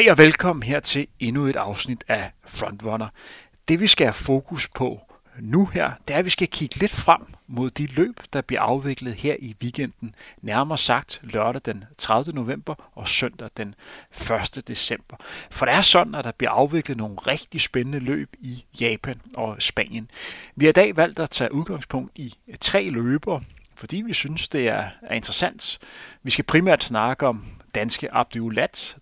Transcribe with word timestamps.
Goddag 0.00 0.10
og 0.12 0.18
velkommen 0.18 0.62
her 0.62 0.80
til 0.80 1.06
endnu 1.18 1.46
et 1.46 1.56
afsnit 1.56 2.04
af 2.08 2.30
Frontrunner. 2.44 3.08
Det 3.68 3.80
vi 3.80 3.86
skal 3.86 4.06
have 4.06 4.12
fokus 4.12 4.68
på 4.68 5.00
nu 5.40 5.66
her, 5.66 5.92
det 6.08 6.14
er, 6.14 6.18
at 6.18 6.24
vi 6.24 6.30
skal 6.30 6.48
kigge 6.48 6.76
lidt 6.76 6.90
frem 6.90 7.20
mod 7.46 7.70
de 7.70 7.86
løb, 7.86 8.20
der 8.32 8.40
bliver 8.40 8.62
afviklet 8.62 9.14
her 9.14 9.36
i 9.38 9.56
weekenden. 9.62 10.14
Nærmere 10.42 10.78
sagt 10.78 11.20
lørdag 11.22 11.62
den 11.64 11.84
30. 11.98 12.34
november 12.34 12.90
og 12.94 13.08
søndag 13.08 13.48
den 13.56 13.74
1. 14.56 14.68
december. 14.68 15.16
For 15.50 15.66
det 15.66 15.74
er 15.74 15.80
sådan, 15.80 16.14
at 16.14 16.24
der 16.24 16.32
bliver 16.38 16.50
afviklet 16.50 16.96
nogle 16.96 17.16
rigtig 17.16 17.60
spændende 17.60 17.98
løb 17.98 18.36
i 18.38 18.64
Japan 18.80 19.20
og 19.34 19.56
Spanien. 19.62 20.10
Vi 20.56 20.64
har 20.64 20.70
i 20.70 20.72
dag 20.72 20.96
valgt 20.96 21.18
at 21.18 21.30
tage 21.30 21.54
udgangspunkt 21.54 22.12
i 22.14 22.34
tre 22.60 22.88
løber, 22.90 23.40
fordi 23.74 24.02
vi 24.06 24.12
synes, 24.12 24.48
det 24.48 24.68
er, 24.68 24.88
er 25.02 25.14
interessant. 25.14 25.78
Vi 26.22 26.30
skal 26.30 26.44
primært 26.44 26.84
snakke 26.84 27.26
om 27.26 27.60
danske 27.74 28.14
Abdul 28.14 28.56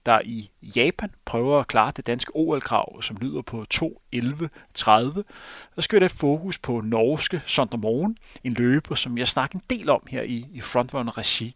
der 0.06 0.20
i 0.24 0.50
Japan 0.62 1.10
prøver 1.24 1.58
at 1.58 1.66
klare 1.66 1.92
det 1.96 2.06
danske 2.06 2.36
OL-krav, 2.36 3.02
som 3.02 3.16
lyder 3.16 3.42
på 3.42 3.64
2.11.30. 3.74 5.22
Så 5.74 5.80
skal 5.80 5.96
vi 5.96 6.02
have 6.02 6.08
fokus 6.08 6.58
på 6.58 6.80
norske 6.80 7.42
Sondermoen, 7.46 8.16
en 8.44 8.54
løber, 8.54 8.94
som 8.94 9.18
jeg 9.18 9.28
snakker 9.28 9.58
en 9.58 9.64
del 9.70 9.90
om 9.90 10.02
her 10.08 10.22
i, 10.22 10.46
i 10.52 10.60
Frontrunner 10.60 11.18
Regi. 11.18 11.54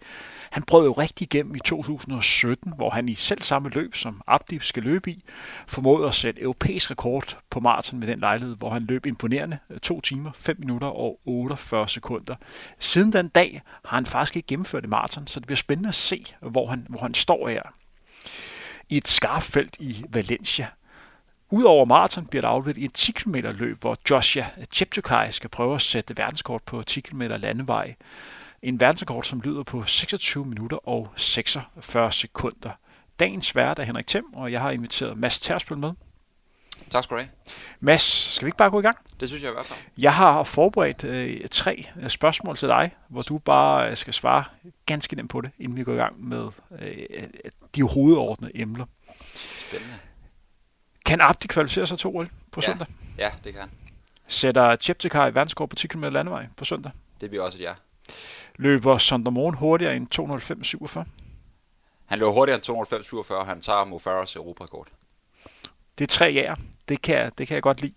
Han 0.51 0.63
brød 0.63 0.87
jo 0.87 0.93
rigtig 0.93 1.25
igennem 1.25 1.55
i 1.55 1.59
2017, 1.59 2.73
hvor 2.77 2.91
han 2.91 3.09
i 3.09 3.15
selv 3.15 3.43
samme 3.43 3.69
løb, 3.69 3.95
som 3.95 4.23
Abdib 4.27 4.63
skal 4.63 4.83
løbe 4.83 5.11
i, 5.11 5.25
formåede 5.67 6.09
at 6.09 6.15
sætte 6.15 6.41
europæisk 6.41 6.91
rekord 6.91 7.39
på 7.51 7.61
maraton 7.61 8.01
med 8.01 8.09
den 8.09 8.21
lejlighed, 8.21 8.57
hvor 8.57 8.71
han 8.71 8.83
løb 8.83 9.07
imponerende 9.07 9.59
øh, 9.71 9.81
2 9.81 10.01
timer, 10.01 10.31
5 10.35 10.57
minutter 10.59 10.89
og 10.89 11.21
48 11.25 11.89
sekunder. 11.89 12.35
Siden 12.79 13.13
den 13.13 13.29
dag 13.29 13.63
har 13.85 13.97
han 13.97 14.07
faktisk 14.07 14.37
ikke 14.37 14.47
gennemført 14.47 14.85
et 14.85 14.91
maraton, 14.91 15.27
så 15.27 15.41
det 15.41 15.47
bliver 15.47 15.57
spændende 15.57 15.89
at 15.89 15.95
se, 15.95 16.25
hvor 16.41 16.67
han, 16.67 16.87
hvor 16.89 17.01
han 17.01 17.15
står 17.15 17.49
her. 17.49 17.63
I 18.93 18.97
et 18.97 19.09
skarfelt 19.09 19.77
i 19.81 20.05
Valencia, 20.09 20.67
Udover 21.51 21.85
maraton 21.85 22.27
bliver 22.27 22.41
der 22.41 22.49
afviklet 22.49 22.85
et 22.85 22.95
10 22.95 23.13
km 23.13 23.35
løb, 23.35 23.81
hvor 23.81 23.97
Joshua 24.11 24.47
Cheptegei 24.73 25.31
skal 25.31 25.51
prøve 25.51 25.75
at 25.75 25.83
sætte 25.83 26.17
verdenskort 26.17 26.63
på 26.63 26.83
10 26.83 27.01
km 27.01 27.23
landevej. 27.23 27.95
En 28.63 28.81
verdensrekord, 28.81 29.25
som 29.25 29.41
lyder 29.41 29.63
på 29.63 29.85
26 29.85 30.47
minutter 30.47 30.89
og 30.89 31.13
46 31.17 32.13
sekunder. 32.13 32.71
Dagens 33.21 33.57
vært 33.57 33.79
er 33.79 33.83
Henrik 33.83 34.07
Thiem, 34.07 34.35
og 34.35 34.53
jeg 34.53 34.61
har 34.61 34.71
inviteret 34.71 35.19
Mads 35.19 35.41
Tersbøl 35.41 35.79
med. 35.79 35.93
Tak 36.91 37.05
skal 37.05 37.17
du 37.17 37.21
have. 37.21 37.31
Mads, 37.81 38.03
skal 38.03 38.47
vi 38.47 38.49
ikke 38.49 38.57
bare 38.57 38.71
gå 38.71 38.79
i 38.79 38.83
gang? 38.83 38.97
Det 39.21 39.29
synes 39.29 39.43
jeg 39.43 39.51
i 39.51 39.53
hvert 39.53 39.67
fald. 39.67 39.79
Jeg 39.99 40.15
har 40.15 40.45
forberedt 40.45 41.05
øh, 41.05 41.49
tre 41.51 41.85
øh, 42.03 42.09
spørgsmål 42.09 42.57
til 42.57 42.69
dig, 42.69 42.95
hvor 43.09 43.23
du 43.23 43.39
bare 43.39 43.91
øh, 43.91 43.97
skal 43.97 44.15
svare 44.15 44.45
ganske 44.87 45.17
nemt 45.17 45.31
på 45.31 45.41
det, 45.41 45.51
inden 45.59 45.77
vi 45.77 45.85
går 45.85 45.93
i 45.93 45.97
gang 45.97 46.29
med 46.29 46.49
øh, 46.79 47.29
de 47.77 47.83
hovedordnede 47.83 48.53
emner. 48.55 48.85
Spændende. 49.35 49.95
Kan 51.07 51.21
Abdi 51.21 51.47
kvalificere 51.47 51.87
sig 51.87 51.99
til 51.99 52.09
OL 52.09 52.31
på 52.51 52.61
ja. 52.63 52.67
søndag? 52.67 52.87
Ja, 53.19 53.31
det 53.45 53.55
kan 53.55 53.71
Sætter 54.27 54.77
Cheptegei 54.77 55.35
verdenskort 55.35 55.69
på 55.69 55.77
10 55.77 55.87
km 55.87 56.05
landevej 56.05 56.47
på 56.59 56.65
søndag? 56.65 56.93
Det 57.21 57.31
bliver 57.31 57.45
også 57.45 57.59
et 57.59 57.63
ja. 57.63 57.73
Løber 58.57 58.99
Sondermoen 58.99 59.55
hurtigere 59.55 59.97
end 59.97 60.07
205.47? 60.15 61.05
Han 62.07 62.19
løber 62.19 62.33
hurtigere 62.33 62.57
end 62.57 63.35
205.47, 63.35 63.45
han 63.45 63.61
tager 63.61 63.85
Mo 63.85 63.99
Farahs 63.99 64.37
europarekord. 64.37 64.89
Det 65.99 66.05
er 66.05 66.09
tre 66.09 66.25
jæger. 66.25 66.55
Det 66.89 67.03
kan, 67.03 67.33
det 67.39 67.49
kan 67.49 67.55
jeg 67.55 67.63
godt 67.63 67.81
lide. 67.81 67.95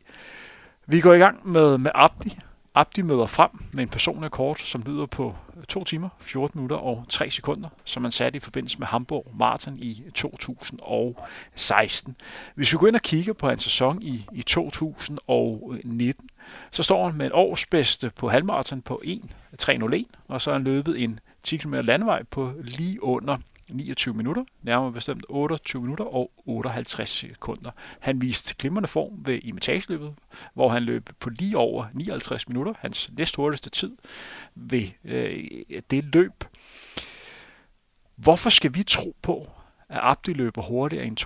Vi 0.88 1.02
går 1.02 1.14
i 1.14 1.18
gang 1.18 1.50
med, 1.50 1.78
med 1.78 1.92
Abdi. 1.96 2.38
Abdi 2.76 3.02
møder 3.02 3.26
frem 3.26 3.50
med 3.72 3.84
en 3.84 3.90
personlig 3.90 4.32
kort, 4.32 4.60
som 4.60 4.84
lyder 4.86 5.06
på 5.06 5.36
øh, 5.58 5.64
2 5.64 5.84
timer, 5.84 6.10
14 6.20 6.60
minutter 6.60 6.78
og 6.78 7.06
3 7.10 7.30
sekunder, 7.30 7.70
som 7.84 8.04
man 8.04 8.12
satte 8.12 8.38
i 8.38 8.40
forbindelse 8.40 8.80
med 8.80 8.88
Hamburg 8.88 9.32
Marathon 9.40 9.80
i 9.80 10.04
2016. 10.16 12.16
Hvis 12.56 12.74
vi 12.74 12.78
går 12.78 12.88
ind 12.88 12.96
og 12.96 13.02
kigger 13.02 13.34
på 13.34 13.50
hans 13.50 13.64
sæson 13.64 14.02
i, 14.02 14.26
i 14.34 14.42
2019, 14.42 16.30
så 16.72 16.84
står 16.84 17.08
han 17.08 17.18
med 17.18 17.26
en 17.26 17.32
årsbedste 17.32 18.12
på 18.16 18.30
halvmarathon 18.30 18.82
på 18.82 19.02
1.301, 19.06 20.04
og 20.28 20.42
så 20.42 20.50
har 20.50 20.58
han 20.58 20.64
løbet 20.64 21.04
en 21.04 21.20
10 21.44 21.58
km 21.58 21.74
landevej 21.74 22.24
på 22.24 22.54
lige 22.64 23.04
under 23.04 23.38
29 23.70 24.14
minutter, 24.14 24.44
nærmere 24.62 24.92
bestemt 24.92 25.26
28 25.30 25.82
minutter 25.82 26.06
og 26.06 26.32
58 26.46 27.10
sekunder. 27.10 27.72
Han 28.00 28.22
viste 28.22 28.56
glimrende 28.60 28.88
form 28.88 29.26
ved 29.26 29.40
imitageløbet, 29.44 30.14
hvor 30.54 30.70
han 30.70 30.84
løb 30.84 31.10
på 31.20 31.30
lige 31.30 31.58
over 31.58 31.86
59 31.94 32.48
minutter, 32.48 32.74
hans 32.80 33.12
næst 33.18 33.36
hurtigste 33.36 33.70
tid 33.70 33.98
ved 34.56 34.88
øh, 35.04 35.44
det 35.92 36.04
løb. 36.04 36.44
Hvorfor 38.16 38.50
skal 38.50 38.74
vi 38.74 38.84
tro 38.84 39.16
på, 39.22 39.50
at 39.90 40.00
Abdi 40.02 40.34
løber 40.34 40.62
hurtigere 40.62 41.06
end 41.06 41.20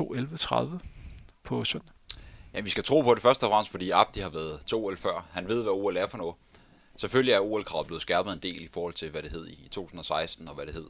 2.11.30 0.82 0.88
på 1.44 1.66
søndag? 1.66 1.94
Ja, 2.54 2.62
vi 2.62 2.70
skal 2.70 2.84
tro 2.84 3.02
på 3.02 3.14
det 3.14 3.22
først 3.22 3.44
og 3.44 3.50
fremmest, 3.50 3.72
fordi 3.72 3.90
Abdi 3.90 4.20
har 4.20 4.30
været 4.30 4.60
2 4.66 4.86
OL 4.86 4.98
før. 4.98 5.26
Han 5.32 5.48
ved, 5.48 5.64
hvad 5.64 5.72
OL 5.72 5.98
er 5.98 6.08
for 6.08 6.18
noget. 6.18 6.36
Selvfølgelig 6.96 7.34
er 7.34 7.40
OL-kravet 7.40 7.88
blevet 7.88 8.02
skærpet 8.02 8.34
en 8.34 8.40
del 8.40 8.64
i 8.64 8.70
forhold 8.74 8.94
til, 8.94 9.10
hvad 9.10 9.24
det 9.24 9.32
hed 9.32 9.48
i 9.48 9.68
2016 9.72 10.50
og 10.50 10.56
hvad 10.56 10.66
det 10.66 10.74
hed 10.74 10.86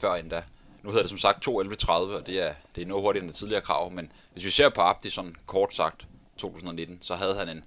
før 0.00 0.14
endda. 0.14 0.42
Nu 0.82 0.90
hedder 0.90 1.02
det 1.02 1.10
som 1.10 1.18
sagt 1.18 1.48
2.11.30, 1.48 1.90
og 1.90 2.26
det 2.26 2.48
er, 2.48 2.54
det 2.74 2.82
er 2.82 2.86
noget 2.86 3.02
hurtigere 3.02 3.22
end 3.22 3.30
det 3.30 3.36
tidligere 3.36 3.62
krav, 3.62 3.92
men 3.92 4.12
hvis 4.32 4.44
vi 4.44 4.50
ser 4.50 4.68
på 4.68 4.80
Abdi 4.80 5.10
sådan 5.10 5.36
kort 5.46 5.74
sagt 5.74 6.06
2019, 6.36 6.98
så 7.02 7.14
havde 7.14 7.34
han 7.34 7.48
en, 7.48 7.64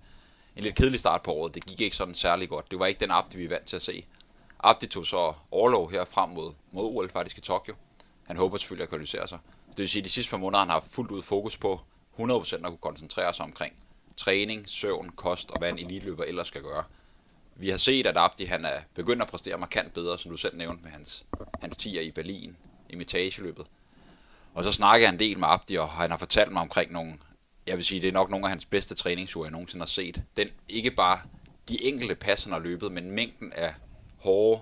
en 0.56 0.64
lidt 0.64 0.76
kedelig 0.76 1.00
start 1.00 1.22
på 1.22 1.32
året. 1.32 1.56
Det 1.56 1.66
gik 1.66 1.82
ikke 1.82 1.96
sådan 1.96 2.14
særlig 2.14 2.50
godt. 2.50 2.72
Det 2.72 2.80
var 2.80 2.86
ikke 2.86 3.00
den 3.00 3.12
Abdi, 3.12 3.38
vi 3.38 3.46
er 3.46 3.50
vant 3.50 3.66
til 3.66 3.76
at 3.76 3.82
se. 3.82 4.06
Abdi 4.60 4.88
tog 4.88 5.06
så 5.06 5.34
overlov 5.52 5.92
her 5.92 6.06
frem 6.06 6.30
mod, 6.30 6.54
mod 6.72 6.86
OL 6.86 7.10
faktisk 7.10 7.38
i 7.38 7.42
Tokyo. 7.42 7.76
Han 8.28 8.38
håber 8.38 8.58
selvfølgelig 8.58 8.84
at 8.84 8.90
kvalificere 8.90 9.28
sig. 9.28 9.40
Det 9.68 9.78
vil 9.78 9.90
sige, 9.90 10.02
at 10.02 10.06
de 10.06 10.10
sidste 10.10 10.30
par 10.30 10.38
måneder 10.38 10.60
han 10.60 10.70
har 10.70 10.84
fuldt 10.90 11.12
ud 11.12 11.22
fokus 11.22 11.58
på 11.58 11.82
100% 12.20 12.56
at 12.56 12.62
kunne 12.64 12.78
koncentrere 12.78 13.34
sig 13.34 13.46
omkring 13.46 13.74
træning, 14.18 14.70
søvn, 14.70 15.10
kost 15.10 15.52
og 15.52 15.60
hvad 15.60 15.70
en 15.70 15.80
elitløber 15.80 16.24
ellers 16.24 16.48
skal 16.48 16.62
gøre. 16.62 16.84
Vi 17.56 17.70
har 17.70 17.78
set, 17.78 18.08
at 18.08 18.18
Abdi 18.18 18.46
han 18.46 18.66
er 18.66 18.82
begyndt 18.94 19.22
at 19.22 19.28
præstere 19.28 19.58
markant 19.58 19.94
bedre, 19.94 20.18
som 20.18 20.32
du 20.32 20.38
selv 20.38 20.58
nævnte 20.58 20.84
med 20.84 20.92
hans, 20.92 21.26
hans 21.62 21.78
tiger 21.78 22.02
i 22.02 22.12
Berlin, 22.12 22.58
imitageløbet. 22.94 23.66
Og 24.54 24.64
så 24.64 24.72
snakker 24.72 25.08
jeg 25.08 25.14
en 25.14 25.20
del 25.20 25.40
med 25.40 25.48
Abdi, 25.48 25.76
og 25.76 25.90
han 25.90 26.12
har 26.12 26.18
fortalt 26.18 26.52
mig 26.52 26.62
omkring 26.62 26.92
nogle, 26.92 27.14
jeg 27.68 27.78
vil 27.78 27.86
sige, 27.86 28.02
det 28.02 28.08
er 28.08 28.12
nok 28.12 28.30
nogle 28.30 28.46
af 28.46 28.50
hans 28.50 28.66
bedste 28.66 28.96
træningsture, 28.96 29.46
jeg 29.46 29.52
nogensinde 29.52 29.82
har 29.82 29.88
set. 29.88 30.24
Den, 30.38 30.48
ikke 30.70 30.92
bare 30.92 31.20
de 31.70 31.84
enkelte 31.84 32.16
pas, 32.16 32.44
han 32.44 32.54
har 32.54 32.60
løbet, 32.60 32.92
men 32.92 33.12
mængden 33.12 33.54
af 33.54 33.74
hårde 34.20 34.62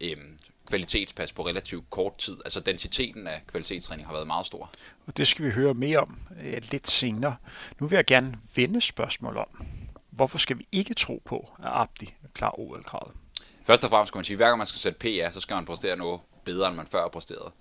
øhm, 0.00 0.38
kvalitetspas 0.66 1.32
på 1.32 1.46
relativt 1.46 1.90
kort 1.90 2.18
tid. 2.18 2.36
Altså 2.44 2.60
densiteten 2.60 3.26
af 3.26 3.42
kvalitetstræning 3.46 4.06
har 4.06 4.14
været 4.14 4.26
meget 4.26 4.46
stor. 4.46 4.70
Og 5.06 5.16
det 5.16 5.28
skal 5.28 5.44
vi 5.44 5.50
høre 5.50 5.74
mere 5.74 5.98
om 5.98 6.18
øh, 6.42 6.62
lidt 6.70 6.90
senere. 6.90 7.36
Nu 7.80 7.86
vil 7.86 7.96
jeg 7.96 8.04
gerne 8.04 8.38
vende 8.54 8.80
spørgsmål 8.80 9.36
om. 9.36 9.66
Hvorfor 10.10 10.38
skal 10.38 10.58
vi 10.58 10.66
ikke 10.72 10.94
tro 10.94 11.22
på, 11.24 11.50
at 11.58 11.68
Abdi 11.68 12.14
klar 12.34 12.60
OL-kravet? 12.60 13.12
Først 13.66 13.84
og 13.84 13.90
fremmest 13.90 14.08
skal 14.08 14.18
man 14.18 14.24
sige, 14.24 14.34
at 14.34 14.38
hver 14.38 14.46
gang 14.46 14.58
man 14.58 14.66
skal 14.66 14.80
sætte 14.80 14.98
PA, 14.98 15.32
så 15.32 15.40
skal 15.40 15.54
man 15.54 15.64
præstere 15.64 15.96
noget 15.96 16.20
bedre, 16.46 16.68
end 16.68 16.76
man 16.76 16.86
før 16.86 17.00
har 17.00 17.08
præsteret. 17.08 17.52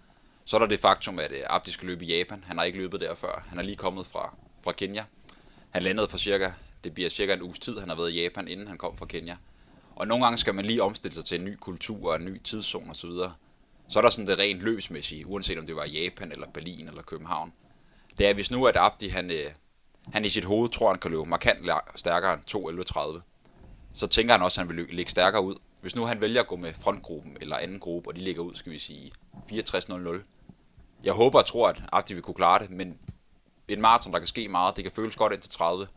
Så 0.46 0.58
er 0.58 0.60
der 0.60 0.68
det 0.68 0.80
faktum, 0.80 1.20
at 1.20 1.32
øh, 1.32 1.42
Abdi 1.50 1.72
skal 1.72 1.88
løbe 1.88 2.06
i 2.06 2.18
Japan. 2.18 2.44
Han 2.48 2.58
har 2.58 2.66
ikke 2.66 2.78
løbet 2.78 3.02
der 3.02 3.16
før. 3.16 3.46
Han 3.50 3.60
er 3.60 3.64
lige 3.64 3.76
kommet 3.76 4.06
fra, 4.06 4.36
fra 4.64 4.72
Kenya. 4.72 5.04
Han 5.70 5.84
landede 5.84 6.08
for 6.08 6.18
cirka, 6.18 6.52
det 6.84 6.94
bliver 6.94 7.10
cirka 7.10 7.34
en 7.34 7.42
uges 7.42 7.60
tid, 7.60 7.80
han 7.80 7.90
har 7.90 7.96
været 7.96 8.12
i 8.12 8.22
Japan, 8.24 8.48
inden 8.48 8.68
han 8.68 8.78
kom 8.78 8.98
fra 8.98 9.06
Kenya. 9.06 9.38
Og 9.96 10.08
nogle 10.08 10.26
gange 10.26 10.38
skal 10.38 10.56
man 10.56 10.66
lige 10.66 10.84
omstille 10.84 11.16
sig 11.16 11.26
til 11.26 11.40
en 11.40 11.46
ny 11.46 11.56
kultur 11.56 12.10
og 12.10 12.16
en 12.16 12.26
ny 12.26 12.42
tidszone 12.42 12.92
osv. 12.92 13.10
Så 13.88 14.00
er 14.00 14.02
der 14.02 14.10
sådan 14.10 14.28
det 14.28 14.40
rent 14.40 14.62
løbsmæssige, 14.62 15.28
uanset 15.28 15.60
om 15.60 15.66
det 15.66 15.76
var 15.76 15.86
Japan 15.86 16.32
eller 16.32 16.48
Berlin 16.54 16.88
eller 16.88 17.02
København. 17.02 17.54
Det 18.18 18.28
er, 18.28 18.34
hvis 18.34 18.52
nu 18.52 18.66
at 18.66 18.76
Abdi, 18.76 19.08
han, 19.08 19.32
øh, 19.32 19.52
han 20.14 20.26
i 20.26 20.30
sit 20.30 20.46
hoved 20.46 20.70
tror, 20.70 20.90
han 20.90 21.00
kan 21.00 21.12
løbe 21.12 21.26
markant 21.26 21.60
stærkere 21.96 22.34
end 22.34 22.42
2.11.30, 22.56 23.22
så 23.94 24.08
tænker 24.08 24.34
han 24.34 24.42
også, 24.42 24.62
at 24.62 24.68
han 24.68 24.78
vil 24.78 24.88
ligge 24.90 25.12
stærkere 25.12 25.44
ud. 25.44 25.56
Hvis 25.86 25.96
nu 25.96 26.06
han 26.06 26.22
vælger 26.22 26.42
at 26.42 26.48
gå 26.48 26.56
med 26.56 26.74
frontgruppen 26.74 27.38
eller 27.42 27.58
anden 27.58 27.80
gruppe, 27.80 28.10
og 28.10 28.16
de 28.16 28.20
ligger 28.20 28.42
ud, 28.42 28.56
skal 28.56 28.72
vi 28.72 28.80
sige 28.80 29.12
64.00. 29.52 30.22
Jeg 31.04 31.14
håber 31.14 31.40
og 31.40 31.46
tror, 31.46 31.68
at 31.68 31.84
Abdi 31.92 32.14
vil 32.14 32.24
kunne 32.24 32.34
klare 32.34 32.60
det, 32.60 32.70
men 32.70 33.00
en 33.68 33.82
maraton, 33.82 34.14
der 34.14 34.20
kan 34.20 34.28
ske 34.28 34.48
meget, 34.48 34.76
det 34.76 34.84
kan 34.84 34.94
føles 34.94 35.16
godt 35.16 35.34
ind 35.34 35.42
til 35.42 35.52
30, 35.52 35.88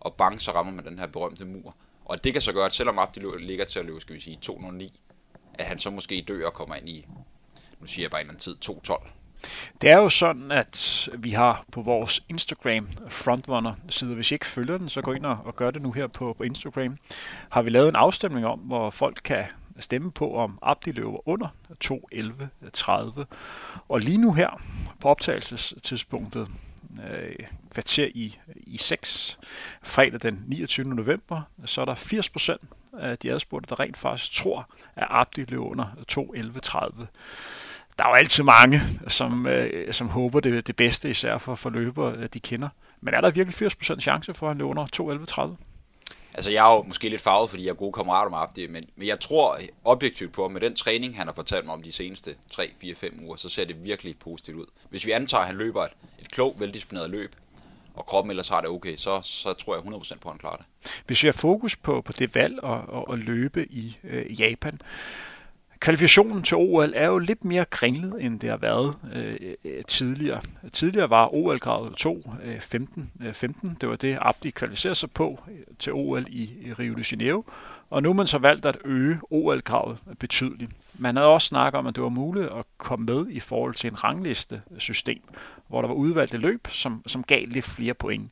og 0.00 0.14
bang, 0.14 0.40
så 0.40 0.52
rammer 0.52 0.72
man 0.72 0.86
den 0.86 0.98
her 0.98 1.06
berømte 1.06 1.44
mur. 1.44 1.76
Og 2.04 2.24
det 2.24 2.32
kan 2.32 2.42
så 2.42 2.52
gøre, 2.52 2.66
at 2.66 2.72
selvom 2.72 2.98
Abdi 2.98 3.20
ligger 3.38 3.64
til 3.64 3.78
at 3.78 3.84
løbe, 3.84 4.00
skal 4.00 4.14
vi 4.14 4.20
sige 4.20 4.38
209, 4.42 5.00
at 5.54 5.64
han 5.64 5.78
så 5.78 5.90
måske 5.90 6.24
dør 6.28 6.46
og 6.46 6.52
kommer 6.52 6.74
ind 6.74 6.88
i, 6.88 7.06
nu 7.80 7.86
siger 7.86 8.04
jeg 8.04 8.10
bare 8.10 8.20
en 8.20 8.24
eller 8.24 8.32
anden 8.32 8.40
tid, 8.40 8.56
212. 8.56 9.10
Det 9.80 9.90
er 9.90 9.98
jo 9.98 10.08
sådan, 10.08 10.52
at 10.52 11.08
vi 11.18 11.30
har 11.30 11.64
på 11.72 11.82
vores 11.82 12.20
Instagram 12.28 12.88
Frontrunner-side, 13.08 14.14
hvis 14.14 14.30
I 14.30 14.34
ikke 14.34 14.46
følger 14.46 14.78
den, 14.78 14.88
så 14.88 15.00
gå 15.00 15.12
ind 15.12 15.26
og 15.26 15.56
gør 15.56 15.70
det 15.70 15.82
nu 15.82 15.92
her 15.92 16.06
på, 16.06 16.32
på 16.32 16.42
Instagram, 16.42 16.96
har 17.50 17.62
vi 17.62 17.70
lavet 17.70 17.88
en 17.88 17.96
afstemning 17.96 18.46
om, 18.46 18.58
hvor 18.58 18.90
folk 18.90 19.20
kan 19.24 19.44
stemme 19.78 20.12
på, 20.12 20.34
om 20.34 20.58
Abdi 20.62 20.92
løber 20.92 21.28
under 21.28 21.48
2.11.30. 21.84 23.24
Og 23.88 24.00
lige 24.00 24.18
nu 24.18 24.32
her, 24.32 24.62
på 25.00 25.08
optagelsestidspunktet, 25.08 26.48
øh, 27.10 27.46
kvarter 27.70 28.08
i, 28.14 28.38
i 28.56 28.78
6, 28.78 29.38
fredag 29.82 30.20
den 30.22 30.44
29. 30.46 30.94
november, 30.94 31.42
så 31.64 31.80
er 31.80 31.84
der 31.84 31.94
80 31.94 32.28
procent 32.28 32.60
af 32.98 33.18
de 33.18 33.32
adspurgte, 33.32 33.68
der 33.68 33.80
rent 33.80 33.96
faktisk 33.96 34.32
tror, 34.32 34.68
at 34.96 35.06
Abdi 35.10 35.44
løber 35.44 35.64
under 35.64 35.86
2.11.30 36.12 37.06
der 37.98 38.04
er 38.04 38.08
jo 38.08 38.14
altid 38.14 38.42
mange, 38.42 38.82
som, 39.08 39.46
øh, 39.46 39.92
som 39.92 40.08
håber 40.08 40.40
det, 40.40 40.66
det 40.66 40.76
bedste, 40.76 41.10
især 41.10 41.38
for, 41.38 41.54
for 41.54 41.70
løber, 41.70 42.26
de 42.26 42.40
kender. 42.40 42.68
Men 43.00 43.14
er 43.14 43.20
der 43.20 43.30
virkelig 43.30 43.72
80% 43.72 44.00
chance 44.00 44.34
for, 44.34 44.50
at 44.50 44.56
han 44.56 44.62
under 44.62 44.86
2.11.30? 45.56 45.64
Altså, 46.34 46.50
jeg 46.50 46.70
er 46.70 46.74
jo 46.74 46.82
måske 46.82 47.08
lidt 47.08 47.20
farvet, 47.20 47.50
fordi 47.50 47.64
jeg 47.64 47.70
er 47.70 47.74
gode 47.74 47.92
kammerater 47.92 48.30
med 48.30 48.38
Abdi, 48.38 48.66
men, 48.66 48.84
men 48.96 49.08
jeg 49.08 49.20
tror 49.20 49.58
objektivt 49.84 50.32
på, 50.32 50.44
at 50.44 50.50
med 50.50 50.60
den 50.60 50.74
træning, 50.74 51.16
han 51.16 51.26
har 51.26 51.34
fortalt 51.34 51.64
mig 51.64 51.74
om 51.74 51.82
de 51.82 51.92
seneste 51.92 52.34
3, 52.50 52.70
4, 52.80 52.94
5 52.94 53.20
uger, 53.24 53.36
så 53.36 53.48
ser 53.48 53.64
det 53.64 53.84
virkelig 53.84 54.18
positivt 54.18 54.56
ud. 54.56 54.66
Hvis 54.90 55.06
vi 55.06 55.10
antager, 55.10 55.40
at 55.40 55.46
han 55.46 55.56
løber 55.56 55.84
et, 55.84 55.90
et 56.18 56.32
klogt, 56.32 56.60
veldisciplineret 56.60 57.10
løb, 57.10 57.36
og 57.94 58.06
kroppen 58.06 58.30
ellers 58.30 58.48
har 58.48 58.60
det 58.60 58.70
okay, 58.70 58.96
så, 58.96 59.20
så 59.22 59.52
tror 59.52 59.74
jeg 59.74 59.84
100% 59.84 60.18
på, 60.18 60.28
at 60.28 60.32
han 60.32 60.38
klarer 60.38 60.56
det. 60.56 60.66
Hvis 61.06 61.22
vi 61.22 61.28
har 61.28 61.32
fokus 61.32 61.76
på, 61.76 62.00
på 62.00 62.12
det 62.12 62.34
valg 62.34 62.58
at, 62.64 62.78
at 63.12 63.18
løbe 63.18 63.66
i 63.66 63.96
øh, 64.04 64.40
Japan, 64.40 64.80
Kvalifikationen 65.88 66.42
til 66.42 66.56
OL 66.56 66.92
er 66.94 67.06
jo 67.06 67.18
lidt 67.18 67.44
mere 67.44 67.64
kringlet, 67.64 68.24
end 68.24 68.40
det 68.40 68.50
har 68.50 68.56
været 68.56 68.94
øh, 69.14 69.36
øh 69.64 69.84
tidligere. 69.84 70.40
Tidligere 70.72 71.10
var 71.10 71.34
OL 71.34 71.58
grad 71.58 71.94
2 71.94 72.22
øh, 72.44 72.60
15, 72.60 73.10
øh, 73.26 73.32
15. 73.32 73.76
Det 73.80 73.88
var 73.88 73.96
det, 73.96 74.18
Abdi 74.20 74.50
kvalificerede 74.50 74.94
sig 74.94 75.10
på 75.10 75.44
øh, 75.50 75.56
til 75.78 75.92
OL 75.92 76.26
i, 76.28 76.50
i 76.60 76.72
Rio 76.72 76.94
de 76.94 77.04
Janeiro. 77.10 77.44
Og 77.90 78.02
nu 78.02 78.08
har 78.08 78.14
man 78.14 78.26
så 78.26 78.38
valgt 78.38 78.66
at 78.66 78.78
øge 78.84 79.18
OL-kravet 79.30 79.98
betydeligt. 80.18 80.70
Man 80.98 81.16
havde 81.16 81.28
også 81.28 81.46
snakket 81.46 81.78
om, 81.78 81.86
at 81.86 81.94
det 81.94 82.02
var 82.02 82.08
muligt 82.08 82.46
at 82.46 82.64
komme 82.78 83.06
med 83.06 83.26
i 83.30 83.40
forhold 83.40 83.74
til 83.74 83.90
en 83.90 84.04
rangliste-system, 84.04 85.22
hvor 85.68 85.80
der 85.80 85.88
var 85.88 85.94
udvalgte 85.94 86.36
løb, 86.38 86.68
som, 86.70 87.02
som 87.06 87.22
gav 87.22 87.46
lidt 87.46 87.64
flere 87.64 87.94
point. 87.94 88.30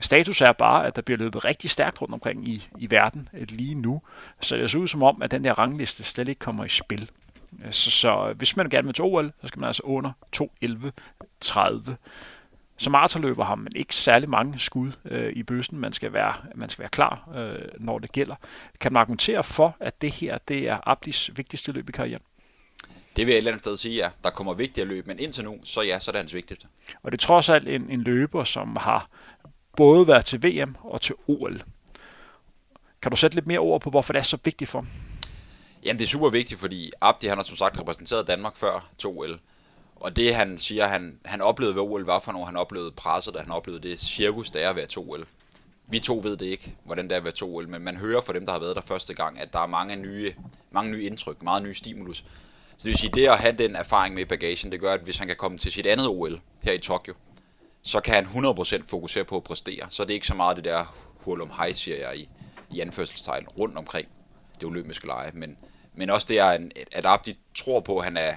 Status 0.00 0.40
er 0.40 0.52
bare, 0.52 0.86
at 0.86 0.96
der 0.96 1.02
bliver 1.02 1.18
løbet 1.18 1.44
rigtig 1.44 1.70
stærkt 1.70 2.02
rundt 2.02 2.14
omkring 2.14 2.48
i, 2.48 2.68
i 2.78 2.90
verden 2.90 3.28
øh, 3.34 3.46
lige 3.50 3.74
nu. 3.74 4.02
Så 4.40 4.56
det 4.56 4.70
ser 4.70 4.78
ud 4.78 4.88
som 4.88 5.02
om, 5.02 5.22
at 5.22 5.30
den 5.30 5.44
der 5.44 5.58
rangliste 5.58 6.04
slet 6.04 6.28
ikke 6.28 6.38
kommer 6.38 6.64
i 6.64 6.68
spil. 6.68 7.10
Øh, 7.64 7.72
så, 7.72 7.90
så 7.90 8.34
hvis 8.36 8.56
man 8.56 8.68
gerne 8.68 8.86
vil 8.86 8.94
til 8.94 9.04
OL, 9.04 9.32
så 9.40 9.48
skal 9.48 9.60
man 9.60 9.66
altså 9.66 9.82
under 9.84 10.12
2.11.30. 10.36 11.92
Som 12.80 12.90
maratonløber 12.90 13.44
har 13.44 13.54
man 13.54 13.72
ikke 13.76 13.94
særlig 13.94 14.28
mange 14.28 14.58
skud 14.58 14.92
øh, 15.04 15.32
i 15.32 15.42
bøssen. 15.42 15.78
Man 15.78 15.92
skal 15.92 16.12
være, 16.12 16.34
man 16.54 16.68
skal 16.68 16.82
være 16.82 16.88
klar, 16.88 17.28
øh, 17.36 17.68
når 17.78 17.98
det 17.98 18.12
gælder. 18.12 18.34
Kan 18.80 18.92
man 18.92 19.00
argumentere 19.00 19.44
for, 19.44 19.76
at 19.80 20.02
det 20.02 20.10
her 20.10 20.38
det 20.48 20.68
er 20.68 20.78
Abdis 20.88 21.30
vigtigste 21.36 21.72
løb 21.72 21.88
i 21.88 21.92
karrieren? 21.92 22.22
Det 23.16 23.26
vil 23.26 23.32
jeg 23.32 23.36
et 23.36 23.38
eller 23.38 23.50
andet 23.50 23.60
sted 23.60 23.76
sige, 23.76 23.94
ja. 23.94 24.08
Der 24.24 24.30
kommer 24.30 24.54
vigtigere 24.54 24.88
løb, 24.88 25.06
men 25.06 25.18
indtil 25.18 25.44
nu, 25.44 25.58
så 25.64 25.82
ja, 25.82 25.98
så 25.98 26.10
er 26.10 26.12
det 26.12 26.18
hans 26.18 26.34
vigtigste. 26.34 26.66
Og 27.02 27.12
det 27.12 27.18
er 27.18 27.26
trods 27.26 27.48
alt 27.48 27.68
en, 27.68 27.90
en 27.90 28.02
løber, 28.02 28.44
som 28.44 28.76
har 28.76 29.08
både 29.78 30.06
være 30.06 30.22
til 30.22 30.42
VM 30.42 30.76
og 30.80 31.00
til 31.00 31.14
OL. 31.28 31.62
Kan 33.02 33.10
du 33.10 33.16
sætte 33.16 33.34
lidt 33.34 33.46
mere 33.46 33.58
ord 33.58 33.80
på, 33.80 33.90
hvorfor 33.90 34.12
det 34.12 34.20
er 34.20 34.24
så 34.24 34.38
vigtigt 34.44 34.70
for 34.70 34.86
Jamen, 35.84 35.98
det 35.98 36.04
er 36.04 36.08
super 36.08 36.28
vigtigt, 36.28 36.60
fordi 36.60 36.90
Abdi, 37.00 37.26
han 37.26 37.38
har 37.38 37.44
som 37.44 37.56
sagt 37.56 37.80
repræsenteret 37.80 38.26
Danmark 38.26 38.56
før 38.56 38.88
til 38.98 39.08
OL. 39.08 39.40
Og 39.96 40.16
det, 40.16 40.34
han 40.34 40.58
siger, 40.58 40.86
han, 40.86 41.18
han 41.24 41.40
oplevede 41.40 41.74
ved 41.74 41.82
OL, 41.82 42.04
var 42.04 42.18
for 42.18 42.32
når 42.32 42.44
han 42.44 42.56
oplevede 42.56 42.90
presset, 42.90 43.34
da 43.34 43.38
han 43.38 43.50
oplevede 43.50 43.88
det 43.88 44.00
cirkus, 44.00 44.50
der 44.50 44.60
er 44.60 44.72
ved 44.72 44.82
at 44.82 44.88
til 44.88 44.98
OL. 44.98 45.26
Vi 45.86 45.98
to 45.98 46.20
ved 46.24 46.36
det 46.36 46.46
ikke, 46.46 46.74
hvordan 46.84 47.08
det 47.08 47.16
er 47.16 47.20
ved 47.20 47.32
at 47.32 47.42
OL, 47.42 47.68
men 47.68 47.82
man 47.82 47.96
hører 47.96 48.20
fra 48.20 48.32
dem, 48.32 48.46
der 48.46 48.52
har 48.52 48.60
været 48.60 48.76
der 48.76 48.82
første 48.82 49.14
gang, 49.14 49.40
at 49.40 49.52
der 49.52 49.58
er 49.58 49.66
mange 49.66 49.96
nye, 49.96 50.32
mange 50.70 50.90
nye 50.90 51.04
indtryk, 51.04 51.42
meget 51.42 51.62
nye 51.62 51.74
stimulus. 51.74 52.16
Så 52.76 52.84
det 52.84 52.90
vil 52.90 52.98
sige, 52.98 53.12
det 53.14 53.28
at 53.28 53.38
have 53.38 53.56
den 53.56 53.76
erfaring 53.76 54.14
med 54.14 54.26
bagagen, 54.26 54.72
det 54.72 54.80
gør, 54.80 54.92
at 54.92 55.00
hvis 55.00 55.18
han 55.18 55.26
kan 55.26 55.36
komme 55.36 55.58
til 55.58 55.72
sit 55.72 55.86
andet 55.86 56.06
OL 56.06 56.40
her 56.62 56.72
i 56.72 56.78
Tokyo, 56.78 57.14
så 57.88 58.00
kan 58.00 58.14
han 58.14 58.24
100% 58.24 58.82
fokusere 58.86 59.24
på 59.24 59.36
at 59.36 59.44
præstere. 59.44 59.86
Så 59.88 60.02
er 60.02 60.06
det 60.06 60.14
ikke 60.14 60.26
så 60.26 60.34
meget 60.34 60.56
det 60.56 60.64
der 60.64 60.94
hul 61.16 61.40
om 61.40 61.50
hej, 61.50 61.72
siger 61.72 61.96
jeg 61.96 62.18
i, 62.18 62.28
i 62.70 62.80
anførselstegn, 62.80 63.48
rundt 63.58 63.76
omkring 63.76 64.08
det 64.54 64.64
olympiske 64.64 65.06
lege. 65.06 65.30
Men, 65.34 65.56
men 65.94 66.10
også 66.10 66.26
det, 66.30 66.38
er, 66.38 66.58
at 66.92 67.06
Abdi 67.06 67.38
tror 67.54 67.80
på, 67.80 67.98
at 67.98 68.04
han 68.04 68.16
er 68.16 68.34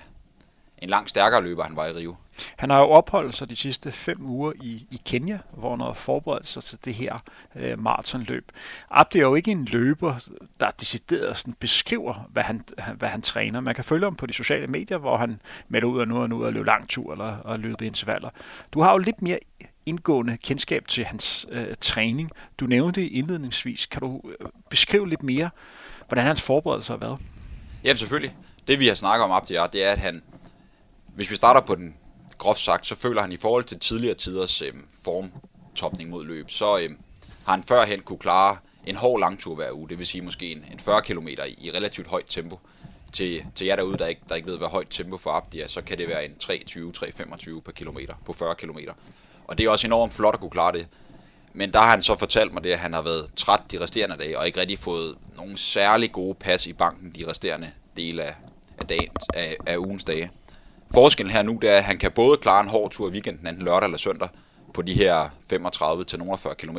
en 0.77 0.89
langt 0.89 1.09
stærkere 1.09 1.43
løber, 1.43 1.63
han 1.63 1.75
var 1.75 1.85
i 1.85 1.91
Rio. 1.91 2.15
Han 2.57 2.69
har 2.69 2.79
jo 2.79 2.89
opholdt 2.89 3.35
sig 3.35 3.49
de 3.49 3.55
sidste 3.55 3.91
fem 3.91 4.25
uger 4.25 4.53
i, 4.61 4.87
i 4.91 5.01
Kenya, 5.05 5.39
hvor 5.53 5.69
han 5.69 5.79
har 5.79 5.93
forberedt 5.93 6.47
sig 6.47 6.63
til 6.63 6.77
det 6.85 6.93
her 6.93 7.23
øh, 7.55 7.79
maratonløb. 7.79 8.51
Abdi 8.91 9.17
er 9.17 9.21
jo 9.21 9.35
ikke 9.35 9.51
en 9.51 9.65
løber, 9.65 10.19
der 10.59 10.71
decideret 10.71 11.37
sådan 11.37 11.53
beskriver, 11.53 12.29
hvad 12.29 12.43
han, 12.43 12.63
hvad 12.97 13.09
han 13.09 13.21
træner. 13.21 13.59
Man 13.59 13.75
kan 13.75 13.83
følge 13.83 14.05
ham 14.05 14.15
på 14.15 14.25
de 14.25 14.33
sociale 14.33 14.67
medier, 14.67 14.97
hvor 14.97 15.17
han 15.17 15.41
melder 15.67 15.87
ud 15.87 15.99
og 15.99 16.07
nu 16.07 16.21
og 16.21 16.29
nu 16.29 16.45
og 16.45 16.53
løber 16.53 16.65
lang 16.65 16.89
tur 16.89 17.11
eller 17.11 17.37
og 17.37 17.59
løbe 17.59 17.85
intervaller. 17.85 18.29
Du 18.73 18.81
har 18.81 18.91
jo 18.91 18.97
lidt 18.97 19.21
mere 19.21 19.39
indgående 19.85 20.37
kendskab 20.37 20.87
til 20.87 21.05
hans 21.05 21.45
øh, 21.51 21.75
træning. 21.81 22.31
Du 22.59 22.65
nævnte 22.65 23.01
det 23.01 23.07
indledningsvis. 23.07 23.85
Kan 23.85 24.01
du 24.01 24.21
øh, 24.39 24.47
beskrive 24.69 25.09
lidt 25.09 25.23
mere, 25.23 25.49
hvordan 26.07 26.25
hans 26.25 26.41
forberedelse 26.41 26.93
har 26.93 26.97
været? 26.97 27.19
Ja, 27.83 27.95
selvfølgelig. 27.95 28.35
Det 28.67 28.79
vi 28.79 28.87
har 28.87 28.95
snakket 28.95 29.23
om, 29.23 29.31
Abdi, 29.31 29.53
det 29.53 29.87
er, 29.87 29.91
at 29.91 29.97
han, 29.97 30.23
hvis 31.15 31.31
vi 31.31 31.35
starter 31.35 31.61
på 31.61 31.75
den 31.75 31.95
groft 32.41 32.59
sagt, 32.59 32.87
så 32.87 32.95
føler 32.95 33.21
han 33.21 33.31
i 33.31 33.37
forhold 33.37 33.63
til 33.63 33.79
tidligere 33.79 34.15
tiders 34.15 34.61
øh, 34.61 34.73
formtopning 35.03 36.09
mod 36.09 36.25
løb, 36.25 36.49
så 36.49 36.77
øh, 36.77 36.89
har 37.45 37.53
han 37.53 37.63
førhen 37.63 38.01
kunne 38.01 38.19
klare 38.19 38.57
en 38.85 38.95
hård 38.95 39.19
langtur 39.19 39.55
hver 39.55 39.71
uge, 39.71 39.89
det 39.89 39.97
vil 39.97 40.05
sige 40.05 40.21
måske 40.21 40.51
en, 40.51 40.65
en 40.71 40.79
40 40.79 41.01
km 41.01 41.27
i, 41.27 41.33
i 41.61 41.71
relativt 41.71 42.07
højt 42.07 42.25
tempo. 42.27 42.59
Til, 43.11 43.45
til 43.55 43.67
jer 43.67 43.75
derude, 43.75 43.97
der 43.97 44.07
ikke, 44.07 44.21
der 44.29 44.35
ikke 44.35 44.47
ved, 44.47 44.57
hvad 44.57 44.67
højt 44.67 44.87
tempo 44.89 45.17
for 45.17 45.31
Abdi 45.31 45.59
er, 45.59 45.67
så 45.67 45.81
kan 45.81 45.97
det 45.97 46.07
være 46.07 46.25
en 46.25 46.31
3.20-3.25 46.43 47.59
per 47.59 47.71
kilometer 47.71 48.13
på 48.25 48.33
40 48.33 48.55
km. 48.55 48.77
Og 49.47 49.57
det 49.57 49.65
er 49.65 49.69
også 49.69 49.87
enormt 49.87 50.13
flot 50.13 50.33
at 50.33 50.39
kunne 50.39 50.51
klare 50.51 50.71
det. 50.71 50.87
Men 51.53 51.73
der 51.73 51.79
har 51.79 51.89
han 51.89 52.01
så 52.01 52.15
fortalt 52.15 52.53
mig 52.53 52.63
det, 52.63 52.71
at 52.71 52.79
han 52.79 52.93
har 52.93 53.01
været 53.01 53.33
træt 53.35 53.61
de 53.71 53.79
resterende 53.79 54.17
dage, 54.17 54.39
og 54.39 54.47
ikke 54.47 54.59
rigtig 54.59 54.79
fået 54.79 55.17
nogen 55.37 55.57
særlig 55.57 56.11
gode 56.11 56.35
pas 56.35 56.67
i 56.67 56.73
banken 56.73 57.11
de 57.15 57.27
resterende 57.27 57.71
dele 57.97 58.23
af, 58.23 58.35
af, 58.77 58.87
dagen, 58.87 59.09
af, 59.33 59.57
af 59.65 59.77
ugens 59.77 60.03
dage. 60.03 60.31
Forskellen 60.93 61.31
her 61.31 61.43
nu, 61.43 61.57
det 61.61 61.69
er, 61.69 61.77
at 61.77 61.83
han 61.83 61.97
kan 61.97 62.11
både 62.11 62.37
klare 62.37 62.63
en 62.63 62.69
hård 62.69 62.91
tur 62.91 63.09
i 63.09 63.11
weekenden, 63.11 63.47
enten 63.47 63.65
lørdag 63.65 63.85
eller 63.85 63.97
søndag, 63.97 64.29
på 64.73 64.81
de 64.81 64.93
her 64.93 65.29
35 65.49 66.03
til 66.03 66.19
40 66.37 66.55
km. 66.55 66.77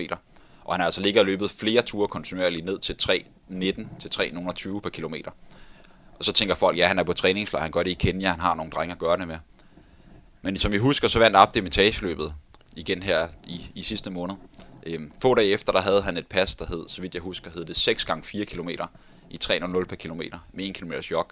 Og 0.64 0.74
han 0.74 0.80
har 0.80 0.84
altså 0.84 1.00
ligget 1.00 1.20
og 1.20 1.26
løbet 1.26 1.50
flere 1.50 1.82
ture 1.82 2.08
kontinuerligt 2.08 2.64
ned 2.64 2.78
til 2.78 2.96
3.19 3.02 3.84
til 3.98 4.08
3.20 4.14 4.80
per 4.80 4.90
kilometer. 4.90 5.30
Og 6.18 6.24
så 6.24 6.32
tænker 6.32 6.54
folk, 6.54 6.78
ja, 6.78 6.86
han 6.86 6.98
er 6.98 7.02
på 7.02 7.12
træningslejr, 7.12 7.62
han 7.62 7.70
gør 7.70 7.82
det 7.82 7.90
i 7.90 7.94
Kenya, 7.94 8.30
han 8.30 8.40
har 8.40 8.54
nogle 8.54 8.70
drenge 8.70 8.92
at 8.92 8.98
gøre 8.98 9.16
det 9.16 9.28
med. 9.28 9.36
Men 10.42 10.56
som 10.56 10.72
vi 10.72 10.78
husker, 10.78 11.08
så 11.08 11.18
vandt 11.18 11.36
Abdi 11.36 11.60
løbet 12.02 12.34
igen 12.76 13.02
her 13.02 13.28
i, 13.44 13.70
i 13.74 13.82
sidste 13.82 14.10
måned. 14.10 14.34
Øhm, 14.86 15.12
få 15.22 15.34
dage 15.34 15.48
efter, 15.48 15.72
der 15.72 15.80
havde 15.80 16.02
han 16.02 16.16
et 16.16 16.26
pas, 16.26 16.56
der 16.56 16.66
hed, 16.66 16.88
så 16.88 17.02
vidt 17.02 17.14
jeg 17.14 17.22
husker, 17.22 17.50
hed 17.50 17.64
det 17.64 17.76
6 17.76 18.04
gange 18.04 18.24
4 18.24 18.44
km 18.44 18.68
i 19.30 19.38
3.00 19.44 19.84
per 19.84 19.96
kilometer 19.96 20.38
med 20.52 20.64
1 20.64 20.74
km 20.74 20.92
jog. 21.10 21.26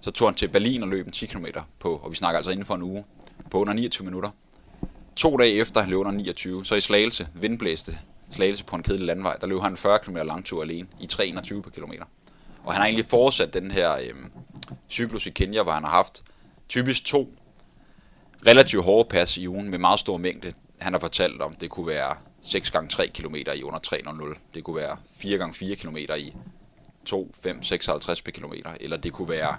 Så 0.00 0.10
tog 0.10 0.28
han 0.28 0.34
til 0.34 0.48
Berlin 0.48 0.82
og 0.82 0.88
løb 0.88 1.06
en 1.06 1.12
10 1.12 1.26
km 1.26 1.46
på, 1.78 1.96
og 1.96 2.10
vi 2.10 2.16
snakker 2.16 2.36
altså 2.36 2.50
inden 2.50 2.66
for 2.66 2.74
en 2.74 2.82
uge, 2.82 3.04
på 3.50 3.60
under 3.60 3.72
29 3.72 4.04
minutter. 4.04 4.30
To 5.16 5.36
dage 5.36 5.52
efter 5.52 5.80
han 5.80 5.90
løb 5.90 5.98
under 5.98 6.12
29, 6.12 6.64
så 6.64 6.74
i 6.74 6.80
Slagelse, 6.80 7.28
vindblæste 7.34 7.98
Slagelse 8.30 8.64
på 8.64 8.76
en 8.76 8.82
kedelig 8.82 9.06
landvej, 9.06 9.36
der 9.40 9.46
løb 9.46 9.60
han 9.60 9.72
en 9.72 9.76
40 9.76 9.98
km 9.98 10.16
langtur 10.16 10.62
alene 10.62 10.88
i 11.00 11.08
3,21 11.12 11.60
per 11.60 11.70
kilometer. 11.70 12.04
Og 12.64 12.72
han 12.72 12.80
har 12.80 12.86
egentlig 12.86 13.06
fortsat 13.06 13.54
den 13.54 13.70
her 13.70 13.92
øhm, 13.92 14.30
cyklus 14.90 15.26
i 15.26 15.30
Kenya, 15.30 15.62
hvor 15.62 15.72
han 15.72 15.84
har 15.84 15.90
haft 15.90 16.22
typisk 16.68 17.04
to 17.04 17.34
relativt 18.46 18.84
hårde 18.84 19.08
pas 19.08 19.36
i 19.36 19.48
ugen 19.48 19.70
med 19.70 19.78
meget 19.78 19.98
stor 19.98 20.16
mængde. 20.16 20.52
Han 20.78 20.92
har 20.92 21.00
fortalt 21.00 21.42
om, 21.42 21.52
det 21.52 21.70
kunne 21.70 21.86
være 21.86 22.16
6 22.42 22.70
gange 22.70 22.88
3 22.88 23.08
km 23.08 23.34
i 23.34 23.62
under 23.62 23.78
3.00. 24.34 24.38
Det 24.54 24.64
kunne 24.64 24.76
være 24.76 24.96
4 25.16 25.38
gange 25.38 25.54
4 25.54 25.76
km 25.76 25.96
i 25.96 26.34
2, 27.04 27.34
5, 27.42 27.62
56 27.62 28.22
per 28.22 28.32
kilometer. 28.32 28.70
Eller 28.80 28.96
det 28.96 29.12
kunne 29.12 29.28
være 29.28 29.56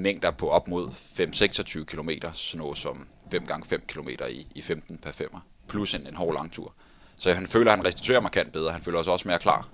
mængder 0.00 0.30
på 0.30 0.48
op 0.48 0.68
mod 0.68 0.88
5-26 0.88 1.84
km, 1.84 2.10
sådan 2.32 2.58
noget 2.58 2.78
som 2.78 3.06
5 3.30 3.46
gange 3.46 3.68
5 3.68 3.82
km 3.86 4.08
i, 4.08 4.46
i 4.54 4.62
15 4.62 4.98
per 4.98 5.12
5, 5.12 5.30
plus 5.68 5.94
en, 5.94 6.06
en 6.06 6.14
hård 6.14 6.34
langtur. 6.34 6.74
Så 7.16 7.32
han 7.32 7.46
føler, 7.46 7.72
at 7.72 7.78
han 7.78 7.86
restituerer 7.86 8.20
markant 8.20 8.52
bedre. 8.52 8.72
Han 8.72 8.82
føler 8.82 9.02
sig 9.02 9.12
også 9.12 9.28
mere 9.28 9.38
klar. 9.38 9.68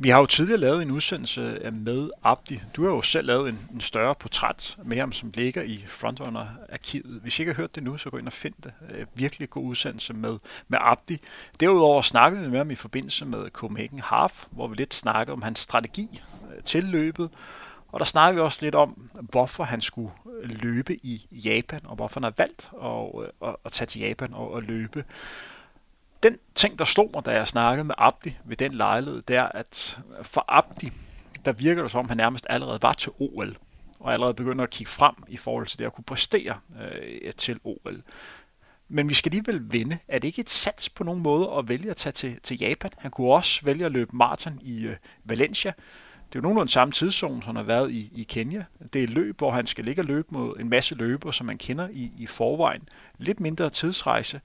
Vi 0.00 0.08
har 0.08 0.20
jo 0.20 0.26
tidligere 0.26 0.60
lavet 0.60 0.82
en 0.82 0.90
udsendelse 0.90 1.40
øh, 1.40 1.72
med 1.72 2.10
Abdi. 2.22 2.60
Du 2.76 2.84
har 2.84 2.90
jo 2.90 3.02
selv 3.02 3.26
lavet 3.26 3.48
en, 3.48 3.68
en 3.74 3.80
større 3.80 4.14
portræt 4.14 4.76
med 4.84 4.96
ham, 4.96 5.12
som 5.12 5.30
ligger 5.34 5.62
i 5.62 5.84
Frontrunner-arkivet. 5.88 7.20
Hvis 7.22 7.38
I 7.38 7.42
ikke 7.42 7.52
har 7.52 7.56
hørt 7.56 7.74
det 7.74 7.82
nu, 7.82 7.98
så 7.98 8.10
gå 8.10 8.16
ind 8.18 8.26
og 8.26 8.32
find 8.32 8.54
det. 8.64 8.72
Øh, 8.90 9.06
virkelig 9.14 9.50
god 9.50 9.64
udsendelse 9.64 10.14
med, 10.14 10.38
med 10.68 10.78
Abdi. 10.80 11.18
Derudover 11.60 12.02
snakkede 12.02 12.42
vi 12.42 12.50
med 12.50 12.58
ham 12.58 12.70
i 12.70 12.74
forbindelse 12.74 13.24
med 13.24 13.50
Copenhagen 13.50 14.00
Half, 14.00 14.44
hvor 14.50 14.66
vi 14.66 14.74
lidt 14.74 14.94
snakkede 14.94 15.32
om 15.32 15.42
hans 15.42 15.58
strategi 15.58 16.20
øh, 16.56 16.62
til 16.64 16.84
løbet. 16.84 17.30
Og 17.92 17.98
der 17.98 18.04
snakkede 18.04 18.34
vi 18.34 18.40
også 18.40 18.58
lidt 18.62 18.74
om, 18.74 19.10
hvorfor 19.30 19.64
han 19.64 19.80
skulle 19.80 20.10
løbe 20.42 20.94
i 20.94 21.26
Japan, 21.30 21.80
og 21.84 21.96
hvorfor 21.96 22.20
han 22.20 22.22
har 22.22 22.34
valgt 22.36 22.70
at, 22.82 23.48
at, 23.48 23.56
at 23.64 23.72
tage 23.72 23.86
til 23.86 24.00
Japan 24.00 24.34
og 24.34 24.56
at 24.56 24.64
løbe 24.64 25.04
den 26.22 26.38
ting, 26.54 26.78
der 26.78 26.84
slog 26.84 27.10
mig, 27.14 27.24
da 27.24 27.30
jeg 27.30 27.46
snakkede 27.46 27.84
med 27.84 27.94
Abdi 27.98 28.36
ved 28.44 28.56
den 28.56 28.74
lejlighed, 28.74 29.22
det 29.22 29.36
er, 29.36 29.44
at 29.44 30.00
for 30.22 30.44
Abdi, 30.48 30.92
der 31.44 31.52
virker 31.52 31.82
det 31.82 31.90
som 31.90 31.98
om, 31.98 32.08
han 32.08 32.16
nærmest 32.16 32.46
allerede 32.50 32.78
var 32.82 32.92
til 32.92 33.12
OL, 33.18 33.56
og 34.00 34.12
allerede 34.12 34.34
begynder 34.34 34.64
at 34.64 34.70
kigge 34.70 34.90
frem 34.90 35.14
i 35.28 35.36
forhold 35.36 35.66
til 35.66 35.78
det 35.78 35.84
at 35.84 35.92
kunne 35.92 36.04
præstere 36.04 36.58
øh, 36.82 37.32
til 37.32 37.60
OL. 37.64 38.02
Men 38.88 39.08
vi 39.08 39.14
skal 39.14 39.30
alligevel 39.30 39.72
vinde. 39.72 39.98
Er 40.08 40.18
det 40.18 40.28
ikke 40.28 40.40
et 40.40 40.50
sats 40.50 40.88
på 40.88 41.04
nogen 41.04 41.22
måde 41.22 41.50
at 41.58 41.68
vælge 41.68 41.90
at 41.90 41.96
tage 41.96 42.12
til, 42.12 42.40
til 42.42 42.58
Japan? 42.58 42.90
Han 42.98 43.10
kunne 43.10 43.32
også 43.32 43.60
vælge 43.64 43.86
at 43.86 43.92
løbe 43.92 44.16
maraton 44.16 44.58
i 44.62 44.86
øh, 44.86 44.96
Valencia. 45.24 45.72
Det 46.28 46.34
er 46.34 46.38
jo 46.38 46.42
nogenlunde 46.42 46.72
samme 46.72 46.92
tidszone, 46.92 47.42
som 47.42 47.46
han 47.46 47.56
har 47.56 47.62
været 47.62 47.90
i, 47.90 48.10
i 48.14 48.22
Kenya. 48.22 48.64
Det 48.92 48.98
er 48.98 49.04
et 49.04 49.10
løb, 49.10 49.38
hvor 49.38 49.50
han 49.50 49.66
skal 49.66 49.84
ligge 49.84 50.02
og 50.02 50.06
løbe 50.06 50.28
mod 50.30 50.56
en 50.60 50.68
masse 50.68 50.94
løber, 50.94 51.30
som 51.30 51.46
man 51.46 51.58
kender 51.58 51.88
i, 51.92 52.12
i 52.18 52.26
forvejen. 52.26 52.88
Lidt 53.18 53.40
mindre 53.40 53.70
tidsrejse. 53.70 54.40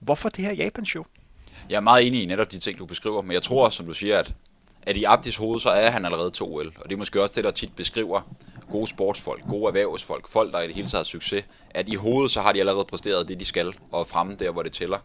Hvorfor 0.00 0.28
det 0.28 0.44
her 0.44 0.52
Japan-show? 0.52 1.04
Jeg 1.70 1.76
er 1.76 1.80
meget 1.80 2.06
enig 2.06 2.22
i 2.22 2.26
netop 2.26 2.52
de 2.52 2.58
ting, 2.58 2.78
du 2.78 2.86
beskriver, 2.86 3.22
men 3.22 3.32
jeg 3.32 3.42
tror 3.42 3.64
også, 3.64 3.76
som 3.76 3.86
du 3.86 3.94
siger, 3.94 4.18
at, 4.18 4.34
at 4.82 4.96
i 4.96 5.04
Abdis 5.04 5.36
hoved, 5.36 5.60
så 5.60 5.68
er 5.68 5.90
han 5.90 6.04
allerede 6.04 6.30
2L, 6.36 6.82
og 6.82 6.84
det 6.84 6.92
er 6.92 6.96
måske 6.96 7.22
også 7.22 7.34
det, 7.36 7.44
der 7.44 7.50
tit 7.50 7.76
beskriver 7.76 8.20
gode 8.70 8.86
sportsfolk, 8.86 9.48
gode 9.48 9.68
erhvervsfolk, 9.68 10.28
folk, 10.28 10.52
der 10.52 10.60
i 10.60 10.66
det 10.66 10.74
hele 10.74 10.88
taget 10.88 11.00
har 11.00 11.04
succes, 11.04 11.44
at 11.70 11.88
i 11.88 11.94
hovedet, 11.94 12.30
så 12.30 12.40
har 12.40 12.52
de 12.52 12.60
allerede 12.60 12.84
præsteret 12.84 13.28
det, 13.28 13.40
de 13.40 13.44
skal, 13.44 13.74
og 13.92 14.06
fremme 14.06 14.32
der, 14.32 14.50
hvor 14.50 14.62
det 14.62 14.72
tæller. 14.72 14.98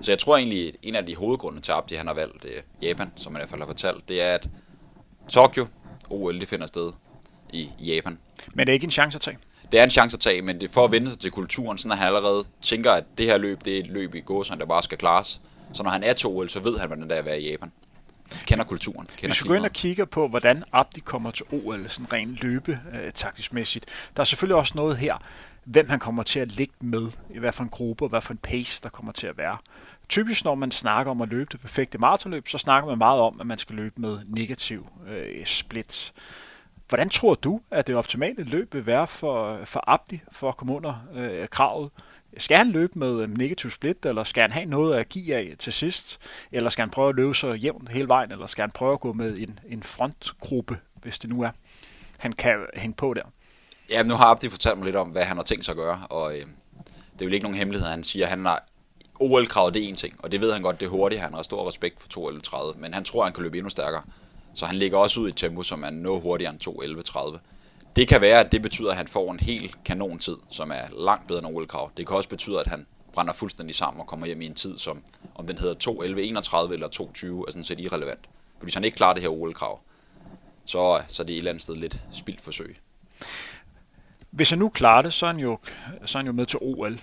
Så 0.00 0.10
jeg 0.10 0.18
tror 0.18 0.36
egentlig, 0.36 0.72
en 0.82 0.94
af 0.94 1.06
de 1.06 1.16
hovedgrunde 1.16 1.60
til 1.60 1.72
Abdi, 1.72 1.94
han 1.94 2.06
har 2.06 2.14
valgt 2.14 2.44
øh, 2.44 2.62
Japan, 2.82 3.12
som 3.16 3.34
han 3.34 3.40
i 3.40 3.42
hvert 3.42 3.50
fald 3.50 3.60
har 3.60 3.66
fortalt, 3.66 4.08
det 4.08 4.22
er, 4.22 4.34
at 4.34 4.48
Tokyo, 5.28 5.66
OL, 6.10 6.40
det 6.40 6.48
finder 6.48 6.66
sted 6.66 6.92
i 7.52 7.70
Japan. 7.78 8.18
Men 8.54 8.66
det 8.66 8.72
er 8.72 8.74
ikke 8.74 8.84
en 8.84 8.90
chance 8.90 9.16
at 9.16 9.20
tage? 9.20 9.38
Det 9.72 9.80
er 9.80 9.84
en 9.84 9.90
chance 9.90 10.14
at 10.14 10.20
tage, 10.20 10.42
men 10.42 10.60
det 10.60 10.68
er 10.68 10.72
for 10.72 10.84
at 10.84 10.92
vende 10.92 11.10
sig 11.10 11.18
til 11.18 11.30
kulturen, 11.30 11.78
sådan 11.78 11.92
at 11.92 11.98
han 11.98 12.06
allerede 12.06 12.44
tænker, 12.62 12.92
at 12.92 13.04
det 13.18 13.26
her 13.26 13.38
løb, 13.38 13.64
det 13.64 13.76
er 13.76 13.80
et 13.80 13.86
løb 13.86 14.14
i 14.14 14.20
gåsøjne, 14.20 14.60
der 14.60 14.66
bare 14.66 14.82
skal 14.82 14.98
klares. 14.98 15.40
Så 15.72 15.82
når 15.82 15.90
han 15.90 16.02
er 16.02 16.12
til 16.12 16.28
OL, 16.28 16.48
så 16.48 16.60
ved 16.60 16.78
han, 16.78 16.86
hvordan 16.86 17.04
det 17.04 17.14
er 17.14 17.18
at 17.18 17.24
være 17.24 17.40
i 17.40 17.50
Japan. 17.50 17.72
Kender 18.46 18.64
kulturen. 18.64 19.06
Kender 19.16 19.34
Hvis 19.34 19.44
vi 19.44 19.48
går 19.48 19.54
ind 19.54 19.64
og 19.64 19.72
kigger 19.72 20.04
på, 20.04 20.28
hvordan 20.28 20.64
Abdi 20.72 21.00
kommer 21.00 21.30
til 21.30 21.46
OL, 21.52 21.88
sådan 21.88 22.12
rent 22.12 22.42
løbe 22.42 22.80
øh, 22.94 23.12
taktisk 23.12 23.52
mæssigt, 23.52 23.86
der 24.16 24.20
er 24.20 24.24
selvfølgelig 24.24 24.56
også 24.56 24.72
noget 24.76 24.96
her, 24.96 25.22
hvem 25.64 25.88
han 25.88 25.98
kommer 25.98 26.22
til 26.22 26.40
at 26.40 26.52
ligge 26.52 26.74
med, 26.80 27.10
i 27.34 27.38
hvert 27.38 27.54
fald 27.54 27.66
en 27.66 27.70
gruppe, 27.70 28.04
og 28.04 28.08
hvad 28.08 28.20
for 28.20 28.32
en 28.32 28.38
pace, 28.42 28.82
der 28.82 28.88
kommer 28.88 29.12
til 29.12 29.26
at 29.26 29.38
være. 29.38 29.58
Typisk 30.08 30.44
når 30.44 30.54
man 30.54 30.70
snakker 30.70 31.10
om 31.10 31.20
at 31.20 31.28
løbe 31.28 31.48
det 31.52 31.60
perfekte 31.60 31.98
maratonløb, 31.98 32.48
så 32.48 32.58
snakker 32.58 32.88
man 32.88 32.98
meget 32.98 33.20
om, 33.20 33.40
at 33.40 33.46
man 33.46 33.58
skal 33.58 33.76
løbe 33.76 34.00
med 34.00 34.18
negativ 34.26 34.86
øh, 35.08 35.46
split. 35.46 36.12
Hvordan 36.88 37.08
tror 37.08 37.34
du, 37.34 37.60
at 37.70 37.86
det 37.86 37.94
optimale 37.94 38.44
løb 38.44 38.74
vil 38.74 38.86
være 38.86 39.06
for, 39.06 39.60
for 39.64 39.84
Abdi 39.86 40.20
for 40.32 40.48
at 40.48 40.56
komme 40.56 40.74
under 40.74 41.06
øh, 41.14 41.48
kravet? 41.48 41.90
Skal 42.38 42.56
han 42.56 42.70
løbe 42.70 42.98
med 42.98 43.20
øh, 43.20 43.38
negativ 43.38 43.70
split, 43.70 44.06
eller 44.06 44.24
skal 44.24 44.40
han 44.40 44.52
have 44.52 44.66
noget 44.66 44.94
at 44.94 45.08
give 45.08 45.34
af 45.34 45.54
til 45.58 45.72
sidst? 45.72 46.18
Eller 46.52 46.70
skal 46.70 46.82
han 46.82 46.90
prøve 46.90 47.08
at 47.08 47.14
løbe 47.14 47.34
så 47.34 47.52
jævnt 47.52 47.88
hele 47.88 48.08
vejen, 48.08 48.32
eller 48.32 48.46
skal 48.46 48.62
han 48.62 48.70
prøve 48.70 48.92
at 48.92 49.00
gå 49.00 49.12
med 49.12 49.38
en, 49.38 49.58
en 49.68 49.82
frontgruppe, 49.82 50.78
hvis 51.02 51.18
det 51.18 51.30
nu 51.30 51.42
er, 51.42 51.50
han 52.18 52.32
kan 52.32 52.66
hænge 52.74 52.94
på 52.94 53.14
der? 53.14 53.22
Ja, 53.90 54.02
nu 54.02 54.14
har 54.14 54.24
Abdi 54.24 54.48
fortalt 54.48 54.78
mig 54.78 54.84
lidt 54.84 54.96
om, 54.96 55.08
hvad 55.08 55.24
han 55.24 55.36
har 55.36 55.44
tænkt 55.44 55.64
sig 55.64 55.72
at 55.72 55.76
gøre, 55.76 56.06
og 56.10 56.34
øh, 56.34 56.40
det 57.12 57.20
er 57.20 57.26
jo 57.26 57.28
ikke 57.28 57.44
nogen 57.44 57.58
hemmelighed, 57.58 57.88
han 57.88 58.04
siger, 58.04 58.26
han 58.26 58.44
har 58.44 58.64
OL-kravet, 59.20 59.74
det 59.74 59.84
er 59.84 59.88
en 59.88 59.94
ting, 59.94 60.14
og 60.18 60.32
det 60.32 60.40
ved 60.40 60.52
han 60.52 60.62
godt, 60.62 60.80
det 60.80 60.86
er 60.86 60.90
hurtigt, 60.90 61.20
han 61.20 61.34
har 61.34 61.42
stor 61.42 61.68
respekt 61.68 62.02
for 62.02 62.30
2.11.30, 62.30 62.78
men 62.78 62.94
han 62.94 63.04
tror, 63.04 63.24
han 63.24 63.32
kan 63.32 63.42
løbe 63.42 63.58
endnu 63.58 63.70
stærkere. 63.70 64.02
Så 64.54 64.66
han 64.66 64.76
ligger 64.76 64.98
også 64.98 65.20
ud 65.20 65.26
i 65.26 65.30
et 65.30 65.36
tempo, 65.36 65.62
som 65.62 65.84
er 65.84 65.90
noget 65.90 66.22
hurtigere 66.22 66.52
end 66.52 66.68
2.11.30. 66.68 67.38
Det 67.96 68.08
kan 68.08 68.20
være, 68.20 68.40
at 68.40 68.52
det 68.52 68.62
betyder, 68.62 68.90
at 68.90 68.96
han 68.96 69.06
får 69.06 69.32
en 69.32 69.40
helt 69.40 69.84
kanontid, 69.84 70.36
som 70.50 70.70
er 70.70 71.04
langt 71.04 71.26
bedre 71.26 71.38
end 71.38 71.56
OL-krav. 71.56 71.90
Det 71.96 72.06
kan 72.06 72.16
også 72.16 72.28
betyde, 72.28 72.60
at 72.60 72.66
han 72.66 72.86
brænder 73.12 73.32
fuldstændig 73.32 73.74
sammen 73.74 74.00
og 74.00 74.06
kommer 74.06 74.26
hjem 74.26 74.42
i 74.42 74.46
en 74.46 74.54
tid, 74.54 74.78
som 74.78 75.02
om 75.34 75.46
den 75.46 75.58
hedder 75.58 75.74
2.11.31 75.90 76.72
eller 76.72 76.88
2.20, 76.88 77.26
er 77.26 77.50
sådan 77.50 77.64
set 77.64 77.80
irrelevant. 77.80 78.28
For 78.58 78.64
hvis 78.64 78.74
han 78.74 78.84
ikke 78.84 78.96
klarer 78.96 79.14
det 79.14 79.22
her 79.22 79.30
OL-krav, 79.30 79.80
så, 80.64 81.02
så 81.08 81.22
er 81.22 81.26
det 81.26 81.32
et 81.32 81.38
eller 81.38 81.50
andet 81.50 81.62
sted 81.62 81.76
lidt 81.76 82.00
spildt 82.12 82.40
forsøg. 82.40 82.76
Hvis 84.30 84.50
han 84.50 84.58
nu 84.58 84.68
klarer 84.68 85.02
det, 85.02 85.14
så 85.14 85.26
er 85.26 85.32
han 85.32 85.40
jo, 85.40 85.58
så 86.04 86.18
er 86.18 86.22
han 86.22 86.26
jo 86.26 86.32
med 86.32 86.46
til 86.46 86.58
OL. 86.62 87.00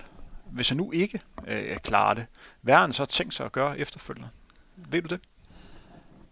Hvis 0.54 0.68
han 0.68 0.76
nu 0.76 0.92
ikke 0.92 1.20
øh, 1.46 1.76
klarer 1.76 2.14
det, 2.14 2.26
hvad 2.62 2.74
har 2.74 2.80
han 2.80 2.92
så 2.92 3.04
tænkt 3.04 3.34
sig 3.34 3.46
at 3.46 3.52
gøre 3.52 3.78
efterfølgende? 3.78 4.28
Ved 4.76 5.02
du 5.02 5.08
det? 5.08 5.20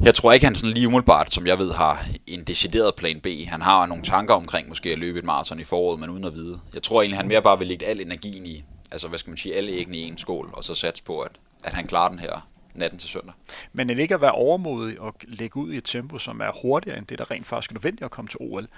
Jeg 0.01 0.15
tror 0.15 0.33
ikke, 0.33 0.47
han 0.47 0.55
sådan 0.55 0.75
lige 0.75 0.87
umiddelbart, 0.87 1.33
som 1.33 1.47
jeg 1.47 1.59
ved, 1.59 1.73
har 1.73 2.07
en 2.27 2.45
decideret 2.45 2.95
plan 2.95 3.21
B. 3.21 3.27
Han 3.47 3.63
har 3.63 3.87
nogle 3.87 4.03
tanker 4.03 4.35
omkring 4.35 4.69
måske 4.69 4.93
at 4.93 4.99
løbe 4.99 5.19
et 5.19 5.25
maraton 5.25 5.61
i 5.61 5.65
foråret, 5.65 6.01
men 6.01 6.11
uden 6.11 6.25
at 6.25 6.35
vide. 6.35 6.61
Jeg 6.75 6.83
tror 6.83 7.03
egentlig, 7.03 7.19
han 7.19 7.29
mere 7.29 7.43
bare 7.43 7.59
vil 7.59 7.67
lægge 7.67 7.87
al 7.87 8.01
energien 8.01 8.47
i, 8.47 8.65
altså 8.93 9.09
hvad 9.09 9.19
skal 9.19 9.31
man 9.31 9.37
sige, 9.37 9.55
alle 9.55 9.73
æggene 9.73 9.97
i 9.97 10.03
en 10.03 10.19
skål, 10.19 10.51
og 10.53 10.65
så 10.65 10.75
satse 10.75 11.03
på, 11.03 11.21
at, 11.21 11.33
at 11.65 11.73
han 11.73 11.87
klarer 11.87 12.09
den 12.09 12.19
her 12.19 12.49
natten 12.75 12.99
til 12.99 13.09
søndag. 13.09 13.33
Men 13.73 13.89
det 13.89 13.99
ikke 13.99 14.15
at 14.15 14.21
være 14.21 14.33
overmodig 14.33 15.01
og 15.01 15.15
lægge 15.23 15.57
ud 15.57 15.73
i 15.73 15.77
et 15.77 15.85
tempo, 15.85 16.19
som 16.19 16.41
er 16.41 16.51
hurtigere 16.63 16.99
end 16.99 17.07
det, 17.07 17.19
der 17.19 17.31
rent 17.31 17.47
faktisk 17.47 17.71
er 17.71 17.75
nødvendigt 17.75 18.03
at 18.03 18.11
komme 18.11 18.29
til 18.29 18.39
OL. 18.41 18.69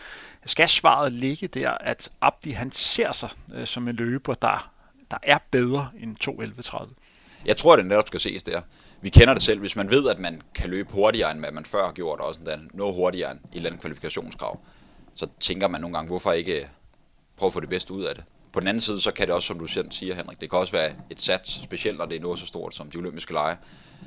Skal 0.47 0.69
svaret 0.69 1.13
ligge 1.13 1.47
der, 1.47 1.71
at 1.71 2.11
Abdi 2.21 2.51
han 2.51 2.73
ser 2.73 3.13
sig 3.13 3.31
øh, 3.55 3.67
som 3.67 3.89
en 3.89 3.97
løber, 3.97 4.35
der, 4.35 4.74
der 5.11 5.17
er 5.23 5.39
bedre 5.51 5.89
end 6.01 6.17
2.11.30? 6.25 6.89
Jeg 7.47 7.57
tror, 7.57 7.77
det 7.77 7.87
netop 7.87 8.07
skal 8.07 8.21
ses 8.21 8.43
der. 8.43 8.61
Vi 9.01 9.09
kender 9.09 9.35
det 9.35 9.43
selv. 9.43 9.61
Hvis 9.61 9.77
man 9.77 9.91
ved, 9.91 10.09
at 10.09 10.19
man 10.19 10.43
kan 10.55 10.71
løbe 10.71 10.93
hurtigere, 10.93 11.31
end 11.31 11.41
hvad 11.41 11.53
man 11.53 11.65
før 11.65 11.85
har 11.85 11.93
gjort, 11.93 12.21
og 12.21 12.27
også 12.27 12.41
noget 12.73 12.95
hurtigere 12.95 13.31
end 13.31 13.41
et 13.41 13.57
eller 13.57 13.69
andet 13.69 13.81
kvalifikationskrav, 13.81 14.61
så 15.15 15.27
tænker 15.41 15.69
man 15.69 15.81
nogle 15.81 15.97
gange, 15.97 16.09
hvorfor 16.09 16.33
ikke 16.33 16.69
prøve 17.37 17.49
at 17.49 17.53
få 17.53 17.61
det 17.61 17.69
bedste 17.69 17.93
ud 17.93 18.05
af 18.05 18.15
det. 18.15 18.25
På 18.53 18.61
den 18.61 18.69
anden 18.69 18.81
side, 18.81 19.01
så 19.01 19.13
kan 19.13 19.27
det 19.27 19.35
også, 19.35 19.47
som 19.47 19.59
du 19.59 19.67
selv 19.67 19.91
siger, 19.91 20.15
Henrik, 20.15 20.41
det 20.41 20.51
kan 20.51 20.59
også 20.59 20.73
være 20.73 20.93
et 21.11 21.21
sats, 21.21 21.63
specielt 21.63 21.99
når 21.99 22.07
det 22.07 22.17
er 22.17 22.21
noget 22.21 22.39
så 22.39 22.47
stort 22.47 22.75
som 22.75 22.91
de 22.91 22.99
olympiske 22.99 23.33
lege. 23.33 23.57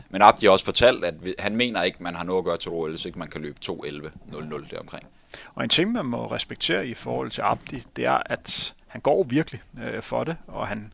Men 0.10 0.22
Abdi 0.22 0.46
har 0.46 0.52
også 0.52 0.66
fortalt, 0.66 1.06
at 1.06 1.16
han 1.40 1.56
mener 1.56 1.84
ikke, 1.84 2.04
man 2.04 2.16
har 2.16 2.24
noget 2.24 2.40
at 2.40 2.46
gøre 2.46 2.58
til 2.58 2.72
OL, 2.72 2.98
så 2.98 3.08
ikke 3.08 3.20
man 3.20 3.30
kan 3.30 3.42
løbe 3.42 3.58
2.11.00 3.66 4.70
deromkring. 4.72 5.08
Og 5.56 5.64
en 5.64 5.70
ting, 5.70 5.92
man 5.92 6.06
må 6.06 6.26
respektere 6.26 6.88
i 6.88 6.94
forhold 6.94 7.32
til 7.32 7.42
Abdi, 7.42 7.84
det 7.96 8.06
er, 8.06 8.22
at 8.26 8.76
han 8.98 9.02
går 9.02 9.24
virkelig 9.24 9.62
øh, 9.84 10.02
for 10.02 10.24
det, 10.24 10.38
og 10.48 10.68
han, 10.68 10.94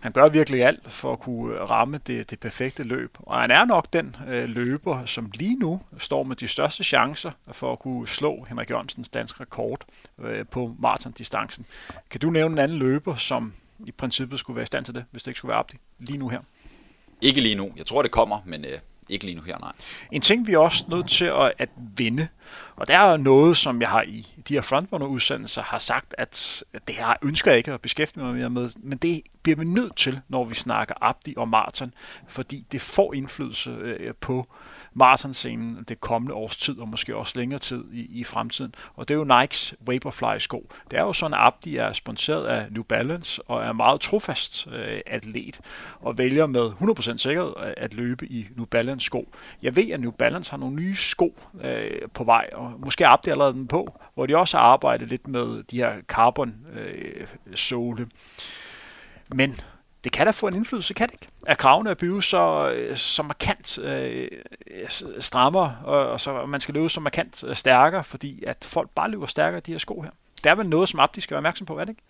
han 0.00 0.12
gør 0.12 0.28
virkelig 0.28 0.64
alt 0.64 0.92
for 0.92 1.12
at 1.12 1.20
kunne 1.20 1.54
øh, 1.54 1.70
ramme 1.70 2.00
det, 2.06 2.30
det 2.30 2.40
perfekte 2.40 2.82
løb. 2.82 3.16
Og 3.18 3.40
han 3.40 3.50
er 3.50 3.64
nok 3.64 3.92
den 3.92 4.16
øh, 4.28 4.48
løber, 4.48 5.06
som 5.06 5.30
lige 5.34 5.58
nu 5.58 5.80
står 5.98 6.22
med 6.22 6.36
de 6.36 6.48
største 6.48 6.84
chancer 6.84 7.30
for 7.52 7.72
at 7.72 7.78
kunne 7.78 8.08
slå 8.08 8.46
Henrik 8.48 8.70
Jørgensens 8.70 9.08
dansk 9.08 9.40
rekord 9.40 9.84
øh, 10.18 10.46
på 10.46 10.74
maratondistancen. 10.78 11.66
Kan 12.10 12.20
du 12.20 12.30
nævne 12.30 12.52
en 12.52 12.58
anden 12.58 12.78
løber, 12.78 13.14
som 13.16 13.52
i 13.86 13.90
princippet 13.90 14.38
skulle 14.38 14.54
være 14.56 14.62
i 14.62 14.66
stand 14.66 14.84
til 14.84 14.94
det, 14.94 15.04
hvis 15.10 15.22
det 15.22 15.28
ikke 15.28 15.38
skulle 15.38 15.50
være 15.50 15.58
Abdi, 15.58 15.76
lige 15.98 16.18
nu 16.18 16.28
her? 16.28 16.40
Ikke 17.20 17.40
lige 17.40 17.54
nu. 17.54 17.72
Jeg 17.76 17.86
tror, 17.86 18.02
det 18.02 18.10
kommer, 18.10 18.38
men 18.44 18.64
øh, 18.64 18.78
ikke 19.08 19.24
lige 19.24 19.34
nu 19.34 19.42
her, 19.42 19.58
nej. 19.58 19.72
En 20.12 20.20
ting, 20.20 20.46
vi 20.46 20.52
er 20.52 20.58
også 20.58 20.84
nødt 20.88 21.08
til 21.08 21.24
at, 21.24 21.52
at 21.58 21.68
vinde, 21.96 22.28
og 22.76 22.88
der 22.88 22.98
er 22.98 23.16
noget, 23.16 23.56
som 23.56 23.80
jeg 23.80 23.88
har 23.88 24.02
i 24.02 24.26
de 24.48 24.54
her 24.54 24.60
frontrunner-udsendelser 24.60 25.62
har 25.62 25.78
sagt, 25.78 26.14
at 26.18 26.64
det 26.88 26.94
her 26.94 27.14
ønsker 27.22 27.50
jeg 27.50 27.58
ikke 27.58 27.72
at 27.72 27.80
beskæftige 27.80 28.24
mig 28.24 28.34
mere 28.34 28.50
med, 28.50 28.70
men 28.76 28.98
det 28.98 29.22
bliver 29.42 29.56
vi 29.56 29.64
nødt 29.64 29.96
til, 29.96 30.20
når 30.28 30.44
vi 30.44 30.54
snakker 30.54 30.94
Abdi 31.00 31.34
og 31.36 31.48
Martin, 31.48 31.94
fordi 32.28 32.66
det 32.72 32.80
får 32.80 33.14
indflydelse 33.14 33.70
øh, 33.70 34.14
på 34.14 34.46
maratonscenen 34.96 35.84
det 35.88 36.00
kommende 36.00 36.34
års 36.34 36.56
tid, 36.56 36.78
og 36.78 36.88
måske 36.88 37.16
også 37.16 37.32
længere 37.36 37.60
tid 37.60 37.84
i, 37.92 38.20
i 38.20 38.24
fremtiden. 38.24 38.74
Og 38.94 39.08
det 39.08 39.14
er 39.14 39.18
jo 39.18 39.40
Nikes 39.40 39.74
Vaporfly 39.80 40.38
sko. 40.38 40.72
Det 40.90 40.98
er 40.98 41.02
jo 41.02 41.12
sådan, 41.12 41.34
at 41.34 41.40
Abdi 41.46 41.76
er 41.76 41.92
sponsoreret 41.92 42.46
af 42.46 42.72
New 42.72 42.82
Balance 42.82 43.42
og 43.42 43.64
er 43.64 43.72
meget 43.72 44.00
trofast 44.00 44.66
øh, 44.66 45.00
atlet, 45.06 45.60
og 46.00 46.18
vælger 46.18 46.46
med 46.46 46.70
100% 46.82 47.16
sikkerhed 47.16 47.52
øh, 47.66 47.72
at 47.76 47.94
løbe 47.94 48.26
i 48.26 48.46
New 48.56 48.66
Balance 48.66 49.06
sko. 49.06 49.28
Jeg 49.62 49.76
ved, 49.76 49.90
at 49.90 50.00
New 50.00 50.10
Balance 50.10 50.50
har 50.50 50.58
nogle 50.58 50.76
nye 50.76 50.96
sko 50.96 51.34
øh, 51.64 52.08
på 52.14 52.24
vej, 52.24 52.48
og 52.52 52.72
måske 52.84 53.04
er 53.04 53.08
Abdi 53.08 53.30
allerede 53.30 53.52
den 53.52 53.68
på, 53.68 54.00
hvor 54.14 54.26
de 54.26 54.36
også 54.36 54.56
har 54.56 54.64
arbejdet 54.64 55.08
lidt 55.08 55.28
med 55.28 55.62
de 55.62 55.76
her 55.76 55.92
carbon 56.08 56.54
øh, 56.72 57.26
sole. 57.54 58.06
Men 59.34 59.60
det 60.06 60.12
kan 60.12 60.26
da 60.26 60.30
få 60.30 60.48
en 60.48 60.54
indflydelse, 60.54 60.94
kan 60.94 61.08
det 61.08 61.14
ikke? 61.14 61.28
At 61.46 61.58
kravene 61.58 61.90
er 61.90 61.94
bygget 61.94 62.24
så, 62.24 62.70
øh, 62.70 62.96
så 62.96 63.22
markant 63.22 63.78
øh, 63.78 64.28
strammere, 65.20 65.76
og, 65.84 66.08
og 66.08 66.20
så 66.20 66.46
man 66.46 66.60
skal 66.60 66.74
løbe 66.74 66.88
så 66.88 67.00
markant 67.00 67.44
øh, 67.46 67.56
stærkere, 67.56 68.04
fordi 68.04 68.44
at 68.44 68.56
folk 68.64 68.90
bare 68.90 69.10
løber 69.10 69.26
stærkere 69.26 69.58
i 69.58 69.60
de 69.60 69.72
her 69.72 69.78
sko 69.78 70.00
her. 70.00 70.10
Det 70.36 70.50
er 70.50 70.54
vel 70.54 70.68
noget, 70.68 70.88
som 70.88 71.00
Abdi 71.00 71.20
skal 71.20 71.34
være 71.34 71.38
opmærksom 71.38 71.66
på, 71.66 71.78
er 71.78 71.84
det 71.84 71.88
ikke? 71.88 72.02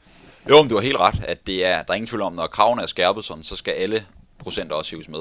Jo, 0.51 0.63
men 0.63 0.69
du 0.69 0.75
har 0.75 0.83
helt 0.83 1.01
ret, 1.01 1.25
at 1.29 1.47
det 1.47 1.67
er, 1.67 1.83
der 1.83 1.91
er 1.91 1.95
ingen 1.95 2.07
tvivl 2.07 2.23
om, 2.23 2.33
når 2.33 2.47
kravene 2.47 2.83
er 2.83 2.87
skærpet 2.87 3.25
sådan, 3.25 3.43
så 3.43 3.57
skal 3.57 3.73
alle 3.73 4.07
procenter 4.39 4.77
også 4.77 4.91
hives 4.91 5.09
med. 5.09 5.21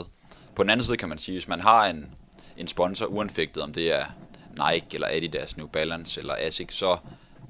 På 0.56 0.64
den 0.64 0.70
anden 0.70 0.84
side 0.84 0.98
kan 0.98 1.10
man 1.10 1.18
sige, 1.18 1.36
hvis 1.36 1.48
man 1.48 1.62
har 1.62 1.86
en, 1.86 2.10
en 2.58 2.68
sponsor 2.68 3.06
uanfægtet, 3.06 3.64
om 3.64 3.74
det 3.74 3.94
er 3.94 4.06
Nike 4.50 4.88
eller 4.94 5.08
Adidas, 5.12 5.58
New 5.58 5.68
Balance 5.68 6.20
eller 6.20 6.36
Asics, 6.40 6.76
så 6.76 6.98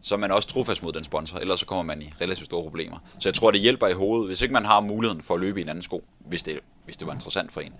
så 0.05 0.15
er 0.15 0.19
man 0.19 0.31
også 0.31 0.47
trofast 0.47 0.83
mod 0.83 0.93
den 0.93 1.03
sponsor, 1.03 1.37
ellers 1.37 1.59
så 1.59 1.65
kommer 1.65 1.83
man 1.83 2.01
i 2.01 2.13
relativt 2.21 2.45
store 2.45 2.63
problemer. 2.63 2.97
Så 3.19 3.29
jeg 3.29 3.33
tror, 3.33 3.51
det 3.51 3.61
hjælper 3.61 3.87
i 3.87 3.93
hovedet, 3.93 4.27
hvis 4.27 4.41
ikke 4.41 4.53
man 4.53 4.65
har 4.65 4.79
muligheden 4.79 5.21
for 5.21 5.33
at 5.33 5.39
løbe 5.39 5.59
i 5.59 5.63
en 5.63 5.69
anden 5.69 5.81
sko, 5.81 6.03
hvis 6.19 6.43
det, 6.43 6.59
hvis 6.85 6.97
det 6.97 7.07
var 7.07 7.13
interessant 7.13 7.51
for 7.51 7.61
en, 7.61 7.73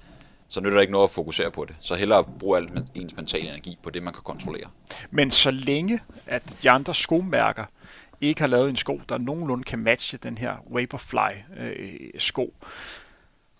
så 0.48 0.62
nytter 0.62 0.78
det 0.78 0.82
ikke 0.82 0.92
noget 0.92 1.04
at 1.08 1.12
fokusere 1.12 1.52
på 1.52 1.66
det. 1.66 1.76
Så 1.80 1.96
hellere 1.96 2.24
bruge 2.40 2.58
al 2.58 2.70
ens 2.96 3.16
mentale 3.16 3.50
energi 3.50 3.78
på 3.84 3.90
det, 3.90 4.04
man 4.04 4.14
kan 4.14 4.24
kontrollere. 4.24 4.70
Men 5.12 5.32
så 5.32 5.52
længe, 5.52 6.00
at 6.26 6.44
de 6.64 6.70
andre 6.70 6.96
skomærker 6.96 7.66
ikke 8.22 8.42
har 8.42 8.48
lavet 8.48 8.70
en 8.70 8.76
sko, 8.76 9.02
der 9.10 9.18
nogenlunde 9.18 9.64
kan 9.64 9.80
matche 9.80 10.20
den 10.24 10.38
her 10.38 10.54
Vaporfly-sko, 10.70 12.44
øh, 12.44 12.70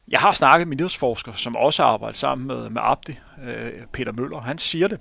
jeg 0.08 0.20
har 0.20 0.34
snakket 0.34 0.68
med 0.68 0.78
nyhedsforsker, 0.78 1.34
som 1.34 1.56
også 1.56 1.84
arbejder 1.84 2.16
sammen 2.16 2.48
med, 2.48 2.70
med 2.70 2.82
Abdi, 2.86 3.16
øh, 3.44 3.72
Peter 3.92 4.12
Møller. 4.12 4.40
Han 4.40 4.58
siger 4.58 4.88
det 4.88 5.00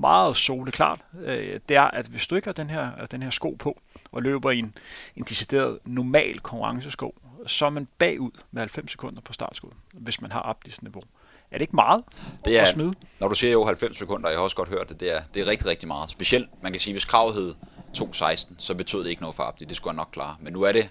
meget 0.00 0.36
soleklart, 0.36 1.00
øh, 1.24 1.60
det 1.68 1.76
er, 1.76 1.82
at 1.82 2.06
hvis 2.06 2.26
du 2.26 2.34
ikke 2.34 2.48
har 2.48 2.52
den 2.52 2.70
her, 2.70 3.06
den 3.10 3.22
her 3.22 3.30
sko 3.30 3.56
på, 3.58 3.80
og 4.12 4.22
løber 4.22 4.50
i 4.50 4.58
en, 4.58 4.76
en 5.16 5.24
decideret 5.28 5.78
normal 5.84 6.40
konkurrencesko, 6.40 7.14
så 7.46 7.66
er 7.66 7.70
man 7.70 7.88
bagud 7.98 8.30
med 8.50 8.62
90 8.62 8.90
sekunder 8.90 9.20
på 9.20 9.32
startskuddet, 9.32 9.78
hvis 9.94 10.20
man 10.20 10.32
har 10.32 10.42
Abdis 10.42 10.82
niveau. 10.82 11.02
Er 11.50 11.58
det 11.58 11.60
ikke 11.60 11.76
meget 11.76 12.04
Det 12.44 12.58
er, 12.58 12.62
at 12.62 12.68
smide? 12.68 12.94
når 13.20 13.28
du 13.28 13.34
siger 13.34 13.52
jo 13.52 13.64
90 13.64 13.98
sekunder, 13.98 14.28
jeg 14.28 14.38
har 14.38 14.42
også 14.42 14.56
godt 14.56 14.68
hørt 14.68 14.88
det, 14.88 15.00
det 15.00 15.16
er, 15.16 15.22
det 15.34 15.42
er 15.42 15.46
rigtig, 15.46 15.66
rigtig 15.66 15.88
meget. 15.88 16.10
Specielt, 16.10 16.48
man 16.62 16.72
kan 16.72 16.80
sige, 16.80 16.94
hvis 16.94 17.04
kravet 17.04 17.34
hed 17.34 17.54
2.16, 17.98 18.52
så 18.58 18.74
betød 18.74 19.04
det 19.04 19.10
ikke 19.10 19.22
noget 19.22 19.36
for 19.36 19.42
Abdi. 19.42 19.64
Det 19.64 19.76
skulle 19.76 19.92
han 19.92 19.96
nok 19.96 20.08
klare. 20.12 20.36
Men 20.40 20.52
nu 20.52 20.62
er 20.62 20.72
det 20.72 20.90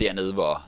dernede, 0.00 0.32
hvor 0.32 0.62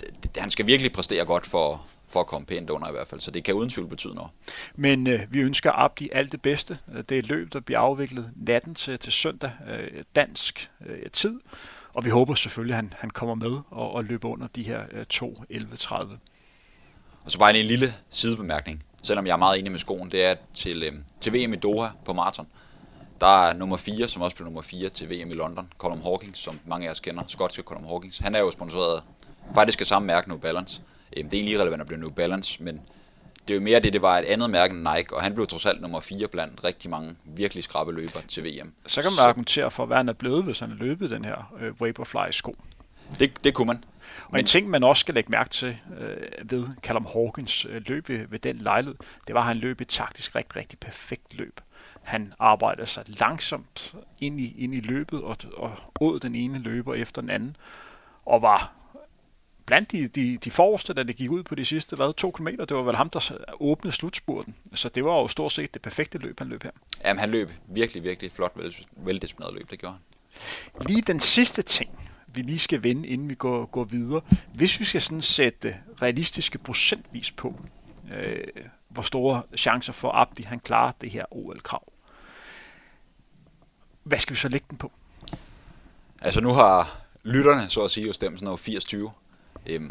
det, 0.00 0.08
det, 0.22 0.36
han 0.36 0.50
skal 0.50 0.66
virkelig 0.66 0.92
præstere 0.92 1.24
godt 1.24 1.46
for, 1.46 1.82
for 2.14 2.20
at 2.20 2.26
komme 2.26 2.46
pænt 2.46 2.70
under 2.70 2.88
i 2.88 2.92
hvert 2.92 3.08
fald. 3.08 3.20
Så 3.20 3.30
det 3.30 3.44
kan 3.44 3.54
uden 3.54 3.70
tvivl 3.70 3.88
betyde 3.88 4.14
noget. 4.14 4.30
Men 4.74 5.06
øh, 5.06 5.20
vi 5.30 5.40
ønsker 5.40 5.72
Abdi 5.72 6.08
alt 6.12 6.32
det 6.32 6.42
bedste. 6.42 6.78
Det 7.08 7.12
er 7.12 7.18
et 7.18 7.28
løb, 7.28 7.52
der 7.52 7.60
bliver 7.60 7.78
afviklet 7.78 8.30
natten 8.36 8.74
til, 8.74 8.98
til 8.98 9.12
søndag 9.12 9.52
øh, 9.70 10.04
dansk 10.16 10.70
øh, 10.86 11.10
tid. 11.12 11.40
Og 11.94 12.04
vi 12.04 12.10
håber 12.10 12.34
selvfølgelig, 12.34 12.74
at 12.74 12.76
han, 12.76 12.92
han 12.98 13.10
kommer 13.10 13.34
med 13.34 13.58
og, 13.70 13.92
og 13.92 14.04
løber 14.04 14.28
under 14.28 14.46
de 14.46 14.62
her 14.62 14.82
øh, 14.92 15.04
2.11.30. 15.14 15.96
Og 17.24 17.30
så 17.30 17.38
bare 17.38 17.58
en 17.58 17.66
lille 17.66 17.94
sidebemærkning, 18.10 18.84
selvom 19.02 19.26
jeg 19.26 19.32
er 19.32 19.36
meget 19.36 19.58
enig 19.58 19.72
med 19.72 19.78
skoen, 19.78 20.10
det 20.10 20.24
er 20.24 20.34
til, 20.54 20.82
øh, 20.82 20.92
til 21.20 21.32
VM 21.32 21.52
i 21.52 21.56
Doha 21.56 21.88
på 22.04 22.12
maraton. 22.12 22.46
Der 23.20 23.46
er 23.46 23.54
nummer 23.54 23.76
4, 23.76 24.08
som 24.08 24.22
også 24.22 24.36
blev 24.36 24.44
nummer 24.44 24.62
4 24.62 24.88
til 24.88 25.10
VM 25.10 25.30
i 25.30 25.34
London, 25.34 25.68
Colum 25.78 26.02
Hawkins, 26.02 26.38
som 26.38 26.60
mange 26.66 26.86
af 26.86 26.90
os 26.90 27.00
kender, 27.00 27.22
skotske 27.26 27.62
Colum 27.62 27.84
Hawkins. 27.84 28.18
Han 28.18 28.34
er 28.34 28.40
jo 28.40 28.50
sponsoreret 28.50 29.02
faktisk 29.54 29.80
af 29.80 29.86
samme 29.86 30.06
mærke, 30.06 30.28
New 30.28 30.38
Balance. 30.38 30.82
Øh, 31.16 31.24
det 31.24 31.34
er 31.34 31.38
egentlig 31.38 31.60
relevant 31.60 31.80
at 31.80 31.86
blive 31.86 32.00
New 32.00 32.10
Balance, 32.10 32.62
men 32.62 32.80
det 33.48 33.54
er 33.54 33.58
jo 33.58 33.60
mere 33.60 33.80
det, 33.80 33.92
det 33.92 34.02
var 34.02 34.18
et 34.18 34.24
andet 34.24 34.50
mærke 34.50 34.74
end 34.74 34.88
Nike, 34.94 35.16
og 35.16 35.22
han 35.22 35.34
blev 35.34 35.46
trods 35.46 35.66
alt 35.66 35.80
nummer 35.80 36.00
4 36.00 36.28
blandt 36.28 36.64
rigtig 36.64 36.90
mange 36.90 37.16
virkelig 37.24 37.64
skrabe 37.64 37.92
løber 37.92 38.20
til 38.28 38.44
VM. 38.44 38.72
Så 38.86 39.02
kan 39.02 39.10
man 39.10 39.16
så. 39.16 39.22
argumentere 39.22 39.70
for, 39.70 39.86
hvad 39.86 39.96
han 39.96 40.08
er 40.08 40.12
blevet, 40.12 40.44
hvis 40.44 40.58
han 40.58 40.70
har 40.70 40.76
løbet 40.76 41.10
den 41.10 41.24
her 41.24 41.54
øh, 41.60 41.80
Vaporfly-sko. 41.80 42.56
Det, 43.18 43.44
det 43.44 43.54
kunne 43.54 43.66
man. 43.66 43.84
Og 44.24 44.32
Men, 44.32 44.40
en 44.40 44.46
ting, 44.46 44.70
man 44.70 44.84
også 44.84 45.00
skal 45.00 45.14
lægge 45.14 45.30
mærke 45.30 45.50
til 45.50 45.78
øh, 46.00 46.50
ved 46.50 46.66
Callum 46.82 47.06
Hawkins 47.12 47.66
øh, 47.70 47.82
løb 47.86 48.08
ved, 48.08 48.26
ved 48.28 48.38
den 48.38 48.58
lejlighed, 48.58 48.96
det 49.26 49.34
var, 49.34 49.40
at 49.40 49.46
han 49.46 49.56
løb 49.56 49.80
et 49.80 49.88
taktisk 49.88 50.34
rigtig, 50.34 50.56
rigtig 50.56 50.78
perfekt 50.78 51.34
løb. 51.34 51.60
Han 52.02 52.32
arbejdede 52.38 52.86
sig 52.86 53.04
langsomt 53.06 53.94
ind 54.20 54.40
i, 54.40 54.54
ind 54.58 54.74
i 54.74 54.80
løbet 54.80 55.22
og, 55.22 55.36
og 55.56 55.72
åd 56.00 56.20
den 56.20 56.34
ene 56.34 56.58
løber 56.58 56.94
efter 56.94 57.22
den 57.22 57.30
anden, 57.30 57.56
og 58.26 58.42
var 58.42 58.72
blandt 59.66 59.92
de, 59.92 60.08
de, 60.08 60.38
de 60.44 60.50
forreste, 60.50 60.94
da 60.94 61.02
det 61.02 61.16
gik 61.16 61.30
ud 61.30 61.42
på 61.42 61.54
de 61.54 61.64
sidste 61.64 61.96
hvad, 61.96 62.14
to 62.14 62.30
kilometer. 62.30 62.64
Det 62.64 62.76
var 62.76 62.82
vel 62.82 62.96
ham, 62.96 63.10
der 63.10 63.36
åbnede 63.60 63.96
slutspurten. 63.96 64.54
Så 64.74 64.88
det 64.88 65.04
var 65.04 65.10
jo 65.10 65.28
stort 65.28 65.52
set 65.52 65.74
det 65.74 65.82
perfekte 65.82 66.18
løb, 66.18 66.38
han 66.38 66.48
løb 66.48 66.62
her. 66.62 66.70
Jamen, 67.04 67.20
han 67.20 67.30
løb 67.30 67.50
virkelig, 67.66 68.02
virkelig 68.02 68.32
flot, 68.32 68.52
vel, 68.56 68.86
veldisciplineret 68.96 69.54
løb, 69.54 69.70
det 69.70 69.78
gjorde 69.78 69.94
han. 69.94 70.86
Lige 70.86 71.02
den 71.02 71.20
sidste 71.20 71.62
ting, 71.62 71.90
vi 72.26 72.42
lige 72.42 72.58
skal 72.58 72.82
vende, 72.82 73.08
inden 73.08 73.28
vi 73.28 73.34
går, 73.34 73.66
går 73.66 73.84
videre. 73.84 74.20
Hvis 74.54 74.80
vi 74.80 74.84
skal 74.84 75.00
sådan 75.00 75.20
sætte 75.20 75.76
realistiske 76.02 76.58
procentvis 76.58 77.30
på, 77.30 77.60
øh, 78.14 78.46
hvor 78.88 79.02
store 79.02 79.42
chancer 79.56 79.92
for 79.92 80.12
Abdi 80.12 80.42
han 80.42 80.60
klarer 80.60 80.92
det 81.00 81.10
her 81.10 81.24
OL-krav. 81.30 81.92
Hvad 84.02 84.18
skal 84.18 84.34
vi 84.34 84.40
så 84.40 84.48
lægge 84.48 84.66
den 84.70 84.78
på? 84.78 84.92
Altså 86.20 86.40
nu 86.40 86.52
har 86.52 87.00
lytterne, 87.22 87.70
så 87.70 87.84
at 87.84 87.90
sige, 87.90 88.06
jo 88.06 88.12
stemt 88.12 88.38
sådan 88.38 88.46
noget 88.46 88.68
80-20. 88.68 89.23
Øhm, 89.66 89.90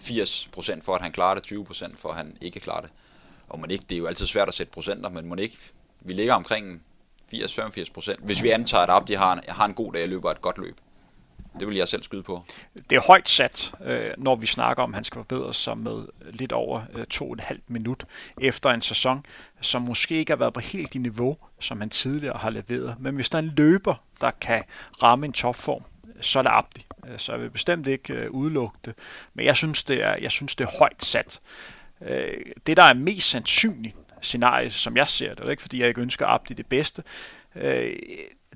80% 0.00 0.82
for, 0.82 0.94
at 0.94 1.02
han 1.02 1.12
klarer 1.12 1.34
det, 1.34 1.52
20% 1.52 1.96
for, 1.96 2.08
at 2.08 2.16
han 2.16 2.36
ikke 2.40 2.60
klarer 2.60 2.80
det. 2.80 2.90
Og 3.48 3.60
man 3.60 3.70
ikke, 3.70 3.84
det 3.88 3.94
er 3.94 3.98
jo 3.98 4.06
altid 4.06 4.26
svært 4.26 4.48
at 4.48 4.54
sætte 4.54 4.72
procenter, 4.72 5.10
men 5.10 5.28
man 5.28 5.38
ikke, 5.38 5.56
vi 6.00 6.12
ligger 6.12 6.34
omkring 6.34 6.82
80-85%, 7.34 8.14
hvis 8.18 8.42
vi 8.42 8.50
antager, 8.50 8.82
at 8.82 8.90
Abdi 8.90 9.12
har 9.12 9.32
en, 9.32 9.40
har 9.48 9.66
en 9.66 9.74
god 9.74 9.92
dag 9.92 10.02
og 10.02 10.08
løber 10.08 10.30
et 10.30 10.40
godt 10.40 10.58
løb. 10.58 10.76
Det 11.60 11.68
vil 11.68 11.76
jeg 11.76 11.88
selv 11.88 12.02
skyde 12.02 12.22
på. 12.22 12.44
Det 12.90 12.96
er 12.96 13.00
højt 13.06 13.28
sat, 13.28 13.72
øh, 13.84 14.10
når 14.18 14.36
vi 14.36 14.46
snakker 14.46 14.82
om, 14.82 14.90
at 14.90 14.94
han 14.94 15.04
skal 15.04 15.18
forbedre 15.18 15.54
sig 15.54 15.78
med 15.78 16.06
lidt 16.32 16.52
over 16.52 16.82
øh, 16.94 17.06
to 17.06 17.26
og 17.26 17.32
et 17.32 17.40
halvt 17.40 17.70
minut 17.70 18.04
efter 18.40 18.70
en 18.70 18.80
sæson, 18.80 19.26
som 19.60 19.82
måske 19.82 20.14
ikke 20.14 20.32
har 20.32 20.36
været 20.36 20.54
på 20.54 20.60
helt 20.60 20.92
det 20.92 21.00
niveau, 21.00 21.36
som 21.60 21.80
han 21.80 21.90
tidligere 21.90 22.38
har 22.38 22.50
leveret. 22.50 22.96
Men 23.00 23.14
hvis 23.14 23.30
der 23.30 23.38
er 23.38 23.42
en 23.42 23.52
løber, 23.56 23.94
der 24.20 24.30
kan 24.30 24.62
ramme 25.02 25.26
en 25.26 25.32
topform, 25.32 25.84
så 26.20 26.38
er 26.38 26.42
det 26.42 26.50
Abdi. 26.52 26.86
Øh, 27.08 27.18
så 27.18 27.32
jeg 27.32 27.40
vil 27.40 27.50
bestemt 27.50 27.86
ikke 27.86 28.12
øh, 28.12 28.30
udelukke 28.30 28.78
det. 28.84 28.94
Men 29.34 29.46
jeg 29.46 29.56
synes, 29.56 29.82
det 29.82 30.02
er, 30.02 30.16
jeg 30.16 30.30
synes, 30.30 30.56
det 30.56 30.64
er 30.64 30.78
højt 30.78 31.04
sat. 31.04 31.40
Øh, 32.02 32.34
det, 32.66 32.76
der 32.76 32.82
er 32.82 32.94
mest 32.94 33.30
sandsynligt 33.30 33.96
scenarie, 34.22 34.70
som 34.70 34.96
jeg 34.96 35.08
ser 35.08 35.28
det, 35.28 35.38
og 35.38 35.42
det 35.42 35.46
er 35.46 35.50
ikke 35.50 35.62
fordi, 35.62 35.80
jeg 35.80 35.88
ikke 35.88 36.00
ønsker 36.00 36.26
Abdi 36.26 36.54
det 36.54 36.66
bedste, 36.66 37.02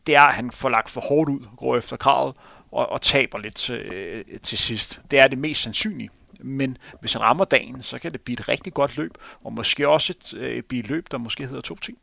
det 0.07 0.15
er, 0.17 0.21
at 0.21 0.35
han 0.35 0.51
får 0.51 0.69
lagt 0.69 0.91
for 0.91 1.01
hårdt 1.01 1.31
ud, 1.31 1.41
går 1.57 1.77
efter 1.77 1.97
kravet, 1.97 2.35
og, 2.73 2.89
og 2.89 3.03
taber 3.03 3.39
lidt 3.39 3.55
til, 3.55 4.25
til 4.43 4.59
sidst. 4.59 5.01
Det 5.11 5.19
er 5.19 5.29
det 5.29 5.39
mest 5.39 5.63
sandsynlige. 5.63 6.11
Men 6.41 6.79
hvis 7.01 7.13
han 7.13 7.23
rammer 7.23 7.45
dagen, 7.45 7.83
så 7.83 7.99
kan 7.99 8.13
det 8.13 8.21
blive 8.21 8.39
et 8.39 8.49
rigtig 8.49 8.75
godt 8.75 8.97
løb, 8.97 9.15
og 9.45 9.53
måske 9.53 9.89
også 9.89 10.13
et, 10.13 10.35
øh, 10.35 10.63
blive 10.63 10.81
et 10.81 10.89
løb, 10.89 11.07
der 11.11 11.19
måske 11.19 11.47
hedder 11.47 11.61
to 11.61 11.77
ting. 11.77 11.99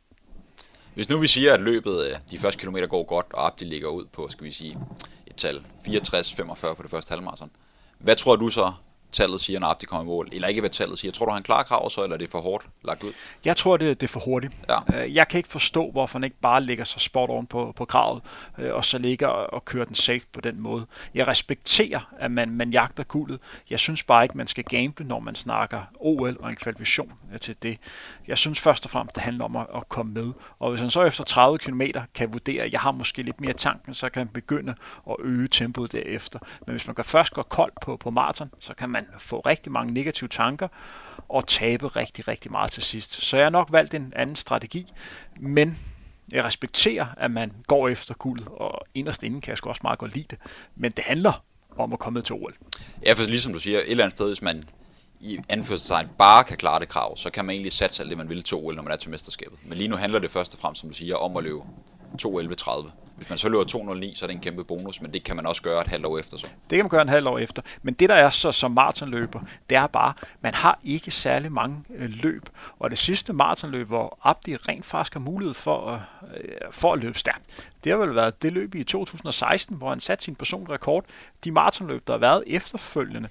Hvis 0.94 1.10
nu 1.10 1.18
vi 1.18 1.28
siger, 1.28 1.54
at 1.54 1.62
løbet, 1.62 2.20
de 2.32 2.38
første 2.38 2.60
kilometer 2.60 2.88
går 2.88 3.04
godt, 3.04 3.26
og 3.34 3.48
Abdi 3.48 3.66
ligger 3.66 3.90
ud 3.90 4.06
på, 4.06 4.28
skal 4.30 4.46
vi 4.46 4.52
sige, 4.52 4.78
et 5.32 5.36
tal 5.36 5.62
64-45 5.88 6.74
på 6.74 6.84
det 6.84 6.92
første 6.92 7.12
halvmarathon. 7.12 7.52
Hvad 8.00 8.16
tror 8.16 8.36
du 8.36 8.50
så, 8.50 8.74
tallet 9.12 9.42
siger, 9.42 9.60
når 9.60 9.68
Abdi 9.68 9.86
kommer 9.86 10.04
i 10.04 10.06
mål? 10.06 10.30
Eller 10.32 10.48
ikke, 10.48 10.62
hvad 10.62 10.70
tallet 10.70 11.00
siger. 11.00 11.12
Tror 11.12 11.26
du, 11.26 11.32
han 11.32 11.44
klarer 11.44 11.64
krav 11.64 11.90
så, 11.90 12.04
eller 12.04 12.14
er 12.14 12.18
det 12.18 12.30
for 12.30 12.42
hårdt 12.42 12.66
lagt 12.84 13.04
ud? 13.04 13.12
Jeg 13.46 13.58
tror, 13.58 13.78
det, 13.78 14.02
det 14.02 14.08
er 14.08 14.12
for 14.12 14.20
hurtigt. 14.20 14.54
Ja. 14.70 15.04
Øh, 15.04 15.16
jeg 15.16 15.28
kan 15.28 15.38
ikke 15.38 15.50
forstå, 15.50 15.92
hvorfor 15.92 16.20
han 16.20 16.24
ikke 16.24 16.40
bare 16.42 16.62
lægger 16.62 16.84
sig 16.84 17.02
spot 17.02 17.30
oven 17.30 17.48
på, 17.48 17.74
på 17.76 17.86
kravet, 17.86 18.22
øh, 18.58 18.74
og 18.74 18.86
så 18.86 18.98
ligger 18.98 19.28
og 19.28 19.66
kører 19.66 19.86
den 19.86 19.96
safe 19.96 20.26
på 20.34 20.42
den 20.42 20.60
måde. 20.60 20.86
Jeg 21.14 21.28
respekterer, 21.28 22.14
at 22.20 22.32
man, 22.32 22.50
man 22.50 22.72
jagter 22.72 23.04
guldet. 23.04 23.40
Jeg 23.70 23.80
synes 23.80 24.04
bare 24.04 24.24
ikke, 24.24 24.38
man 24.38 24.48
skal 24.48 24.64
gamble, 24.64 25.08
når 25.08 25.20
man 25.20 25.36
snakker 25.36 25.82
OL 26.00 26.38
og 26.40 26.50
en 26.50 26.56
kvalifikation 26.56 27.14
øh, 27.34 27.40
til 27.40 27.56
det. 27.64 27.78
Jeg 28.28 28.38
synes 28.38 28.60
først 28.60 28.86
og 28.86 28.92
fremmest, 28.92 29.16
det 29.16 29.24
handler 29.24 29.46
om 29.46 29.56
at, 29.56 29.68
at 29.76 29.90
komme 29.90 30.14
med. 30.14 30.34
Og 30.60 30.70
hvis 30.70 30.82
han 30.82 30.90
så 30.90 31.04
efter 31.04 31.24
30 31.24 31.58
km 31.58 31.82
kan 32.16 32.34
vurdere, 32.34 32.64
at 32.64 32.72
jeg 32.72 32.80
har 32.80 32.92
måske 32.92 33.22
lidt 33.22 33.42
mere 33.42 33.54
tanken, 33.54 33.94
så 33.94 34.10
kan 34.10 34.20
han 34.20 34.28
begynde 34.28 34.76
at 35.10 35.16
øge 35.20 35.48
tempoet 35.48 35.92
derefter. 35.92 36.40
Men 36.66 36.72
hvis 36.76 36.88
man 36.88 36.96
kan 36.96 37.06
først 37.06 37.34
gå 37.34 37.42
koldt 37.42 37.74
på, 37.82 37.98
på 37.98 38.10
maraton, 38.10 38.52
så 38.60 38.74
kan 38.74 38.90
man 38.90 39.01
man 39.10 39.20
få 39.20 39.40
rigtig 39.40 39.72
mange 39.72 39.94
negative 39.94 40.28
tanker 40.28 40.68
og 41.30 41.48
tabe 41.48 41.88
rigtig, 41.88 42.28
rigtig 42.28 42.52
meget 42.52 42.72
til 42.72 42.84
sidst. 42.84 43.22
Så 43.22 43.38
jeg 43.38 43.46
har 43.46 43.50
nok 43.50 43.72
valgt 43.72 43.94
en 43.94 44.14
anden 44.16 44.36
strategi, 44.36 44.86
men 45.40 45.80
jeg 46.32 46.44
respekterer, 46.44 47.06
at 47.18 47.32
man 47.32 47.52
går 47.68 47.90
efter 47.90 48.14
guld, 48.14 48.48
og 48.48 48.82
inderst 48.96 49.24
inden 49.24 49.42
kan 49.42 49.50
jeg 49.50 49.58
sgu 49.58 49.70
også 49.70 49.80
meget 49.84 50.00
godt 50.00 50.14
lide 50.14 50.28
det. 50.30 50.38
Men 50.76 50.92
det 50.92 51.04
handler 51.04 51.44
om 51.78 51.94
at 51.94 52.00
komme 52.00 52.22
til 52.22 52.36
OL. 52.36 52.56
Ja, 53.06 53.14
for 53.14 53.24
ligesom 53.24 53.54
du 53.54 53.60
siger, 53.60 53.80
et 53.80 53.92
eller 53.92 54.04
andet 54.04 54.18
sted, 54.18 54.28
hvis 54.28 54.42
man 54.42 54.64
i 55.20 55.40
anførselstegn 55.50 56.08
bare 56.18 56.44
kan 56.44 56.58
klare 56.58 56.80
det 56.80 56.90
krav, 56.90 57.18
så 57.18 57.30
kan 57.30 57.46
man 57.46 57.54
egentlig 57.54 57.72
satse 57.72 58.04
alt 58.04 58.10
det, 58.10 58.18
man 58.18 58.30
vil 58.30 58.44
til 58.44 58.58
OL, 58.58 58.76
når 58.76 58.84
man 58.84 58.92
er 58.92 58.98
til 58.98 59.10
mesterskabet. 59.10 59.60
Men 59.66 59.78
lige 59.78 59.88
nu 59.88 59.96
handler 59.96 60.20
det 60.20 60.32
først 60.32 60.54
og 60.54 60.60
fremmest, 60.60 60.82
som 60.82 60.90
du 60.90 60.96
siger, 60.96 61.16
om 61.16 61.38
at 61.38 61.44
løbe 61.44 61.62
2.11.30. 62.22 62.90
Hvis 63.22 63.30
man 63.30 63.38
så 63.38 63.50
løber 63.50 63.64
2.09, 63.64 64.16
så 64.16 64.26
er 64.26 64.28
det 64.28 64.36
en 64.36 64.42
kæmpe 64.42 64.64
bonus, 64.64 65.02
men 65.02 65.14
det 65.14 65.24
kan 65.24 65.36
man 65.36 65.46
også 65.46 65.62
gøre 65.62 65.82
et 65.82 65.88
halvt 65.88 66.06
år 66.06 66.18
efter 66.18 66.38
så. 66.38 66.48
Det 66.70 66.76
kan 66.76 66.84
man 66.84 66.90
gøre 66.90 67.02
en 67.02 67.10
halvt 67.10 67.28
år 67.28 67.40
efter. 67.40 67.62
Men 67.82 67.94
det 67.94 68.10
der 68.10 68.16
er 68.16 68.30
så 68.30 68.52
som 68.52 68.72
maratonløber, 68.72 69.40
det 69.70 69.78
er 69.78 69.88
bare, 69.88 70.14
man 70.42 70.54
har 70.54 70.80
ikke 70.84 71.12
særlig 71.12 71.52
mange 71.52 71.84
øh, 71.96 72.10
løb. 72.24 72.50
Og 72.80 72.90
det 72.90 72.98
sidste 72.98 73.34
maratonløb, 73.34 73.88
hvor 73.88 74.20
Abdi 74.24 74.56
rent 74.56 74.86
faktisk 74.86 75.14
har 75.14 75.20
mulighed 75.20 75.54
for, 75.54 75.92
at, 75.92 76.00
øh, 76.38 76.52
for 76.72 76.94
at 76.94 77.00
løbe 77.00 77.20
stærkt, 77.20 77.42
det 77.84 77.92
har 77.92 78.00
vel 78.00 78.16
været 78.16 78.42
det 78.42 78.54
løb 78.54 78.76
i 78.76 78.84
2016, 78.84 79.76
hvor 79.78 79.90
han 79.90 80.00
satte 80.00 80.24
sin 80.24 80.36
personrekord. 80.36 81.06
De 81.44 81.52
maratonløb, 81.52 82.08
der 82.08 82.14
har 82.14 82.20
været 82.20 82.44
efterfølgende, 82.48 83.30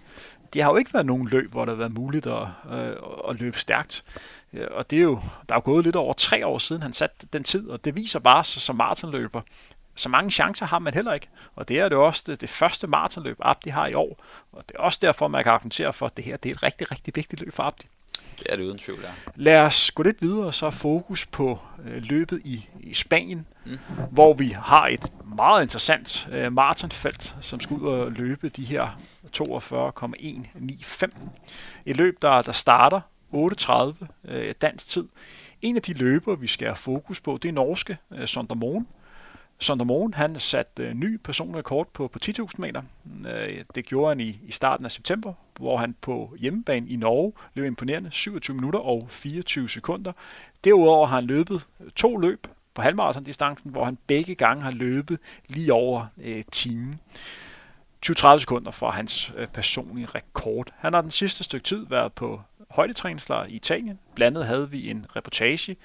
det 0.53 0.63
har 0.63 0.71
jo 0.71 0.77
ikke 0.77 0.95
været 0.95 1.07
nogen 1.07 1.29
løb, 1.29 1.51
hvor 1.51 1.65
det 1.65 1.73
har 1.73 1.79
været 1.79 1.95
muligt 1.95 2.27
at, 2.27 2.47
øh, 2.73 2.97
at 3.29 3.41
løbe 3.41 3.59
stærkt. 3.59 4.05
Øh, 4.53 4.67
og 4.71 4.91
det 4.91 4.99
er 4.99 5.03
jo, 5.03 5.21
der 5.49 5.55
er 5.55 5.57
jo 5.57 5.63
gået 5.65 5.85
lidt 5.85 5.97
over 5.97 6.13
tre 6.13 6.47
år 6.47 6.59
siden, 6.59 6.83
han 6.83 6.93
satte 6.93 7.27
den 7.33 7.45
tid, 7.45 7.69
og 7.69 7.85
det 7.85 7.97
viser 7.97 8.19
bare 8.19 8.45
sig 8.45 8.63
som 8.63 8.77
maratonløber. 8.77 9.41
Så 10.01 10.09
mange 10.09 10.31
chancer 10.31 10.67
har 10.67 10.79
man 10.79 10.95
heller 10.95 11.13
ikke. 11.13 11.29
Og 11.55 11.69
det 11.69 11.79
er 11.79 11.89
det 11.89 11.99
også 11.99 12.23
det, 12.27 12.41
det 12.41 12.51
første 12.51 12.87
maratonløb, 12.87 13.37
Abdi 13.43 13.71
har 13.71 13.87
i 13.87 13.95
år. 13.95 14.25
Og 14.53 14.65
det 14.69 14.77
er 14.77 14.81
også 14.81 14.99
derfor, 15.03 15.29
man 15.29 15.43
kan 15.43 15.53
argumentere 15.53 15.93
for, 15.93 16.07
at 16.07 16.17
det 16.17 16.25
her 16.25 16.37
det 16.37 16.49
er 16.49 16.55
et 16.55 16.63
rigtig, 16.63 16.91
rigtig 16.91 17.17
vigtigt 17.17 17.43
løb 17.43 17.53
for 17.53 17.63
Abdi. 17.63 17.87
Det 18.39 18.47
er 18.51 18.57
det 18.57 18.65
uden 18.65 18.79
tvivl, 18.79 19.01
ja. 19.03 19.09
Lad 19.37 19.61
os 19.61 19.91
gå 19.91 20.03
lidt 20.03 20.23
videre 20.23 20.47
og 20.47 20.55
så 20.55 20.71
fokus 20.71 21.27
på 21.27 21.59
øh, 21.85 22.03
løbet 22.03 22.41
i, 22.45 22.69
i 22.81 22.95
Spanien, 22.95 23.47
mm. 23.67 23.79
hvor 24.11 24.35
vi 24.35 24.49
har 24.49 24.87
et 24.87 25.13
meget 25.37 25.63
interessant 25.63 26.29
øh, 26.33 26.53
maratonfelt, 26.53 27.37
som 27.41 27.61
skal 27.61 27.77
ud 27.77 27.89
og 27.89 28.13
løbe 28.13 28.49
de 28.49 28.65
her 28.65 29.01
42,195. 29.33 31.15
Et 31.87 31.97
løb, 31.97 32.23
der, 32.23 32.43
der 32.43 32.53
starter 32.53 33.01
8.30 33.35 34.07
øh, 34.25 34.55
dansk 34.63 34.89
tid. 34.89 35.09
En 35.63 35.77
af 35.77 35.83
de 35.83 35.93
løber, 35.93 36.35
vi 36.37 36.47
skal 36.47 36.67
have 36.67 36.77
fokus 36.77 37.21
på, 37.21 37.39
det 37.43 37.49
er 37.49 37.53
norske 37.53 37.99
øh, 38.13 38.27
Sondermoen. 38.27 38.87
Sondermoen, 39.61 40.15
han 40.15 40.41
satte 40.41 40.83
øh, 40.83 40.95
ny 40.95 41.17
personrekord 41.17 41.89
på, 41.93 42.09
på 42.09 42.19
10.000 42.25 42.47
meter. 42.59 42.83
Øh, 43.29 43.65
det 43.75 43.87
gjorde 43.87 44.09
han 44.09 44.21
i, 44.21 44.41
i 44.43 44.51
starten 44.51 44.85
af 44.85 44.91
september, 44.91 45.33
hvor 45.57 45.77
han 45.77 45.95
på 46.01 46.35
hjemmebane 46.39 46.89
i 46.89 46.97
Norge 46.97 47.33
løb 47.55 47.67
imponerende 47.67 48.11
27 48.13 48.57
minutter 48.57 48.79
og 48.79 49.07
24 49.09 49.69
sekunder. 49.69 50.13
Derudover 50.65 51.07
har 51.07 51.15
han 51.15 51.25
løbet 51.25 51.67
øh, 51.81 51.91
to 51.91 52.17
løb 52.17 52.47
på 52.75 52.83
halvmarathon-distancen, 52.83 53.71
hvor 53.71 53.85
han 53.85 53.99
begge 54.07 54.35
gange 54.35 54.63
har 54.63 54.71
løbet 54.71 55.19
lige 55.49 55.73
over 55.73 56.07
øh, 56.23 56.45
timen. 56.53 57.01
20-30 58.07 58.39
sekunder 58.39 58.71
fra 58.71 58.91
hans 58.91 59.33
øh, 59.37 59.47
personlige 59.47 60.07
rekord. 60.07 60.67
Han 60.79 60.93
har 60.93 61.01
den 61.01 61.11
sidste 61.11 61.45
stykke 61.45 61.65
tid 61.65 61.87
været 61.87 62.13
på 62.13 62.41
højdetræningslejr 62.71 63.47
i 63.47 63.53
Italien. 63.53 63.99
Blandt 64.15 64.37
andet 64.37 64.49
havde 64.49 64.71
vi 64.71 64.91
en 64.91 65.07
reportage, 65.17 65.77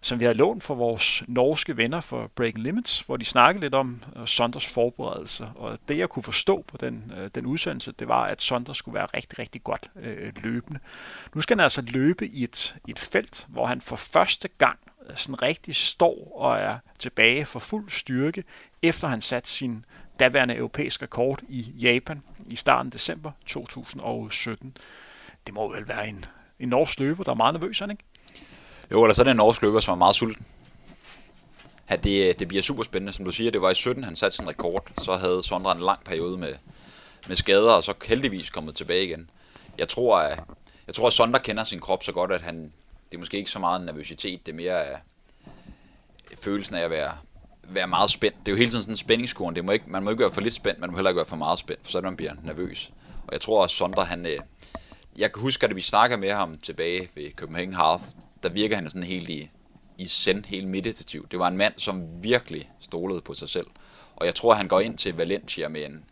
som 0.00 0.18
vi 0.18 0.24
havde 0.24 0.36
lånt 0.38 0.62
fra 0.62 0.74
vores 0.74 1.22
norske 1.26 1.76
venner 1.76 2.00
for 2.00 2.30
Breaking 2.34 2.62
Limits, 2.62 3.00
hvor 3.00 3.16
de 3.16 3.24
snakkede 3.24 3.64
lidt 3.64 3.74
om 3.74 4.02
øh, 4.16 4.22
uh, 4.22 4.26
Sonders 4.26 4.66
forberedelse. 4.66 5.48
Og 5.56 5.78
det, 5.88 5.98
jeg 5.98 6.08
kunne 6.08 6.22
forstå 6.22 6.64
på 6.68 6.76
den, 6.76 7.12
uh, 7.16 7.28
den 7.34 7.46
udsendelse, 7.46 7.92
det 7.92 8.08
var, 8.08 8.24
at 8.24 8.42
Sonder 8.42 8.72
skulle 8.72 8.94
være 8.94 9.06
rigtig, 9.06 9.38
rigtig 9.38 9.64
godt 9.64 9.90
uh, 9.94 10.42
løbende. 10.42 10.80
Nu 11.34 11.40
skal 11.40 11.56
han 11.56 11.62
altså 11.62 11.82
løbe 11.82 12.26
i 12.26 12.44
et, 12.44 12.76
et 12.88 12.98
felt, 12.98 13.46
hvor 13.48 13.66
han 13.66 13.80
for 13.80 13.96
første 13.96 14.48
gang 14.58 14.78
sådan 15.14 15.42
rigtig 15.42 15.76
står 15.76 16.32
og 16.36 16.58
er 16.58 16.78
tilbage 16.98 17.44
for 17.44 17.58
fuld 17.58 17.90
styrke, 17.90 18.44
efter 18.82 19.08
han 19.08 19.20
sat 19.20 19.48
sin 19.48 19.84
daværende 20.20 20.54
europæiske 20.54 21.02
rekord 21.02 21.42
i 21.48 21.60
Japan 21.60 22.22
i 22.46 22.56
starten 22.56 22.88
af 22.88 22.92
december 22.92 23.32
2017. 23.46 24.76
Det 25.46 25.54
må 25.54 25.72
vel 25.72 25.88
være 25.88 26.08
en, 26.08 26.24
en 26.60 26.68
norsk 26.68 27.00
løber, 27.00 27.24
der 27.24 27.30
er 27.30 27.36
meget 27.36 27.54
nervøs, 27.54 27.80
ikke? 27.80 28.04
Jo, 28.90 29.04
eller 29.04 29.14
så 29.14 29.22
er 29.22 29.24
det 29.24 29.30
en 29.30 29.36
norsk 29.36 29.62
løber, 29.62 29.80
som 29.80 29.92
er 29.92 29.96
meget 29.96 30.14
sulten. 30.14 30.46
Ja, 31.90 31.96
det, 31.96 32.38
det 32.38 32.48
bliver 32.48 32.62
super 32.62 32.82
spændende. 32.82 33.12
Som 33.12 33.24
du 33.24 33.30
siger, 33.30 33.50
det 33.50 33.62
var 33.62 33.70
i 33.70 33.74
17, 33.74 34.04
han 34.04 34.16
satte 34.16 34.36
sin 34.36 34.48
rekord. 34.48 34.90
Så 34.98 35.16
havde 35.16 35.42
Sondre 35.42 35.72
en 35.72 35.80
lang 35.80 36.04
periode 36.04 36.38
med, 36.38 36.54
med 37.28 37.36
skader, 37.36 37.72
og 37.72 37.84
så 37.84 37.94
heldigvis 38.04 38.50
kommet 38.50 38.74
tilbage 38.74 39.04
igen. 39.04 39.30
Jeg 39.78 39.88
tror, 39.88 40.18
at, 40.18 40.40
jeg 40.86 40.94
tror, 40.94 41.06
at 41.06 41.12
Sondre 41.12 41.40
kender 41.40 41.64
sin 41.64 41.80
krop 41.80 42.02
så 42.04 42.12
godt, 42.12 42.32
at 42.32 42.40
han, 42.40 42.72
det 43.10 43.14
er 43.14 43.18
måske 43.18 43.36
ikke 43.36 43.50
så 43.50 43.58
meget 43.58 43.80
nervøsitet, 43.80 44.46
det 44.46 44.52
er 44.52 44.56
mere 44.56 44.82
uh, 44.90 46.38
følelsen 46.38 46.76
af 46.76 46.80
at 46.80 46.90
være, 46.90 47.12
være 47.62 47.86
meget 47.86 48.10
spændt. 48.10 48.36
Det 48.40 48.48
er 48.48 48.52
jo 48.52 48.58
hele 48.58 48.70
tiden 48.70 48.82
sådan 48.82 48.92
en 48.92 48.96
spændingskurven. 48.96 49.54
Det 49.54 49.64
må 49.64 49.72
ikke, 49.72 49.90
man 49.90 50.04
må 50.04 50.10
ikke 50.10 50.20
være 50.20 50.32
for 50.32 50.40
lidt 50.40 50.54
spændt, 50.54 50.80
man 50.80 50.90
må 50.90 50.96
heller 50.96 51.10
ikke 51.10 51.16
være 51.16 51.26
for 51.26 51.36
meget 51.36 51.58
spændt, 51.58 51.80
for 51.84 51.90
så 51.90 52.00
man 52.00 52.16
bliver 52.16 52.32
nervøs. 52.42 52.90
Og 53.26 53.32
jeg 53.32 53.40
tror 53.40 53.62
også, 53.62 53.76
Sondre, 53.76 54.04
han... 54.04 54.26
uh, 54.26 54.32
jeg 55.18 55.32
kan 55.32 55.42
huske, 55.42 55.66
at 55.66 55.76
vi 55.76 55.80
snakkede 55.80 56.20
med 56.20 56.32
ham 56.32 56.58
tilbage 56.58 57.08
ved 57.14 57.30
Copenhagen 57.36 57.74
Half, 57.74 58.02
der 58.42 58.48
virker 58.48 58.76
han 58.76 58.90
sådan 58.90 59.02
helt 59.02 59.28
i, 59.28 59.50
i 59.98 60.06
send, 60.06 60.44
helt 60.44 60.68
meditativ. 60.68 61.28
Det 61.30 61.38
var 61.38 61.48
en 61.48 61.56
mand, 61.56 61.74
som 61.76 62.22
virkelig 62.22 62.70
stolede 62.80 63.20
på 63.20 63.34
sig 63.34 63.48
selv. 63.48 63.66
Og 64.16 64.26
jeg 64.26 64.34
tror, 64.34 64.54
han 64.54 64.68
går 64.68 64.80
ind 64.80 64.98
til 64.98 65.16
Valencia 65.16 65.68
med 65.68 65.86
en, 65.86 66.04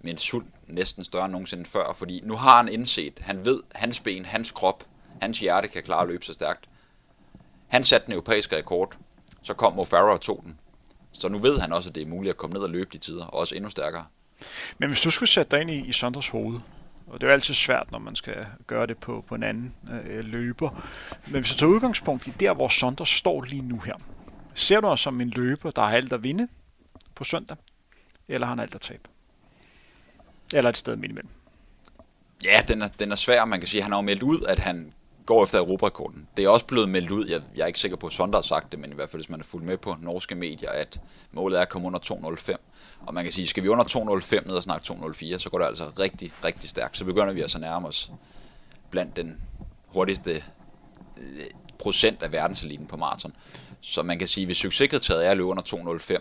med 0.00 0.10
en 0.10 0.18
sult 0.18 0.46
næsten 0.66 1.04
større 1.04 1.24
end 1.24 1.32
nogensinde 1.32 1.64
før, 1.64 1.92
fordi 1.92 2.20
nu 2.24 2.36
har 2.36 2.56
han 2.56 2.68
indset, 2.68 3.18
han 3.20 3.44
ved, 3.44 3.60
hans 3.74 4.00
ben, 4.00 4.24
hans 4.24 4.52
krop, 4.52 4.84
hans 5.22 5.40
hjerte 5.40 5.68
kan 5.68 5.82
klare 5.82 6.02
at 6.02 6.08
løbe 6.08 6.24
så 6.24 6.32
stærkt. 6.32 6.68
Han 7.68 7.82
satte 7.82 8.06
den 8.06 8.12
europæiske 8.12 8.56
rekord, 8.56 8.96
så 9.42 9.54
kom 9.54 9.72
Mo 9.72 9.84
Farah 9.84 10.12
og 10.12 10.20
tog 10.20 10.40
den. 10.44 10.58
Så 11.12 11.28
nu 11.28 11.38
ved 11.38 11.58
han 11.58 11.72
også, 11.72 11.88
at 11.88 11.94
det 11.94 12.02
er 12.02 12.06
muligt 12.06 12.30
at 12.30 12.36
komme 12.36 12.54
ned 12.54 12.62
og 12.62 12.70
løbe 12.70 12.90
de 12.92 12.98
tider, 12.98 13.24
og 13.24 13.34
også 13.34 13.54
endnu 13.54 13.70
stærkere. 13.70 14.04
Men 14.78 14.88
hvis 14.88 15.00
du 15.00 15.10
skulle 15.10 15.28
sætte 15.28 15.56
dig 15.56 15.60
ind 15.60 15.70
i, 15.70 15.88
i 15.88 15.92
Sonders 15.92 16.28
hoved, 16.28 16.60
og 17.10 17.20
det 17.20 17.26
er 17.26 17.30
jo 17.30 17.32
altid 17.32 17.54
svært, 17.54 17.90
når 17.90 17.98
man 17.98 18.16
skal 18.16 18.46
gøre 18.66 18.86
det 18.86 18.98
på, 18.98 19.24
på 19.28 19.34
en 19.34 19.42
anden 19.42 19.74
øh, 19.90 20.24
løber. 20.24 20.84
Men 21.26 21.40
hvis 21.40 21.52
du 21.52 21.58
tager 21.58 21.70
udgangspunkt 21.70 22.26
i 22.26 22.32
der, 22.40 22.54
hvor 22.54 22.68
Sonder 22.68 23.04
står 23.04 23.42
lige 23.42 23.62
nu 23.62 23.78
her, 23.78 23.94
ser 24.54 24.80
du 24.80 24.88
dig 24.88 24.98
som 24.98 25.20
en 25.20 25.30
løber, 25.30 25.70
der 25.70 25.82
har 25.82 25.90
alt 25.96 26.12
at 26.12 26.22
vinde 26.22 26.48
på 27.14 27.24
søndag, 27.24 27.56
eller 28.28 28.46
har 28.46 28.52
han 28.52 28.60
alt 28.60 28.74
at 28.74 28.80
tabe? 28.80 29.02
Eller 30.54 30.70
et 30.70 30.76
sted 30.76 30.96
midt 30.96 31.10
imellem? 31.10 31.30
Ja, 32.44 32.62
den 32.68 32.82
er, 32.82 32.88
den 32.88 33.12
er 33.12 33.16
svær. 33.16 33.44
Man 33.44 33.60
kan 33.60 33.68
sige, 33.68 33.80
at 33.80 33.82
han 33.82 33.92
har 33.92 33.98
jo 33.98 34.02
meldt 34.02 34.22
ud, 34.22 34.42
at 34.48 34.58
han 34.58 34.92
går 35.26 35.44
efter 35.44 35.58
Europarekorden. 35.58 36.28
Det 36.36 36.44
er 36.44 36.48
også 36.48 36.66
blevet 36.66 36.88
meldt 36.88 37.10
ud, 37.10 37.28
jeg, 37.28 37.40
jeg 37.56 37.62
er 37.62 37.66
ikke 37.66 37.80
sikker 37.80 37.96
på, 37.96 38.06
at 38.06 38.12
Sondre 38.12 38.36
har 38.36 38.42
sagt 38.42 38.72
det, 38.72 38.80
men 38.80 38.92
i 38.92 38.94
hvert 38.94 39.10
fald 39.10 39.22
hvis 39.22 39.30
man 39.30 39.40
er 39.40 39.44
fuldt 39.44 39.66
med 39.66 39.76
på 39.76 39.96
norske 40.00 40.34
medier, 40.34 40.70
at 40.70 41.00
målet 41.32 41.58
er 41.58 41.62
at 41.62 41.68
komme 41.68 41.86
under 41.86 41.98
2.05. 41.98 42.56
Og 43.06 43.14
man 43.14 43.24
kan 43.24 43.32
sige, 43.32 43.46
skal 43.46 43.62
vi 43.62 43.68
under 43.68 43.84
2.05 43.84 44.46
ned 44.46 44.56
og 44.56 44.62
snakke 44.62 44.92
2.04, 44.92 45.38
så 45.38 45.50
går 45.50 45.58
det 45.58 45.66
altså 45.66 45.90
rigtig, 45.98 46.32
rigtig 46.44 46.70
stærkt. 46.70 46.96
Så 46.96 47.04
begynder 47.04 47.32
vi 47.32 47.40
altså 47.40 47.58
at 47.58 47.62
nærme 47.62 47.88
os 47.88 48.10
blandt 48.90 49.16
den 49.16 49.40
hurtigste 49.86 50.42
øh, 51.16 51.44
procent 51.78 52.22
af 52.22 52.32
verdenseliten 52.32 52.86
på 52.86 52.96
maraton. 52.96 53.32
Så 53.80 54.02
man 54.02 54.18
kan 54.18 54.28
sige, 54.28 54.46
hvis 54.46 54.56
succeskriteriet 54.56 55.26
er 55.26 55.30
at 55.30 55.36
løbe 55.36 55.48
under 55.48 55.62
2.05, 55.62 56.16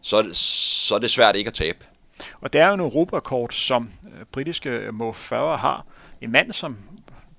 så, 0.00 0.16
er 0.16 0.22
det, 0.22 0.36
så 0.36 0.94
er 0.94 0.98
det 0.98 1.10
svært 1.10 1.36
ikke 1.36 1.48
at 1.48 1.54
tabe. 1.54 1.78
Og 2.40 2.52
det 2.52 2.60
er 2.60 2.66
jo 2.66 2.74
en 2.74 2.80
Europarekord, 2.80 3.50
som 3.50 3.90
øh, 4.04 4.24
britiske 4.32 4.88
Mo 4.92 5.12
Farah 5.12 5.60
har. 5.60 5.86
En 6.20 6.32
mand, 6.32 6.52
som 6.52 6.78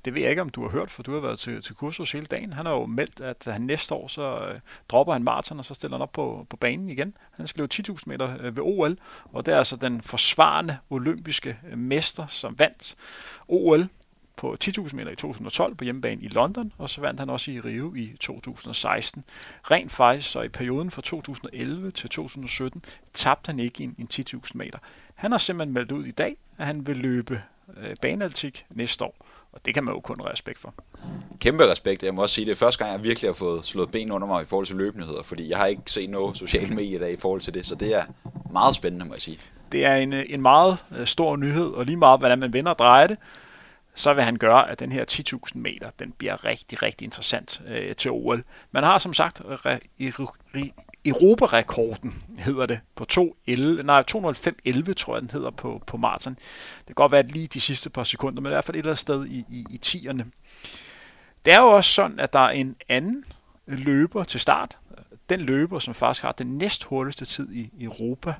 det 0.05 0.13
ved 0.13 0.21
jeg 0.21 0.29
ikke, 0.29 0.41
om 0.41 0.49
du 0.49 0.61
har 0.61 0.69
hørt, 0.69 0.91
for 0.91 1.03
du 1.03 1.13
har 1.13 1.19
været 1.19 1.39
til, 1.39 1.61
til 1.61 1.75
kursus 1.75 2.11
hele 2.11 2.25
dagen. 2.25 2.53
Han 2.53 2.65
har 2.65 2.73
jo 2.73 2.85
meldt, 2.85 3.21
at 3.21 3.43
han 3.45 3.61
næste 3.61 3.95
år 3.95 4.07
så 4.07 4.39
øh, 4.39 4.59
dropper 4.89 5.13
han 5.13 5.23
maraton, 5.23 5.59
og 5.59 5.65
så 5.65 5.73
stiller 5.73 5.97
han 5.97 6.01
op 6.01 6.11
på, 6.11 6.47
på 6.49 6.57
banen 6.57 6.89
igen. 6.89 7.17
Han 7.37 7.47
skal 7.47 7.61
løbe 7.61 7.73
10.000 7.73 8.03
meter 8.05 8.37
øh, 8.39 8.57
ved 8.57 8.63
OL, 8.63 8.97
og 9.25 9.45
det 9.45 9.53
er 9.53 9.57
altså 9.57 9.75
den 9.75 10.01
forsvarende 10.01 10.77
olympiske 10.89 11.57
øh, 11.71 11.77
mester, 11.77 12.27
som 12.27 12.59
vandt 12.59 12.95
OL 13.47 13.87
på 14.37 14.57
10.000 14.63 14.95
meter 14.95 15.11
i 15.11 15.15
2012 15.15 15.75
på 15.75 15.83
hjemmebane 15.83 16.21
i 16.21 16.27
London, 16.27 16.73
og 16.77 16.89
så 16.89 17.01
vandt 17.01 17.19
han 17.19 17.29
også 17.29 17.51
i 17.51 17.59
Rio 17.59 17.95
i 17.95 18.15
2016. 18.19 19.23
Rent 19.71 19.91
faktisk, 19.91 20.31
så 20.31 20.41
i 20.41 20.47
perioden 20.47 20.91
fra 20.91 21.01
2011 21.01 21.91
til 21.91 22.09
2017, 22.09 22.85
tabte 23.13 23.49
han 23.49 23.59
ikke 23.59 23.83
en, 23.83 23.95
en 23.97 24.07
10.000 24.13 24.51
meter. 24.53 24.79
Han 25.15 25.31
har 25.31 25.37
simpelthen 25.37 25.73
meldt 25.73 25.91
ud 25.91 26.05
i 26.05 26.11
dag, 26.11 26.37
at 26.57 26.65
han 26.65 26.87
vil 26.87 26.97
løbe 26.97 27.41
øh, 27.77 27.95
banealtik 28.01 28.65
næste 28.69 29.05
år. 29.05 29.15
Og 29.53 29.65
det 29.65 29.73
kan 29.73 29.83
man 29.83 29.93
jo 29.93 29.99
kun 29.99 30.21
respekt 30.21 30.59
for. 30.59 30.73
Kæmpe 31.39 31.71
respekt. 31.71 32.03
Jeg 32.03 32.13
må 32.13 32.21
også 32.21 32.35
sige, 32.35 32.45
det 32.45 32.51
er 32.51 32.55
første 32.55 32.83
gang, 32.83 32.93
jeg 32.93 33.03
virkelig 33.03 33.29
har 33.29 33.33
fået 33.33 33.65
slået 33.65 33.91
ben 33.91 34.11
under 34.11 34.27
mig 34.27 34.41
i 34.41 34.45
forhold 34.45 34.65
til 34.65 34.75
løbenyheder, 34.75 35.23
fordi 35.23 35.49
jeg 35.49 35.57
har 35.57 35.65
ikke 35.65 35.81
set 35.85 36.09
noget 36.09 36.37
sociale 36.37 36.75
medier 36.75 36.99
i 36.99 37.01
dag 37.01 37.13
i 37.13 37.17
forhold 37.17 37.41
til 37.41 37.53
det, 37.53 37.65
så 37.65 37.75
det 37.75 37.95
er 37.95 38.03
meget 38.51 38.75
spændende, 38.75 39.05
må 39.05 39.13
jeg 39.13 39.21
sige. 39.21 39.39
Det 39.71 39.85
er 39.85 39.95
en, 39.95 40.13
en 40.13 40.41
meget 40.41 40.85
øh, 40.97 41.07
stor 41.07 41.35
nyhed, 41.35 41.71
og 41.71 41.85
lige 41.85 41.97
meget, 41.97 42.19
hvordan 42.19 42.39
man 42.39 42.53
vender 42.53 42.71
og 42.71 42.79
drejer 42.79 43.07
det, 43.07 43.17
så 43.95 44.13
vil 44.13 44.23
han 44.23 44.35
gøre, 44.35 44.69
at 44.69 44.79
den 44.79 44.91
her 44.91 45.05
10.000 45.11 45.57
meter, 45.59 45.89
den 45.99 46.11
bliver 46.11 46.45
rigtig, 46.45 46.83
rigtig 46.83 47.05
interessant 47.05 47.61
øh, 47.67 47.95
til 47.95 48.11
OL. 48.11 48.43
Man 48.71 48.83
har 48.83 48.97
som 48.97 49.13
sagt 49.13 49.41
Europarekorden, 51.05 52.23
hedder 52.37 52.65
det, 52.65 52.79
på 52.95 53.05
2.11, 53.13 53.81
nej, 53.81 54.03
2.05.11, 54.11 54.93
tror 54.93 55.15
jeg, 55.15 55.21
den 55.21 55.29
hedder 55.31 55.51
på, 55.51 55.83
på 55.87 55.97
maraton. 55.97 56.33
Det 56.33 56.85
kan 56.87 56.95
godt 56.95 57.11
være 57.11 57.23
lige 57.23 57.47
de 57.47 57.61
sidste 57.61 57.89
par 57.89 58.03
sekunder, 58.03 58.41
men 58.41 58.49
i 58.49 58.53
hvert 58.53 58.63
fald 58.63 58.75
et 58.75 58.79
eller 58.79 58.89
andet 58.89 58.99
sted 58.99 59.25
i, 59.25 59.45
i, 59.49 59.65
i 59.69 59.77
tierne. 59.77 60.25
Det 61.45 61.53
er 61.53 61.61
jo 61.61 61.67
også 61.67 61.91
sådan, 61.91 62.19
at 62.19 62.33
der 62.33 62.39
er 62.39 62.49
en 62.49 62.75
anden 62.89 63.25
løber 63.67 64.23
til 64.23 64.39
start. 64.39 64.77
Den 65.29 65.39
løber, 65.39 65.79
som 65.79 65.93
faktisk 65.93 66.23
har 66.23 66.31
den 66.31 66.57
næst 66.57 66.83
hurtigste 66.83 67.25
tid 67.25 67.51
i 67.51 67.69
Europa, 67.79 68.33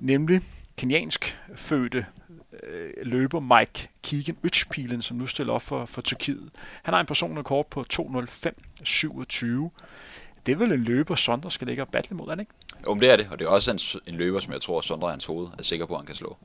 nemlig 0.00 0.40
keniansk 0.76 1.38
fødte 1.54 2.06
øh, 2.62 2.90
løber 3.02 3.40
Mike 3.40 3.88
Keegan 4.02 4.36
Øtspilen, 4.44 5.02
som 5.02 5.16
nu 5.16 5.26
stiller 5.26 5.52
op 5.52 5.62
for, 5.62 5.84
for 5.84 6.00
Tyrkiet. 6.00 6.50
Han 6.82 6.94
har 6.94 7.00
en 7.00 7.06
personlig 7.06 7.44
kort 7.44 7.66
på 7.66 7.84
2.05.27 7.92 9.68
det 10.46 10.52
er 10.52 10.56
vel 10.56 10.72
en 10.72 10.84
løber, 10.84 11.14
Sondre 11.14 11.50
skal 11.50 11.66
ligge 11.66 11.82
og 11.82 11.88
battle 11.88 12.16
mod, 12.16 12.36
ikke? 12.40 12.52
Jo, 12.86 12.94
men 12.94 13.00
det 13.00 13.10
er 13.10 13.16
det, 13.16 13.28
og 13.30 13.38
det 13.38 13.44
er 13.44 13.48
også 13.48 13.70
en, 13.72 14.12
en 14.14 14.18
løber, 14.18 14.40
som 14.40 14.52
jeg 14.52 14.60
tror, 14.60 14.80
Sondre 14.80 15.10
hans 15.10 15.24
hoved 15.24 15.48
er 15.58 15.62
sikker 15.62 15.86
på, 15.86 15.94
at 15.94 15.98
han 15.98 16.06
kan 16.06 16.14
slå. 16.14 16.36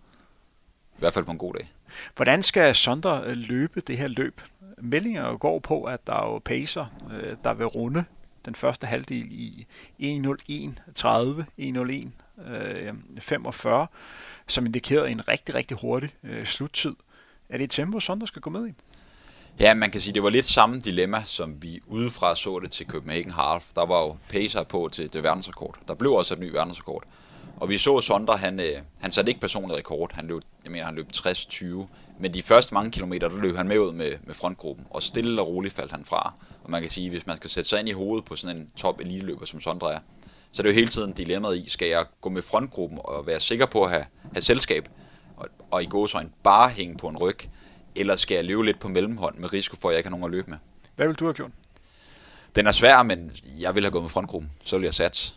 I 0.95 0.99
hvert 0.99 1.13
fald 1.13 1.25
på 1.25 1.31
en 1.31 1.37
god 1.37 1.53
dag. 1.53 1.71
Hvordan 2.15 2.43
skal 2.43 2.75
Sondre 2.75 3.23
øh, 3.25 3.37
løbe 3.37 3.81
det 3.81 3.97
her 3.97 4.07
løb? 4.07 4.41
Meldinger 4.77 5.37
går 5.37 5.59
på, 5.59 5.83
at 5.83 6.07
der 6.07 6.13
er 6.13 6.33
jo 6.33 6.39
pacer, 6.39 6.85
øh, 7.13 7.37
der 7.43 7.53
vil 7.53 7.65
runde 7.65 8.05
den 8.45 8.55
første 8.55 8.87
halvdel 8.87 9.27
i 9.31 9.65
1.01.30, 9.99 11.43
1.01.45, 11.59 13.19
45, 13.19 13.87
som 14.47 14.65
indikerede 14.65 15.09
en 15.09 15.27
rigtig, 15.27 15.55
rigtig 15.55 15.77
hurtig 15.81 16.09
øh, 16.23 16.45
sluttid. 16.45 16.95
Er 17.49 17.57
det 17.57 17.63
et 17.63 17.71
tempo, 17.71 17.99
Sondre 17.99 18.27
skal 18.27 18.41
gå 18.41 18.49
med 18.49 18.67
i? 18.67 18.73
Ja, 19.59 19.73
man 19.73 19.91
kan 19.91 20.01
sige, 20.01 20.13
det 20.13 20.23
var 20.23 20.29
lidt 20.29 20.45
samme 20.45 20.79
dilemma, 20.79 21.23
som 21.25 21.63
vi 21.63 21.79
udefra 21.87 22.35
så 22.35 22.59
det 22.59 22.71
til 22.71 22.85
Copenhagen 22.85 23.31
Half. 23.31 23.65
Der 23.75 23.85
var 23.85 24.01
jo 24.01 24.17
pacer 24.29 24.63
på 24.63 24.89
til 24.91 25.13
det 25.13 25.23
verdensrekord. 25.23 25.77
Der 25.87 25.93
blev 25.93 26.11
også 26.11 26.33
et 26.33 26.39
ny 26.39 26.51
verdensrekord. 26.51 27.03
Og 27.57 27.69
vi 27.69 27.77
så 27.77 28.01
Sondre, 28.01 28.37
han, 28.37 28.59
øh, 28.59 28.75
han 28.99 29.11
satte 29.11 29.29
ikke 29.29 29.41
personlig 29.41 29.77
rekord. 29.77 30.11
Han 30.13 30.27
løb, 30.27 30.41
jeg 30.63 30.71
mener, 30.71 30.85
han 30.85 30.95
løb 30.95 31.07
60-20. 31.15 31.65
Men 32.19 32.33
de 32.33 32.41
første 32.41 32.73
mange 32.73 32.91
kilometer, 32.91 33.29
der 33.29 33.41
løb 33.41 33.55
han 33.55 33.67
med 33.67 33.79
ud 33.79 33.91
med, 33.91 34.11
med 34.23 34.33
frontgruppen. 34.33 34.85
Og 34.89 35.03
stille 35.03 35.41
og 35.41 35.47
roligt 35.47 35.73
faldt 35.73 35.91
han 35.91 36.05
fra. 36.05 36.33
Og 36.63 36.71
man 36.71 36.81
kan 36.81 36.91
sige, 36.91 37.09
hvis 37.09 37.27
man 37.27 37.37
skal 37.37 37.49
sætte 37.49 37.69
sig 37.69 37.79
ind 37.79 37.89
i 37.89 37.91
hovedet 37.91 38.25
på 38.25 38.35
sådan 38.35 38.57
en 38.57 38.69
top 38.75 38.99
eliteløber, 38.99 39.45
som 39.45 39.61
Sondre 39.61 39.93
er, 39.93 39.99
så 40.51 40.61
er 40.61 40.63
det 40.63 40.69
jo 40.69 40.75
hele 40.75 40.87
tiden 40.87 41.11
dilemmaet 41.11 41.57
i, 41.57 41.69
skal 41.69 41.87
jeg 41.87 42.05
gå 42.21 42.29
med 42.29 42.41
frontgruppen 42.41 42.99
og 43.03 43.27
være 43.27 43.39
sikker 43.39 43.65
på 43.65 43.83
at 43.83 43.89
have, 43.89 44.05
have 44.33 44.41
selskab, 44.41 44.89
og, 45.37 45.47
og 45.71 45.83
i 45.83 45.85
gåsøjne 45.85 46.29
bare 46.43 46.69
hænge 46.69 46.97
på 46.97 47.07
en 47.07 47.17
ryg, 47.17 47.37
eller 47.95 48.15
skal 48.15 48.35
jeg 48.35 48.45
løbe 48.45 48.65
lidt 48.65 48.79
på 48.79 48.87
mellemhånd 48.87 49.37
med 49.37 49.53
risiko 49.53 49.75
for, 49.81 49.89
at 49.89 49.93
jeg 49.93 49.99
ikke 49.99 50.07
har 50.07 50.11
nogen 50.11 50.25
at 50.25 50.31
løbe 50.31 50.49
med? 50.49 50.57
Hvad 50.95 51.07
vil 51.07 51.15
du 51.15 51.25
have 51.25 51.33
gjort? 51.33 51.51
Den 52.55 52.67
er 52.67 52.71
svær, 52.71 53.03
men 53.03 53.31
jeg 53.59 53.75
vil 53.75 53.83
have 53.83 53.91
gået 53.91 54.03
med 54.03 54.09
frontgruppen. 54.09 54.51
Så 54.63 54.77
vil 54.77 54.83
jeg 54.83 54.93
satse. 54.93 55.33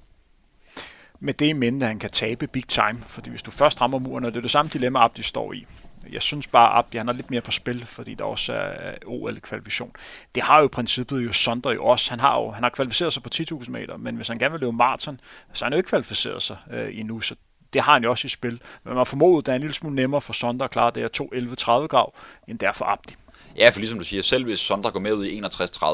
Med 1.21 1.35
det 1.35 1.47
i 1.47 1.53
mente, 1.53 1.87
at 1.87 1.88
han 1.88 1.99
kan 1.99 2.11
tabe 2.11 2.47
big 2.47 2.68
time. 2.68 2.99
Fordi 3.07 3.31
hvis 3.31 3.42
du 3.42 3.51
først 3.51 3.83
rammer 3.83 3.99
muren, 3.99 4.25
og 4.25 4.33
det 4.33 4.38
er 4.38 4.42
det 4.42 4.51
samme 4.51 4.71
dilemma, 4.73 5.05
Abdi 5.05 5.23
står 5.23 5.53
i. 5.53 5.66
Jeg 6.12 6.23
synes 6.23 6.47
bare, 6.47 6.73
at 6.73 6.79
Abdi 6.79 6.99
han 6.99 7.09
er 7.09 7.12
lidt 7.12 7.31
mere 7.31 7.40
på 7.40 7.51
spil, 7.51 7.87
fordi 7.87 8.14
der 8.14 8.25
også 8.25 8.53
er 8.53 8.94
OL-kvalifikation. 9.07 9.92
Det 10.35 10.42
har 10.42 10.61
jo 10.61 10.66
i 10.66 10.68
princippet 10.68 11.25
jo 11.25 11.33
Sondre 11.33 11.71
jo 11.71 11.85
også. 11.85 12.11
Han 12.11 12.21
har 12.21 12.40
jo 12.40 12.51
han 12.51 12.62
har 12.62 12.71
kvalificeret 12.71 13.12
sig 13.12 13.23
på 13.23 13.31
10.000 13.35 13.71
meter, 13.71 13.97
men 13.97 14.16
hvis 14.16 14.29
han 14.29 14.38
gerne 14.38 14.53
vil 14.53 14.61
løbe 14.61 14.73
maraton, 14.73 15.21
så 15.53 15.64
har 15.64 15.66
han 15.66 15.73
jo 15.73 15.77
ikke 15.77 15.88
kvalificeret 15.88 16.42
sig 16.42 16.57
øh, 16.71 16.99
endnu. 16.99 17.21
Så 17.21 17.35
det 17.72 17.83
har 17.83 17.92
han 17.92 18.04
jo 18.04 18.11
også 18.11 18.26
i 18.26 18.28
spil. 18.28 18.61
Men 18.85 18.94
man 18.94 19.07
formoder, 19.07 19.38
at 19.38 19.46
det 19.46 19.52
er 19.52 19.57
en 19.57 19.61
lille 19.61 19.74
smule 19.74 19.94
nemmere 19.94 20.20
for 20.20 20.33
Sondre 20.33 20.64
at 20.64 20.70
klare 20.70 20.90
det 20.94 21.02
her 21.02 21.83
2-11-30 21.83 21.87
grav, 21.87 22.14
end 22.48 22.59
der 22.59 22.72
for 22.72 22.85
Abdi. 22.85 23.14
Ja, 23.57 23.70
for 23.70 23.81
ligesom 23.81 23.98
du 23.98 24.04
siger, 24.04 24.22
selv 24.22 24.44
hvis 24.44 24.59
Sondre 24.59 24.90
går 24.90 25.00
med 25.00 25.12
ud 25.12 25.26
i 25.26 25.40
61-30 25.40 25.85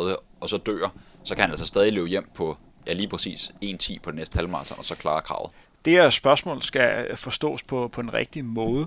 og 0.41 0.49
så 0.49 0.57
dør, 0.57 0.89
så 1.25 1.35
kan 1.35 1.43
han 1.43 1.51
altså 1.51 1.67
stadig 1.67 1.93
løbe 1.93 2.09
hjem 2.09 2.29
på 2.35 2.57
ja, 2.87 2.93
lige 2.93 3.09
præcis 3.09 3.53
1-10 3.65 4.01
på 4.03 4.11
den 4.11 4.19
næste 4.19 4.37
halvmarathon, 4.37 4.79
og 4.79 4.85
så 4.85 4.95
klare 4.95 5.21
kravet. 5.21 5.51
Det 5.85 5.93
her 5.93 6.11
spørgsmål 6.11 6.63
skal 6.63 7.17
forstås 7.17 7.63
på, 7.63 7.89
på 7.89 8.01
en 8.01 8.15
rigtig 8.15 8.45
måde. 8.45 8.87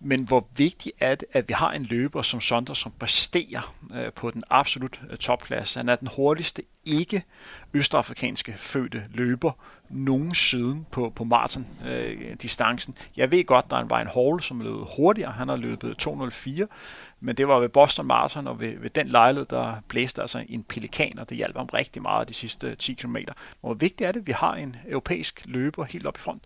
Men 0.00 0.24
hvor 0.24 0.48
vigtigt 0.56 0.96
er 1.00 1.14
det, 1.14 1.28
at 1.32 1.48
vi 1.48 1.54
har 1.54 1.72
en 1.72 1.82
løber 1.82 2.22
som 2.22 2.40
Sondre, 2.40 2.76
som 2.76 2.92
præsterer 2.98 3.74
øh, 3.94 4.12
på 4.12 4.30
den 4.30 4.42
absolut 4.50 5.00
øh, 5.10 5.16
topklasse. 5.16 5.78
Han 5.80 5.88
er 5.88 5.96
den 5.96 6.08
hurtigste 6.16 6.62
ikke 6.84 7.22
østafrikanske 7.74 8.54
fødte 8.56 9.04
løber 9.10 9.52
nogensinde 9.90 10.84
på, 10.90 11.12
på 11.16 11.24
maraton-distancen. 11.24 12.94
Øh, 12.98 13.08
Jeg 13.16 13.30
ved 13.30 13.44
godt, 13.44 13.70
der 13.70 13.84
var 13.84 14.00
en 14.00 14.06
Hall, 14.06 14.42
som 14.42 14.60
løb 14.60 14.86
hurtigere. 14.96 15.32
Han 15.32 15.48
har 15.48 15.56
løbet 15.56 15.96
204, 15.96 16.66
men 17.20 17.36
det 17.36 17.48
var 17.48 17.58
ved 17.58 17.68
Boston 17.68 18.06
Marathon, 18.06 18.46
og 18.46 18.60
ved, 18.60 18.78
ved 18.78 18.90
den 18.90 19.08
lejlighed, 19.08 19.46
der 19.46 19.74
blæste 19.88 20.20
altså 20.20 20.44
en 20.48 20.62
pelikan, 20.62 21.18
og 21.18 21.28
det 21.28 21.36
hjalp 21.36 21.56
ham 21.56 21.66
rigtig 21.66 22.02
meget 22.02 22.28
de 22.28 22.34
sidste 22.34 22.74
10 22.74 22.94
km. 22.94 23.16
Hvor 23.60 23.74
vigtigt 23.74 24.08
er 24.08 24.12
det, 24.12 24.20
at 24.20 24.26
vi 24.26 24.32
har 24.32 24.54
en 24.54 24.76
europæisk 24.88 25.42
løber 25.44 25.84
helt 25.84 26.06
op 26.06 26.16
i 26.16 26.20
front? 26.20 26.42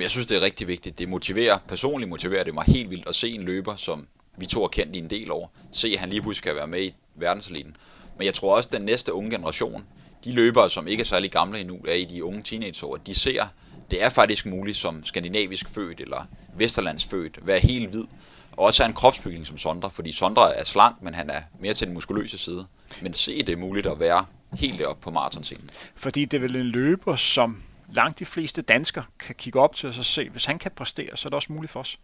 Jeg 0.00 0.10
synes, 0.10 0.26
det 0.26 0.36
er 0.36 0.40
rigtig 0.40 0.68
vigtigt. 0.68 0.98
Det 0.98 1.08
motiverer, 1.08 1.58
personligt 1.68 2.08
motiverer 2.08 2.44
det 2.44 2.54
mig 2.54 2.64
helt 2.64 2.90
vildt 2.90 3.08
at 3.08 3.14
se 3.14 3.28
en 3.28 3.42
løber, 3.42 3.76
som 3.76 4.06
vi 4.36 4.46
to 4.46 4.60
har 4.60 4.68
kendt 4.68 4.96
i 4.96 4.98
en 4.98 5.10
del 5.10 5.30
år. 5.30 5.52
Se, 5.72 5.88
at 5.88 5.98
han 5.98 6.08
lige 6.08 6.22
pludselig 6.22 6.44
kan 6.44 6.56
være 6.56 6.66
med 6.66 6.82
i 6.82 6.94
verdenseliten. 7.14 7.76
Men 8.18 8.26
jeg 8.26 8.34
tror 8.34 8.56
også, 8.56 8.68
at 8.72 8.78
den 8.78 8.86
næste 8.86 9.12
unge 9.12 9.30
generation, 9.30 9.84
de 10.24 10.32
løbere, 10.32 10.70
som 10.70 10.88
ikke 10.88 11.00
er 11.00 11.04
særlig 11.04 11.30
gamle 11.30 11.60
endnu, 11.60 11.78
er 11.88 11.94
i 11.94 12.04
de 12.04 12.24
unge 12.24 12.42
teenageår, 12.42 12.96
de 12.96 13.14
ser, 13.14 13.46
det 13.90 14.02
er 14.02 14.08
faktisk 14.08 14.46
muligt 14.46 14.76
som 14.76 15.04
skandinavisk 15.04 15.68
født 15.68 16.00
eller 16.00 16.26
vesterlands 16.56 17.04
født, 17.04 17.38
være 17.46 17.58
helt 17.58 17.90
hvid, 17.90 18.04
og 18.52 18.64
også 18.64 18.82
have 18.82 18.88
en 18.88 18.94
kropsbygning 18.94 19.46
som 19.46 19.58
Sondre, 19.58 19.90
fordi 19.90 20.12
Sondre 20.12 20.56
er 20.56 20.64
slank, 20.64 21.02
men 21.02 21.14
han 21.14 21.30
er 21.30 21.40
mere 21.60 21.74
til 21.74 21.86
den 21.86 21.94
muskuløse 21.94 22.38
side. 22.38 22.66
Men 23.02 23.14
se, 23.14 23.38
det 23.38 23.48
er 23.48 23.56
muligt 23.56 23.86
at 23.86 24.00
være 24.00 24.24
helt 24.52 24.82
op 24.82 25.00
på 25.00 25.10
maratonscenen. 25.10 25.70
Fordi 25.94 26.24
det 26.24 26.36
er 26.36 26.40
vel 26.40 26.56
en 26.56 26.66
løber, 26.66 27.16
som 27.16 27.62
langt 27.92 28.18
de 28.18 28.24
fleste 28.24 28.62
danskere 28.62 29.04
kan 29.18 29.34
kigge 29.34 29.60
op 29.60 29.76
til 29.76 29.88
og 29.88 29.94
så 29.94 30.02
se, 30.02 30.28
hvis 30.28 30.44
han 30.44 30.58
kan 30.58 30.70
præstere, 30.76 31.16
så 31.16 31.28
er 31.28 31.30
det 31.30 31.34
også 31.34 31.52
muligt 31.52 31.72
for 31.72 31.80
os. 31.80 31.98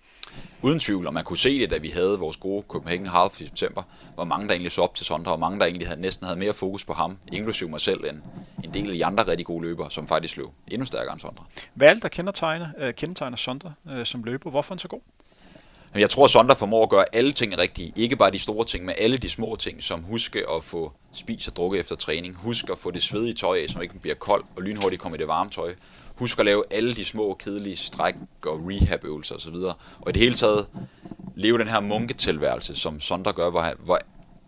Uden 0.62 0.80
tvivl, 0.80 1.06
og 1.06 1.14
man 1.14 1.24
kunne 1.24 1.38
se 1.38 1.58
det, 1.58 1.70
da 1.70 1.78
vi 1.78 1.88
havde 1.88 2.18
vores 2.18 2.36
gode 2.36 2.64
Copenhagen 2.68 3.06
Half 3.06 3.40
i 3.40 3.44
september, 3.44 3.82
hvor 4.14 4.24
mange 4.24 4.46
der 4.46 4.52
egentlig 4.52 4.72
så 4.72 4.82
op 4.82 4.94
til 4.94 5.06
Sondre, 5.06 5.32
og 5.32 5.40
mange 5.40 5.58
der 5.58 5.66
egentlig 5.66 5.88
havde, 5.88 6.00
næsten 6.00 6.26
havde 6.26 6.38
mere 6.38 6.52
fokus 6.52 6.84
på 6.84 6.92
ham, 6.92 7.18
inklusive 7.32 7.70
mig 7.70 7.80
selv, 7.80 8.04
end 8.04 8.20
en 8.64 8.74
del 8.74 8.90
af 8.90 8.94
de 8.94 9.04
andre 9.04 9.26
rigtig 9.26 9.46
gode 9.46 9.62
løbere, 9.64 9.90
som 9.90 10.08
faktisk 10.08 10.36
løb 10.36 10.46
endnu 10.68 10.86
stærkere 10.86 11.12
end 11.12 11.20
Sondre. 11.20 11.44
Hvad 11.74 11.88
er 11.88 11.94
det, 11.94 12.02
der 12.02 12.08
kendetegner, 12.08 12.68
øh, 12.78 12.94
kendetegner 12.94 13.36
Sondre 13.36 13.74
øh, 13.90 14.06
som 14.06 14.24
løber? 14.24 14.50
Hvorfor 14.50 14.72
er 14.72 14.74
han 14.74 14.78
så 14.78 14.88
god? 14.88 15.00
Jeg 15.94 16.10
tror, 16.10 16.24
at 16.24 16.30
Sondre 16.30 16.56
formår 16.56 16.82
at 16.82 16.88
gøre 16.88 17.04
alle 17.12 17.32
ting 17.32 17.58
rigtigt. 17.58 17.98
Ikke 17.98 18.16
bare 18.16 18.30
de 18.30 18.38
store 18.38 18.64
ting, 18.64 18.84
men 18.84 18.94
alle 18.98 19.18
de 19.18 19.28
små 19.28 19.56
ting, 19.56 19.82
som 19.82 20.02
huske 20.02 20.50
at 20.50 20.64
få 20.64 20.92
spis 21.12 21.48
og 21.48 21.56
drukket 21.56 21.80
efter 21.80 21.96
træning. 21.96 22.34
Husk 22.34 22.70
at 22.70 22.78
få 22.78 22.90
det 22.90 23.02
svedige 23.02 23.34
tøj 23.34 23.58
af, 23.58 23.68
så 23.68 23.78
man 23.78 23.82
ikke 23.82 23.98
bliver 23.98 24.14
kold 24.14 24.44
og 24.56 24.62
lynhurtigt 24.62 25.02
kommer 25.02 25.18
i 25.18 25.20
det 25.20 25.28
varme 25.28 25.50
tøj. 25.50 25.74
Husk 26.16 26.38
at 26.38 26.44
lave 26.44 26.64
alle 26.70 26.94
de 26.94 27.04
små, 27.04 27.34
kedelige 27.34 27.76
stræk 27.76 28.14
og 28.46 28.60
rehab-øvelser 28.68 29.34
osv. 29.34 29.54
Og 29.54 30.08
i 30.08 30.12
det 30.12 30.16
hele 30.16 30.34
taget 30.34 30.66
leve 31.36 31.58
den 31.58 31.68
her 31.68 31.80
munketilværelse, 31.80 32.74
som 32.74 33.00
Sondre 33.00 33.32
gør, 33.32 33.50
hvor, 33.50 33.66
hvor, 33.84 33.98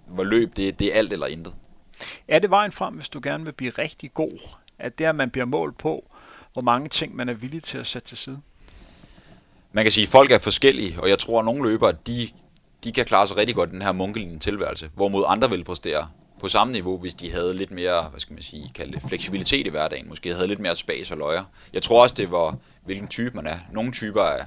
hvor 0.07 0.25
løb 0.25 0.57
det, 0.57 0.79
det 0.79 0.95
er 0.95 0.99
alt 0.99 1.13
eller 1.13 1.27
intet. 1.27 1.55
Er 2.29 2.39
det 2.39 2.51
vejen 2.51 2.73
frem, 2.73 2.95
hvis 2.95 3.09
du 3.09 3.21
gerne 3.23 3.45
vil 3.45 3.53
blive 3.53 3.71
rigtig 3.71 4.15
god? 4.15 4.49
At 4.79 4.99
det 4.99 5.05
er, 5.05 5.09
at 5.09 5.17
man 5.17 5.31
bliver 5.31 5.45
målt 5.45 5.79
på, 5.79 6.11
hvor 6.53 6.63
mange 6.63 6.89
ting 6.89 7.17
man 7.17 7.29
er 7.29 7.35
villig 7.35 7.63
til 7.63 7.79
at 7.79 7.87
sætte 7.87 8.09
til 8.09 8.17
side? 8.17 8.41
Man 9.75 9.85
kan 9.85 9.93
sige, 9.93 10.03
at 10.03 10.09
folk 10.09 10.31
er 10.31 10.39
forskellige, 10.39 10.97
og 11.03 11.09
jeg 11.09 11.19
tror, 11.19 11.39
at 11.39 11.45
nogle 11.45 11.71
løbere, 11.71 11.93
de, 12.07 12.29
de 12.85 12.93
kan 12.93 13.05
klare 13.05 13.27
sig 13.27 13.37
rigtig 13.37 13.55
godt 13.55 13.71
i 13.71 13.73
den 13.73 13.83
her 13.83 13.93
munkelige 13.93 14.39
tilværelse, 14.39 14.91
hvorimod 14.95 15.25
andre 15.27 15.51
vil 15.51 15.65
præstere 15.65 16.09
på 16.41 16.49
samme 16.49 16.73
niveau, 16.73 16.99
hvis 16.99 17.15
de 17.15 17.31
havde 17.31 17.57
lidt 17.57 17.71
mere, 17.71 18.03
hvad 18.03 18.21
skal 18.21 18.35
man 18.35 18.43
sige, 18.43 18.71
kalde 18.75 18.93
det, 18.93 19.03
fleksibilitet 19.09 19.67
i 19.67 19.71
hverdagen, 19.71 20.09
måske 20.09 20.35
havde 20.35 20.49
lidt 20.49 20.61
mere 20.61 20.77
spas 20.77 21.11
og 21.11 21.19
løjer. 21.19 21.45
Jeg 21.73 21.83
tror 21.83 22.03
også, 22.03 22.15
det 22.15 22.31
var, 22.31 22.57
hvilken 22.85 23.09
type 23.09 23.37
man 23.37 23.47
er. 23.47 23.59
Nogle 23.73 23.93
typer 23.93 24.23
er 24.23 24.45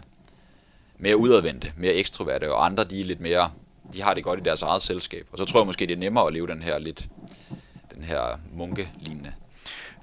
mere 0.99 1.17
udadvendte, 1.17 1.71
mere 1.77 1.93
ekstroverte, 1.93 2.53
og 2.53 2.65
andre, 2.65 2.83
de 2.83 3.01
er 3.01 3.05
lidt 3.05 3.19
mere, 3.19 3.51
de 3.93 4.01
har 4.01 4.13
det 4.13 4.23
godt 4.23 4.39
i 4.39 4.43
deres 4.43 4.61
eget 4.61 4.81
selskab. 4.81 5.27
Og 5.31 5.37
så 5.37 5.45
tror 5.45 5.59
jeg 5.59 5.65
måske, 5.65 5.87
det 5.87 5.93
er 5.93 5.97
nemmere 5.97 6.27
at 6.27 6.33
leve 6.33 6.47
den 6.47 6.63
her 6.63 6.79
lidt, 6.79 7.07
den 7.95 8.03
her 8.03 8.39
munkelignende 8.53 9.33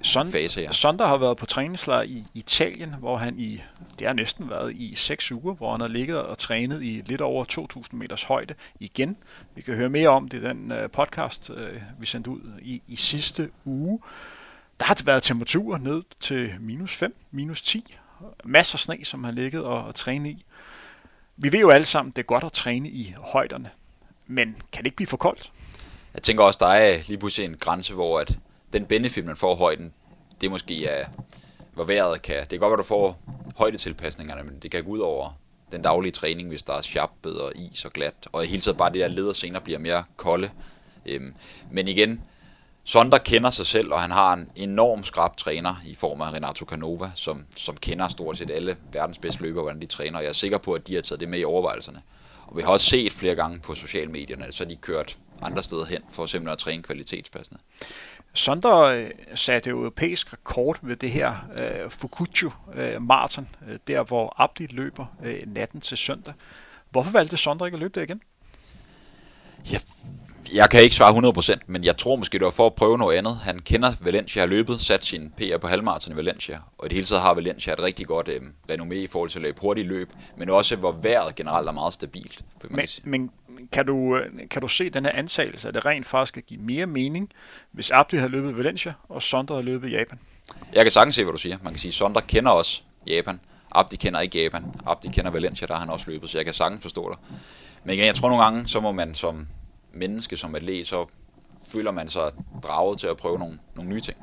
Sond- 0.05 0.31
fase, 0.31 0.61
ja. 0.61 0.71
Sonder 0.71 1.07
har 1.07 1.17
været 1.17 1.37
på 1.37 1.45
træningslejr 1.45 2.01
i 2.01 2.23
Italien, 2.33 2.95
hvor 2.99 3.17
han 3.17 3.39
i, 3.39 3.61
det 3.99 4.07
har 4.07 4.13
næsten 4.13 4.49
været 4.49 4.75
i 4.75 4.95
seks 4.95 5.31
uger, 5.31 5.53
hvor 5.53 5.71
han 5.71 5.81
har 5.81 5.87
ligget 5.87 6.17
og 6.17 6.37
trænet 6.37 6.83
i 6.83 7.01
lidt 7.05 7.21
over 7.21 7.67
2.000 7.77 7.95
meters 7.95 8.23
højde 8.23 8.53
igen. 8.79 9.17
Vi 9.55 9.61
kan 9.61 9.75
høre 9.75 9.89
mere 9.89 10.09
om 10.09 10.29
det 10.29 10.37
i 10.37 10.41
den 10.41 10.71
uh, 10.71 10.91
podcast, 10.93 11.49
uh, 11.49 11.57
vi 11.99 12.05
sendte 12.05 12.29
ud 12.29 12.39
i, 12.61 12.81
i 12.87 12.95
sidste 12.95 13.49
uge. 13.65 13.99
Der 14.79 14.85
har 14.85 14.97
været 15.05 15.23
temperaturer 15.23 15.77
ned 15.77 16.03
til 16.19 16.53
minus 16.59 16.95
5, 16.95 17.15
minus 17.31 17.61
10. 17.61 17.95
Masser 18.43 18.75
af 18.75 18.79
sne, 18.79 19.05
som 19.05 19.23
han 19.23 19.35
ligget 19.35 19.63
og, 19.63 19.83
og 19.83 19.95
trænet 19.95 20.29
i. 20.29 20.45
Vi 21.37 21.51
ved 21.51 21.59
jo 21.59 21.69
alle 21.69 21.85
sammen, 21.85 22.11
det 22.11 22.21
er 22.21 22.25
godt 22.25 22.43
at 22.43 22.51
træne 22.51 22.89
i 22.89 23.15
højderne. 23.17 23.69
Men 24.27 24.55
kan 24.71 24.83
det 24.83 24.85
ikke 24.85 24.95
blive 24.95 25.07
for 25.07 25.17
koldt? 25.17 25.51
Jeg 26.13 26.23
tænker 26.23 26.43
også, 26.43 26.57
der 26.61 26.71
er 26.71 26.97
lige 27.07 27.17
pludselig 27.17 27.45
en 27.45 27.57
grænse, 27.57 27.93
hvor 27.93 28.19
at 28.19 28.37
den 28.75 28.85
benefit, 28.85 29.25
man 29.25 29.35
får 29.35 29.55
højden, 29.55 29.93
det 30.41 30.51
måske 30.51 30.85
er, 30.85 31.05
hvor 31.73 31.83
vejret 31.83 32.21
kan. 32.21 32.41
Det 32.41 32.49
kan 32.49 32.59
godt 32.59 32.69
være, 32.69 32.77
du 32.77 32.83
får 32.83 33.19
højdetilpasningerne, 33.55 34.43
men 34.43 34.59
det 34.61 34.71
kan 34.71 34.83
gå 34.83 34.89
ud 34.89 34.99
over 34.99 35.39
den 35.71 35.81
daglige 35.81 36.11
træning, 36.11 36.47
hvis 36.47 36.63
der 36.63 36.73
er 36.73 36.81
sharpet 36.81 37.41
og 37.41 37.51
is 37.55 37.85
og 37.85 37.93
glat, 37.93 38.13
og 38.31 38.43
i 38.43 38.47
hele 38.47 38.61
tiden 38.61 38.77
bare 38.77 38.91
det 38.91 39.01
der 39.01 39.07
led 39.07 39.27
og 39.27 39.35
senere 39.35 39.61
bliver 39.61 39.79
mere 39.79 40.03
kolde. 40.17 40.49
Øhm, 41.05 41.33
men 41.71 41.87
igen, 41.87 42.21
Sonder 42.87 43.17
kender 43.17 43.49
sig 43.49 43.65
selv, 43.65 43.93
og 43.93 44.01
han 44.01 44.11
har 44.11 44.33
en 44.33 44.51
enorm 44.55 45.03
skrab 45.03 45.37
træner 45.37 45.75
i 45.85 45.95
form 45.95 46.21
af 46.21 46.33
Renato 46.33 46.65
Canova, 46.65 47.11
som, 47.15 47.45
som 47.55 47.77
kender 47.77 48.07
stort 48.07 48.37
set 48.37 48.51
alle 48.51 48.77
verdens 48.91 49.17
bedste 49.17 49.41
løbere, 49.41 49.61
hvordan 49.63 49.81
de 49.81 49.85
træner, 49.85 50.17
og 50.17 50.23
jeg 50.23 50.29
er 50.29 50.33
sikker 50.33 50.57
på, 50.57 50.73
at 50.73 50.87
de 50.87 50.95
har 50.95 51.01
taget 51.01 51.19
det 51.19 51.29
med 51.29 51.39
i 51.39 51.43
overvejelserne. 51.43 52.01
Og 52.47 52.57
vi 52.57 52.61
har 52.61 52.69
også 52.69 52.85
set 52.85 53.13
flere 53.13 53.35
gange 53.35 53.59
på 53.59 53.75
sociale 53.75 54.11
medierne, 54.11 54.51
så 54.51 54.65
de 54.65 54.75
kørt 54.75 55.17
andre 55.41 55.63
steder 55.63 55.85
hen 55.85 56.01
for 56.09 56.25
simpelthen 56.25 56.51
at 56.53 56.57
træne 56.57 56.83
kvalitetspassende. 56.83 57.61
Sondre 58.35 58.97
øh, 58.97 59.11
satte 59.35 59.69
europæisk 59.69 60.33
rekord 60.33 60.79
ved 60.81 60.95
det 60.95 61.11
her 61.11 61.35
uh, 61.51 61.91
Fukuchu 61.91 62.51
uh, 62.67 63.01
maraton, 63.01 63.47
uh, 63.61 63.75
der 63.87 64.03
hvor 64.03 64.33
Abdi 64.37 64.67
løber 64.67 65.05
uh, 65.19 65.53
natten 65.53 65.81
til 65.81 65.97
søndag. 65.97 66.33
Hvorfor 66.89 67.11
valgte 67.11 67.37
Sondre 67.37 67.67
ikke 67.67 67.75
at 67.75 67.79
løbe 67.79 67.99
det 67.99 68.09
igen? 68.09 68.21
Ja, 69.71 69.79
jeg 70.53 70.69
kan 70.69 70.83
ikke 70.83 70.95
svare 70.95 71.55
100%, 71.55 71.59
men 71.67 71.83
jeg 71.83 71.97
tror 71.97 72.15
måske, 72.15 72.39
det 72.39 72.45
var 72.45 72.51
for 72.51 72.65
at 72.65 72.73
prøve 72.73 72.97
noget 72.97 73.17
andet. 73.17 73.37
Han 73.37 73.59
kender 73.59 73.93
Valencia, 74.01 74.41
har 74.41 74.47
løbet, 74.47 74.81
sat 74.81 75.05
sin 75.05 75.33
PR 75.37 75.57
på 75.57 75.67
halvmarathon 75.67 76.13
i 76.13 76.15
Valencia, 76.15 76.59
og 76.77 76.85
i 76.85 76.89
det 76.89 76.95
hele 76.95 77.05
taget 77.05 77.21
har 77.21 77.33
Valencia 77.33 77.73
et 77.73 77.79
rigtig 77.79 78.07
godt 78.07 78.27
øh, 78.27 78.41
renommé 78.71 78.93
i 78.93 79.07
forhold 79.07 79.29
til 79.29 79.39
at 79.39 79.43
løbe 79.43 79.61
hurtigt 79.61 79.87
løb, 79.87 80.11
men 80.37 80.49
også 80.49 80.75
hvor 80.75 80.91
vejret 80.91 81.35
generelt 81.35 81.67
er 81.67 81.71
meget 81.71 81.93
stabilt. 81.93 82.41
Men, 82.69 82.87
men 83.03 83.31
kan, 83.71 83.85
du, 83.85 84.19
kan 84.49 84.61
du 84.61 84.67
se 84.67 84.89
den 84.89 85.05
her 85.05 85.11
antagelse, 85.11 85.67
at 85.67 85.73
det 85.73 85.85
rent 85.85 86.05
faktisk 86.05 86.33
kan 86.33 86.43
give 86.47 86.59
mere 86.61 86.85
mening, 86.85 87.31
hvis 87.71 87.91
Abdi 87.91 88.17
har 88.17 88.27
løbet 88.27 88.57
Valencia, 88.57 88.93
og 89.09 89.21
Sondre 89.21 89.55
har 89.55 89.61
løbet 89.61 89.91
Japan? 89.91 90.19
Jeg 90.73 90.85
kan 90.85 90.91
sagtens 90.91 91.15
se, 91.15 91.23
hvad 91.23 91.33
du 91.33 91.37
siger. 91.37 91.57
Man 91.63 91.73
kan 91.73 91.79
sige, 91.79 91.89
at 91.89 91.93
Sondre 91.93 92.21
kender 92.21 92.51
også 92.51 92.81
Japan. 93.07 93.39
Abdi 93.71 93.95
kender 93.95 94.19
ikke 94.19 94.43
Japan. 94.43 94.63
Abdi 94.87 95.07
kender 95.07 95.31
Valencia, 95.31 95.67
der 95.67 95.73
har 95.73 95.79
han 95.79 95.89
også 95.89 96.11
løbet, 96.11 96.29
så 96.29 96.37
jeg 96.37 96.45
kan 96.45 96.53
sagtens 96.53 96.81
forstå 96.81 97.09
dig. 97.09 97.17
Men 97.83 97.93
igen, 97.93 98.05
jeg 98.05 98.15
tror 98.15 98.29
nogle 98.29 98.43
gange, 98.43 98.67
så 98.67 98.79
må 98.79 98.91
man 98.91 99.15
som 99.15 99.47
menneske, 99.93 100.37
som 100.37 100.55
atlet, 100.55 100.87
så 100.87 101.05
føler 101.67 101.91
man 101.91 102.07
sig 102.07 102.31
draget 102.63 102.99
til 102.99 103.07
at 103.07 103.17
prøve 103.17 103.39
nogle, 103.39 103.59
nogle 103.75 103.89
nye 103.89 104.01
ting. 104.01 104.17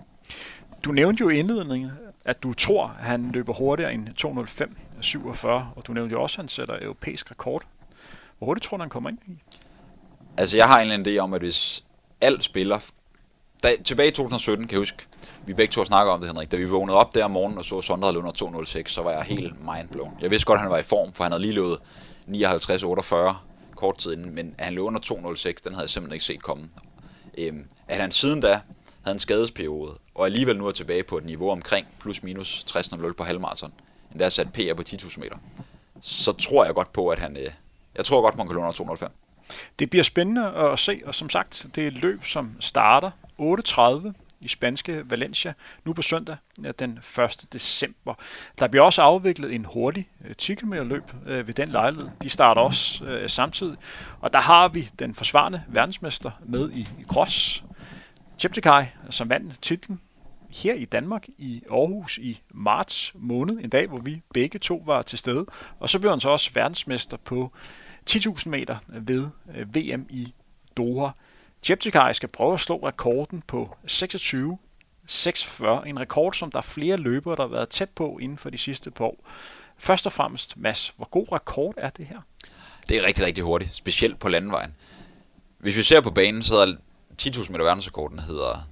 Du 0.84 0.92
nævnte 0.92 1.20
jo 1.20 1.28
i 1.28 1.38
indledningen, 1.38 1.90
at 2.24 2.42
du 2.42 2.52
tror, 2.52 2.96
at 2.98 3.04
han 3.04 3.30
løber 3.32 3.52
hurtigere 3.52 3.94
end 3.94 4.08
2.05.47, 5.38 5.46
og 5.48 5.82
du 5.86 5.92
nævnte 5.92 6.12
jo 6.12 6.22
også, 6.22 6.34
at 6.34 6.42
han 6.42 6.48
sætter 6.48 6.78
europæisk 6.82 7.30
rekord. 7.30 7.62
Hvor 8.42 8.46
hurtigt 8.46 8.64
tror 8.64 8.76
du, 8.76 8.82
han 8.82 8.90
kommer 8.90 9.10
ind 9.10 9.18
i? 9.26 9.32
Altså, 10.36 10.56
jeg 10.56 10.66
har 10.66 10.76
en 10.76 10.82
eller 10.82 10.94
anden 10.94 11.16
idé 11.16 11.18
om, 11.18 11.34
at 11.34 11.40
hvis 11.40 11.84
alt 12.20 12.44
spiller... 12.44 12.78
Da, 13.62 13.76
tilbage 13.84 14.08
i 14.08 14.10
2017, 14.10 14.66
kan 14.66 14.74
jeg 14.74 14.80
huske, 14.80 15.06
vi 15.46 15.54
begge 15.54 15.72
to 15.72 15.84
snakker 15.84 16.12
om 16.12 16.20
det, 16.20 16.28
Henrik. 16.28 16.52
Da 16.52 16.56
vi 16.56 16.64
vågnede 16.64 16.98
op 16.98 17.14
der 17.14 17.24
om 17.24 17.30
morgenen 17.30 17.58
og 17.58 17.64
så 17.64 17.80
Sondre 17.80 18.06
havde 18.06 18.22
løbet 18.22 18.42
2.06, 18.42 18.88
så 18.88 19.02
var 19.02 19.10
jeg 19.10 19.22
helt 19.22 19.54
mindblown. 19.54 20.18
Jeg 20.20 20.30
vidste 20.30 20.46
godt, 20.46 20.56
at 20.56 20.60
han 20.60 20.70
var 20.70 20.78
i 20.78 20.82
form, 20.82 21.12
for 21.12 21.24
han 21.24 21.32
havde 21.32 21.42
lige 21.42 21.52
løbet 21.52 21.78
59-48 22.28 23.34
kort 23.74 23.98
tid 23.98 24.12
inden, 24.12 24.34
men 24.34 24.54
at 24.58 24.64
han 24.64 24.74
løb 24.74 24.84
under 24.84 25.00
2.06, 25.00 25.12
den 25.64 25.72
havde 25.72 25.82
jeg 25.82 25.90
simpelthen 25.90 26.12
ikke 26.12 26.24
set 26.24 26.42
komme. 26.42 26.68
Øhm, 27.38 27.66
at 27.88 28.00
han 28.00 28.10
siden 28.10 28.40
da 28.40 28.60
havde 29.02 29.14
en 29.14 29.18
skadesperiode, 29.18 29.98
og 30.14 30.24
alligevel 30.24 30.58
nu 30.58 30.66
er 30.66 30.70
tilbage 30.70 31.02
på 31.02 31.18
et 31.18 31.24
niveau 31.24 31.50
omkring 31.50 31.86
plus 32.00 32.22
minus 32.22 32.64
60.0 32.70 33.12
på 33.12 33.24
halvmarathon, 33.24 33.72
endda 34.12 34.28
sat 34.28 34.52
PR 34.52 34.74
på 34.74 34.82
10.000 34.88 35.20
meter, 35.20 35.36
så 36.00 36.32
tror 36.32 36.64
jeg 36.64 36.74
godt 36.74 36.92
på, 36.92 37.08
at 37.08 37.18
han... 37.18 37.36
Øh, 37.36 37.50
jeg 37.96 38.04
tror 38.04 38.22
godt, 38.22 38.36
man 38.36 38.46
kan 38.46 38.54
låne 38.54 38.64
under 38.64 38.76
205. 38.76 39.10
Det 39.78 39.90
bliver 39.90 40.02
spændende 40.02 40.52
at 40.54 40.78
se, 40.78 41.02
og 41.04 41.14
som 41.14 41.30
sagt, 41.30 41.66
det 41.74 41.84
er 41.84 41.88
et 41.88 41.98
løb, 41.98 42.24
som 42.24 42.56
starter 42.60 43.10
8.30 43.40 44.12
i 44.40 44.48
spanske 44.48 45.10
Valencia 45.10 45.52
nu 45.84 45.92
på 45.92 46.02
søndag 46.02 46.36
den 46.78 46.98
1. 47.18 47.44
december. 47.52 48.14
Der 48.58 48.68
bliver 48.68 48.84
også 48.84 49.02
afviklet 49.02 49.54
en 49.54 49.64
hurtig 49.64 50.08
10 50.38 50.54
km 50.54 50.72
løb 50.72 51.04
ved 51.26 51.54
den 51.54 51.68
lejlighed. 51.68 52.08
De 52.22 52.28
starter 52.28 52.62
også 52.62 53.04
øh, 53.04 53.30
samtidig. 53.30 53.76
Og 54.20 54.32
der 54.32 54.38
har 54.38 54.68
vi 54.68 54.90
den 54.98 55.14
forsvarende 55.14 55.62
verdensmester 55.68 56.30
med 56.44 56.70
i, 56.70 56.80
i 56.80 57.04
cross, 57.08 57.64
Cheptegei, 58.38 58.84
som 59.10 59.28
vandt 59.28 59.62
titlen 59.62 60.00
her 60.52 60.74
i 60.74 60.84
Danmark 60.84 61.26
i 61.38 61.62
Aarhus 61.70 62.18
i 62.18 62.40
marts 62.50 63.12
måned, 63.14 63.58
en 63.58 63.70
dag, 63.70 63.86
hvor 63.86 64.00
vi 64.00 64.22
begge 64.34 64.58
to 64.58 64.82
var 64.86 65.02
til 65.02 65.18
stede. 65.18 65.46
Og 65.78 65.88
så 65.88 65.98
blev 65.98 66.10
han 66.10 66.20
så 66.20 66.28
også 66.28 66.50
verdensmester 66.54 67.16
på 67.16 67.52
10.000 68.10 68.48
meter 68.48 68.76
ved 68.88 69.28
øh, 69.56 69.76
VM 69.76 70.06
i 70.10 70.34
Doha. 70.76 71.10
Cheptegei 71.62 72.12
skal 72.12 72.28
prøve 72.28 72.54
at 72.54 72.60
slå 72.60 72.76
rekorden 72.76 73.42
på 73.46 73.76
26 73.86 74.58
46, 75.06 75.88
en 75.88 76.00
rekord, 76.00 76.32
som 76.32 76.50
der 76.50 76.58
er 76.58 76.62
flere 76.62 76.96
løbere, 76.96 77.36
der 77.36 77.42
har 77.42 77.48
været 77.48 77.68
tæt 77.68 77.90
på 77.90 78.18
inden 78.18 78.38
for 78.38 78.50
de 78.50 78.58
sidste 78.58 78.90
par 78.90 79.04
år. 79.04 79.28
Først 79.78 80.06
og 80.06 80.12
fremmest, 80.12 80.56
Mads, 80.56 80.92
hvor 80.96 81.08
god 81.08 81.32
rekord 81.32 81.74
er 81.76 81.90
det 81.90 82.06
her? 82.06 82.20
Det 82.88 82.96
er 82.96 83.02
rigtig, 83.02 83.24
rigtig 83.24 83.44
hurtigt, 83.44 83.74
specielt 83.74 84.18
på 84.18 84.28
landevejen. 84.28 84.74
Hvis 85.58 85.76
vi 85.76 85.82
ser 85.82 86.00
på 86.00 86.10
banen, 86.10 86.42
så 86.42 86.54
hedder 86.54 86.76
10.000 87.22 87.52
meter 87.52 87.64
verdensrekorden 87.64 88.18
hedder 88.18 88.68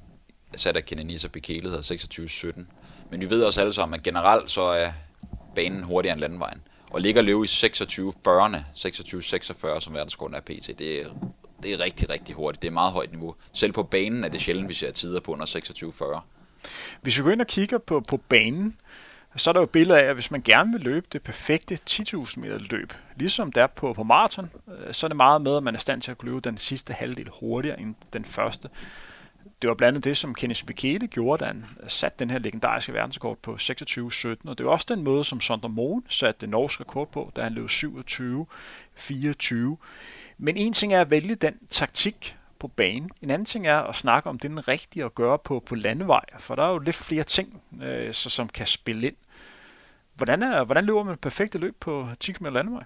sat 0.57 0.77
af 0.77 0.85
Kenenisa 0.85 1.29
Bekele 1.29 1.69
hedder 1.69 2.53
26-17. 2.57 2.61
Men 3.11 3.21
vi 3.21 3.31
ved 3.31 3.45
også 3.45 3.61
alle 3.61 3.73
sammen, 3.73 3.95
at 3.95 4.03
generelt 4.03 4.51
så 4.51 4.63
er 4.63 4.89
banen 5.55 5.83
hurtigere 5.83 6.13
end 6.13 6.21
landvejen. 6.21 6.63
Og 6.91 7.01
ligger 7.01 7.23
løbe 7.23 7.45
i 7.45 7.47
26-40'erne, 7.47 8.57
26-46 8.75 9.81
som 9.81 9.95
verdensrekorden 9.95 10.37
er 10.37 10.41
pt. 10.41 10.79
Det 10.79 11.03
er, 11.03 11.07
det 11.63 11.73
er 11.73 11.81
rigtig, 11.81 12.11
rigtig 12.11 12.35
hurtigt. 12.35 12.63
Det 12.63 12.69
er 12.69 12.73
meget 12.73 12.93
højt 12.93 13.11
niveau. 13.11 13.35
Selv 13.53 13.73
på 13.73 13.83
banen 13.83 14.25
er 14.25 14.29
det 14.29 14.41
sjældent, 14.41 14.69
vi 14.69 14.75
ser 14.75 14.91
tider 14.91 15.21
på 15.21 15.33
under 15.33 15.47
26-40. 15.47 16.21
Hvis 17.03 17.19
vi 17.19 17.23
går 17.23 17.31
ind 17.31 17.41
og 17.41 17.47
kigger 17.47 17.79
på, 17.79 18.01
på 18.01 18.17
banen, 18.17 18.77
så 19.37 19.51
er 19.51 19.53
der 19.53 19.61
jo 19.61 19.67
billeder 19.67 19.99
af, 19.99 20.05
at 20.05 20.15
hvis 20.15 20.31
man 20.31 20.43
gerne 20.43 20.73
vil 20.73 20.81
løbe 20.81 21.07
det 21.13 21.23
perfekte 21.23 21.79
10.000 21.91 22.41
meter 22.41 22.59
løb, 22.59 22.93
ligesom 23.17 23.53
der 23.53 23.67
på, 23.67 23.93
på 23.93 24.03
maraton, 24.03 24.51
øh, 24.69 24.95
så 24.95 25.07
er 25.07 25.09
det 25.09 25.17
meget 25.17 25.43
med, 25.43 25.57
at 25.57 25.63
man 25.63 25.75
er 25.75 25.79
stand 25.79 26.03
til 26.03 26.11
at 26.11 26.19
kunne 26.19 26.31
løbe 26.33 26.41
den 26.41 26.59
sidste 26.59 26.93
halvdel 26.93 27.29
hurtigere 27.41 27.81
end 27.81 27.95
den 28.13 28.25
første. 28.25 28.69
Det 29.63 29.69
var 29.69 29.75
blandt 29.75 29.97
andet 29.97 30.05
det, 30.05 30.17
som 30.17 30.35
Kenneth 30.35 30.65
Bekele 30.65 31.07
gjorde, 31.07 31.45
da 31.45 31.47
han 31.47 31.65
satte 31.89 32.19
den 32.19 32.31
her 32.31 32.39
legendariske 32.39 32.93
verdensrekord 32.93 33.39
på 33.43 33.55
26-17, 33.55 34.35
og 34.45 34.59
det 34.59 34.67
var 34.67 34.73
også 34.73 34.87
den 34.89 35.05
måde, 35.05 35.25
som 35.25 35.41
Sondre 35.41 35.69
Mohn 35.69 36.05
satte 36.09 36.41
den 36.41 36.51
norske 36.51 36.81
rekord 36.81 37.13
på, 37.13 37.33
da 37.37 37.43
han 37.43 37.53
løb 37.53 37.69
27-24. 37.69 39.55
Men 40.39 40.57
en 40.57 40.73
ting 40.73 40.95
er 40.95 41.01
at 41.01 41.11
vælge 41.11 41.35
den 41.35 41.55
taktik, 41.71 42.37
på 42.61 42.69
banen. 42.69 43.11
En 43.23 43.31
anden 43.31 43.47
ting 43.47 43.67
er 43.67 43.79
at 43.79 43.97
snakke 43.97 44.29
om 44.29 44.39
det, 44.39 44.51
den 44.51 44.69
rigtige 44.69 45.05
at 45.05 45.15
gøre 45.15 45.39
på, 45.39 45.63
på 45.67 45.75
landevej, 45.75 46.25
for 46.39 46.55
der 46.55 46.63
er 46.63 46.73
jo 46.73 46.79
lidt 46.79 46.97
flere 46.97 47.25
ting, 47.25 47.63
øh, 47.83 48.15
så, 48.15 48.31
som 48.31 48.49
kan 48.49 48.67
spille 48.67 49.07
ind. 49.07 49.17
Hvordan, 50.15 50.43
er, 50.43 50.65
hvordan 50.65 50.85
løber 50.85 51.03
man 51.03 51.17
perfekte 51.17 51.59
løb 51.59 51.77
på 51.81 52.09
10 52.21 52.33
km 52.33 52.47
landevej? 52.47 52.85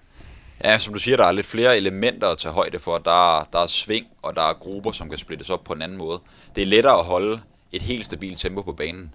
Ja, 0.63 0.77
som 0.77 0.93
du 0.93 0.99
siger, 0.99 1.17
der 1.17 1.25
er 1.25 1.31
lidt 1.31 1.45
flere 1.45 1.77
elementer 1.77 2.27
at 2.27 2.37
tage 2.37 2.53
højde 2.53 2.79
for. 2.79 2.97
Der 2.97 3.39
er, 3.39 3.43
der 3.53 3.59
er 3.59 3.67
sving, 3.67 4.07
og 4.21 4.35
der 4.35 4.41
er 4.41 4.53
grupper, 4.53 4.91
som 4.91 5.09
kan 5.09 5.17
splittes 5.17 5.49
op 5.49 5.63
på 5.63 5.73
en 5.73 5.81
anden 5.81 5.97
måde. 5.97 6.19
Det 6.55 6.61
er 6.61 6.65
lettere 6.65 6.99
at 6.99 7.05
holde 7.05 7.41
et 7.71 7.81
helt 7.81 8.05
stabilt 8.05 8.39
tempo 8.39 8.61
på 8.61 8.73
banen. 8.73 9.13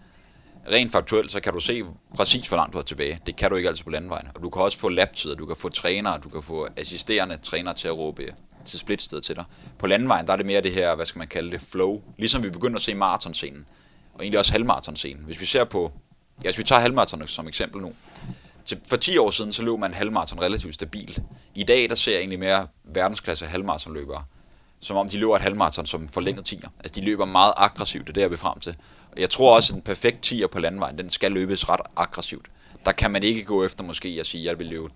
Rent 0.71 0.93
faktuelt, 0.93 1.33
så 1.33 1.41
kan 1.41 1.53
du 1.53 1.61
se 1.61 1.83
præcis, 2.17 2.49
hvor 2.49 2.57
langt 2.57 2.73
du 2.73 2.79
er 2.79 2.83
tilbage. 2.83 3.21
Det 3.27 3.37
kan 3.37 3.51
du 3.51 3.57
ikke 3.57 3.69
altid 3.69 3.85
på 3.85 3.91
landvejen. 3.91 4.27
Og 4.35 4.43
du 4.43 4.51
kan 4.51 4.63
også 4.63 4.79
få 4.79 4.89
laptider, 4.89 5.35
du 5.35 5.47
kan 5.47 5.57
få 5.57 5.69
trænere, 5.69 6.19
du 6.19 6.29
kan 6.29 6.43
få 6.43 6.69
assisterende 6.77 7.37
trænere 7.37 7.75
til 7.75 7.89
at 7.89 7.97
råbe 7.97 8.35
til 8.65 8.79
splitsted 8.79 9.21
til 9.21 9.37
dig. 9.37 9.45
På 9.79 9.87
landvejen, 9.87 10.27
der 10.27 10.33
er 10.33 10.37
det 10.37 10.47
mere 10.47 10.61
det 10.61 10.73
her, 10.73 10.95
hvad 10.95 11.07
skal 11.07 11.19
man 11.19 11.29
kalde 11.29 11.51
det, 11.51 11.61
flow. 11.61 12.03
Ligesom 12.19 12.43
vi 12.43 12.51
begynder 12.51 12.77
at 12.77 12.83
se 12.83 12.95
maratonscenen, 12.95 13.67
og 14.15 14.23
egentlig 14.23 14.39
også 14.39 14.53
halvmaratonscenen. 14.53 15.25
Hvis 15.25 15.41
vi 15.41 15.47
ser 15.47 15.65
på, 15.65 15.93
ja, 16.45 16.49
hvis 16.49 16.59
vi 16.59 16.65
tager 16.65 16.81
halvmaraton 16.81 17.27
som 17.27 17.49
eksempel 17.49 17.83
nu, 17.83 17.93
til, 18.71 18.81
for 18.89 18.97
10 18.97 19.19
år 19.19 19.31
siden, 19.31 19.53
så 19.53 19.63
løb 19.63 19.79
man 19.79 19.95
halvmaraton 19.95 20.41
relativt 20.41 20.75
stabilt. 20.75 21.23
I 21.55 21.63
dag, 21.63 21.89
der 21.89 21.95
ser 21.95 22.13
jeg 22.13 22.19
egentlig 22.19 22.39
mere 22.39 22.69
verdensklasse 22.85 23.47
halvmaratonløbere, 23.47 24.25
som 24.81 24.97
om 24.97 25.09
de 25.09 25.19
løber 25.19 25.37
et 25.37 25.43
halvmaraton 25.43 25.87
som 25.87 26.09
forlænget 26.09 26.53
10'er. 26.53 26.69
Altså, 26.79 27.01
de 27.01 27.05
løber 27.05 27.25
meget 27.25 27.53
aggressivt, 27.57 28.07
det 28.07 28.11
er 28.11 28.15
det, 28.15 28.21
jeg 28.21 28.31
vil 28.31 28.39
frem 28.39 28.61
til. 28.61 28.77
Og 29.13 29.21
jeg 29.21 29.31
tror 29.31 29.55
også, 29.55 29.73
at 29.73 29.77
en 29.77 29.83
perfekt 29.83 30.33
10'er 30.33 30.47
på 30.47 30.59
landvejen, 30.59 30.99
den 30.99 31.11
skal 31.11 31.33
løbes 31.33 31.69
ret 31.69 31.81
aggressivt. 31.97 32.47
Der 32.87 32.93
kan 32.93 33.11
man 33.11 33.23
ikke 33.23 33.45
gå 33.45 33.65
efter 33.65 33.85
måske 33.85 34.17
at 34.21 34.27
sige, 34.27 34.41
at 34.41 34.47
jeg 34.47 34.59
vil 34.59 34.67
løbe 34.67 34.89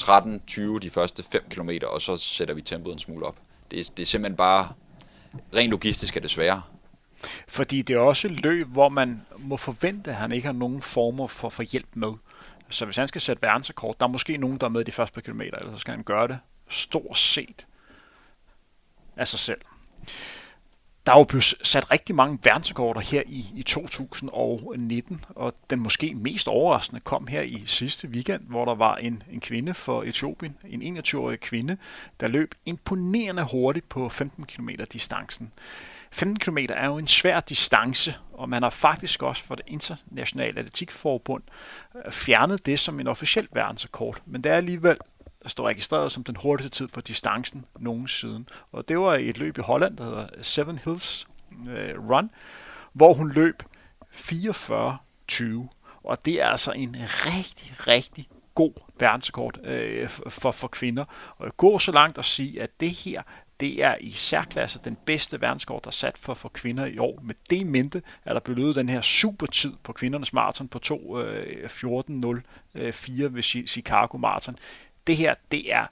13-20 0.00 0.78
de 0.78 0.90
første 0.90 1.22
5 1.22 1.42
km, 1.50 1.70
og 1.86 2.00
så 2.00 2.16
sætter 2.16 2.54
vi 2.54 2.62
tempoet 2.62 2.92
en 2.92 2.98
smule 2.98 3.26
op. 3.26 3.36
Det 3.70 3.80
er, 3.80 3.90
det 3.96 4.02
er 4.02 4.06
simpelthen 4.06 4.36
bare, 4.36 4.68
rent 5.54 5.70
logistisk 5.70 6.16
er 6.16 6.20
det 6.20 6.30
sværere. 6.30 6.62
Fordi 7.48 7.82
det 7.82 7.96
er 7.96 8.00
også 8.00 8.28
et 8.28 8.42
løb, 8.42 8.68
hvor 8.68 8.88
man 8.88 9.22
må 9.38 9.56
forvente, 9.56 10.10
at 10.10 10.16
han 10.16 10.32
ikke 10.32 10.46
har 10.46 10.52
nogen 10.52 10.82
former 10.82 11.26
for, 11.26 11.48
for 11.48 11.62
hjælp 11.62 11.88
med. 11.94 12.12
Så 12.68 12.84
hvis 12.84 12.96
han 12.96 13.08
skal 13.08 13.20
sætte 13.20 13.42
verdensrekord, 13.42 13.96
der 14.00 14.06
er 14.06 14.10
måske 14.10 14.36
nogen, 14.36 14.58
der 14.58 14.66
er 14.66 14.70
med 14.70 14.84
de 14.84 14.92
første 14.92 15.14
par 15.14 15.20
kilometer, 15.20 15.58
eller 15.58 15.72
så 15.72 15.78
skal 15.78 15.94
han 15.94 16.02
gøre 16.02 16.28
det 16.28 16.38
stort 16.68 17.18
set 17.18 17.66
af 19.16 19.28
sig 19.28 19.38
selv. 19.38 19.60
Der 21.06 21.12
er 21.12 21.18
jo 21.18 21.24
blevet 21.24 21.44
sat 21.44 21.90
rigtig 21.90 22.14
mange 22.14 22.38
verdensrekorder 22.42 23.00
her 23.00 23.22
i, 23.26 23.46
i 23.56 23.62
2019, 23.62 25.24
og 25.28 25.54
den 25.70 25.80
måske 25.80 26.14
mest 26.14 26.48
overraskende 26.48 27.00
kom 27.00 27.26
her 27.26 27.42
i 27.42 27.62
sidste 27.66 28.08
weekend, 28.08 28.42
hvor 28.42 28.64
der 28.64 28.74
var 28.74 28.96
en, 28.96 29.22
en 29.32 29.40
kvinde 29.40 29.74
for 29.74 30.02
Etiopien, 30.02 30.56
en 30.64 30.98
21-årig 30.98 31.40
kvinde, 31.40 31.76
der 32.20 32.28
løb 32.28 32.54
imponerende 32.66 33.42
hurtigt 33.52 33.88
på 33.88 34.08
15 34.08 34.44
km 34.44 34.68
distancen. 34.92 35.52
15 36.14 36.38
km 36.38 36.58
er 36.68 36.86
jo 36.86 36.98
en 36.98 37.06
svær 37.06 37.40
distance, 37.40 38.16
og 38.32 38.48
man 38.48 38.62
har 38.62 38.70
faktisk 38.70 39.22
også 39.22 39.44
for 39.44 39.54
det 39.54 39.64
internationale 39.66 40.58
atletikforbund 40.58 41.42
øh, 41.96 42.12
fjernet 42.12 42.66
det 42.66 42.78
som 42.78 43.00
en 43.00 43.06
officiel 43.06 43.48
verdensrekord. 43.52 44.22
Men 44.26 44.44
det 44.44 44.52
er 44.52 44.56
alligevel 44.56 44.96
der 45.42 45.48
står 45.48 45.68
registreret 45.68 46.12
som 46.12 46.24
den 46.24 46.36
hurtigste 46.42 46.78
tid 46.78 46.88
på 46.88 47.00
distancen 47.00 47.64
nogensinde. 47.78 48.44
Og 48.72 48.88
det 48.88 48.98
var 48.98 49.14
i 49.14 49.28
et 49.28 49.38
løb 49.38 49.58
i 49.58 49.60
Holland, 49.60 49.96
der 49.96 50.04
hedder 50.04 50.26
Seven 50.42 50.78
Hills 50.84 51.26
øh, 51.68 52.10
Run, 52.10 52.30
hvor 52.92 53.14
hun 53.14 53.32
løb 53.32 53.62
44-20. 54.12 55.44
Og 56.04 56.24
det 56.24 56.42
er 56.42 56.46
altså 56.46 56.72
en 56.72 56.96
rigtig, 57.00 57.74
rigtig 57.86 58.28
god 58.54 58.72
verdensrekord 58.98 59.58
øh, 59.64 60.08
for, 60.08 60.50
for 60.50 60.68
kvinder. 60.68 61.04
Og 61.36 61.44
jeg 61.44 61.56
går 61.56 61.78
så 61.78 61.92
langt 61.92 62.18
at 62.18 62.24
sige, 62.24 62.62
at 62.62 62.80
det 62.80 62.90
her, 62.90 63.22
det 63.60 63.82
er 63.82 63.96
i 64.00 64.10
særklasse 64.10 64.80
den 64.84 64.96
bedste 65.06 65.40
verdenskort, 65.40 65.84
der 65.84 65.88
er 65.88 65.92
sat 65.92 66.18
for, 66.18 66.34
for 66.34 66.48
kvinder 66.48 66.86
i 66.86 66.98
år. 66.98 67.20
Med 67.22 67.34
det 67.50 67.66
mente 67.66 68.02
er 68.24 68.32
der 68.32 68.40
blevet 68.40 68.76
den 68.76 68.88
her 68.88 69.00
supertid 69.00 69.72
på 69.82 69.92
kvindernes 69.92 70.32
maraton 70.32 70.68
på 70.68 70.80
2.14.04 70.86 70.92
øh, 72.74 72.92
øh 73.24 73.34
ved 73.34 73.66
Chicago 73.66 74.18
Marathon 74.18 74.56
det 75.06 75.16
her, 75.16 75.34
det 75.52 75.72
er 75.72 75.86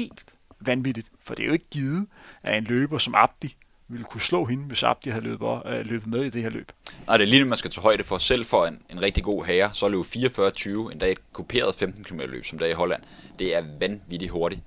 helt 0.00 0.24
vanvittigt, 0.60 1.06
for 1.20 1.34
det 1.34 1.42
er 1.42 1.46
jo 1.46 1.52
ikke 1.52 1.70
givet, 1.70 2.06
at 2.42 2.58
en 2.58 2.64
løber 2.64 2.98
som 2.98 3.14
Abdi 3.14 3.56
ville 3.88 4.04
kunne 4.04 4.20
slå 4.20 4.44
hende, 4.44 4.64
hvis 4.64 4.82
Abdi 4.82 5.10
havde 5.10 5.24
løbet, 5.24 5.62
øh, 5.66 5.86
løbet 5.86 6.06
med 6.06 6.24
i 6.24 6.30
det 6.30 6.42
her 6.42 6.50
løb. 6.50 6.72
Nej, 7.06 7.16
det 7.16 7.24
er 7.24 7.28
lige 7.28 7.44
man 7.44 7.58
skal 7.58 7.70
tage 7.70 7.82
højde 7.82 8.04
for. 8.04 8.18
Selv 8.18 8.44
for 8.44 8.66
en, 8.66 8.82
en 8.90 9.02
rigtig 9.02 9.24
god 9.24 9.44
herre, 9.44 9.70
så 9.72 9.88
løb 9.88 10.00
44-20, 10.00 10.92
endda 10.92 11.10
et 11.10 11.32
kuperet 11.32 11.74
15 11.74 12.04
km 12.04 12.20
løb, 12.20 12.44
som 12.44 12.58
der 12.58 12.66
i 12.66 12.72
Holland. 12.72 13.02
Det 13.38 13.56
er 13.56 13.64
vanvittigt 13.80 14.30
hurtigt. 14.30 14.60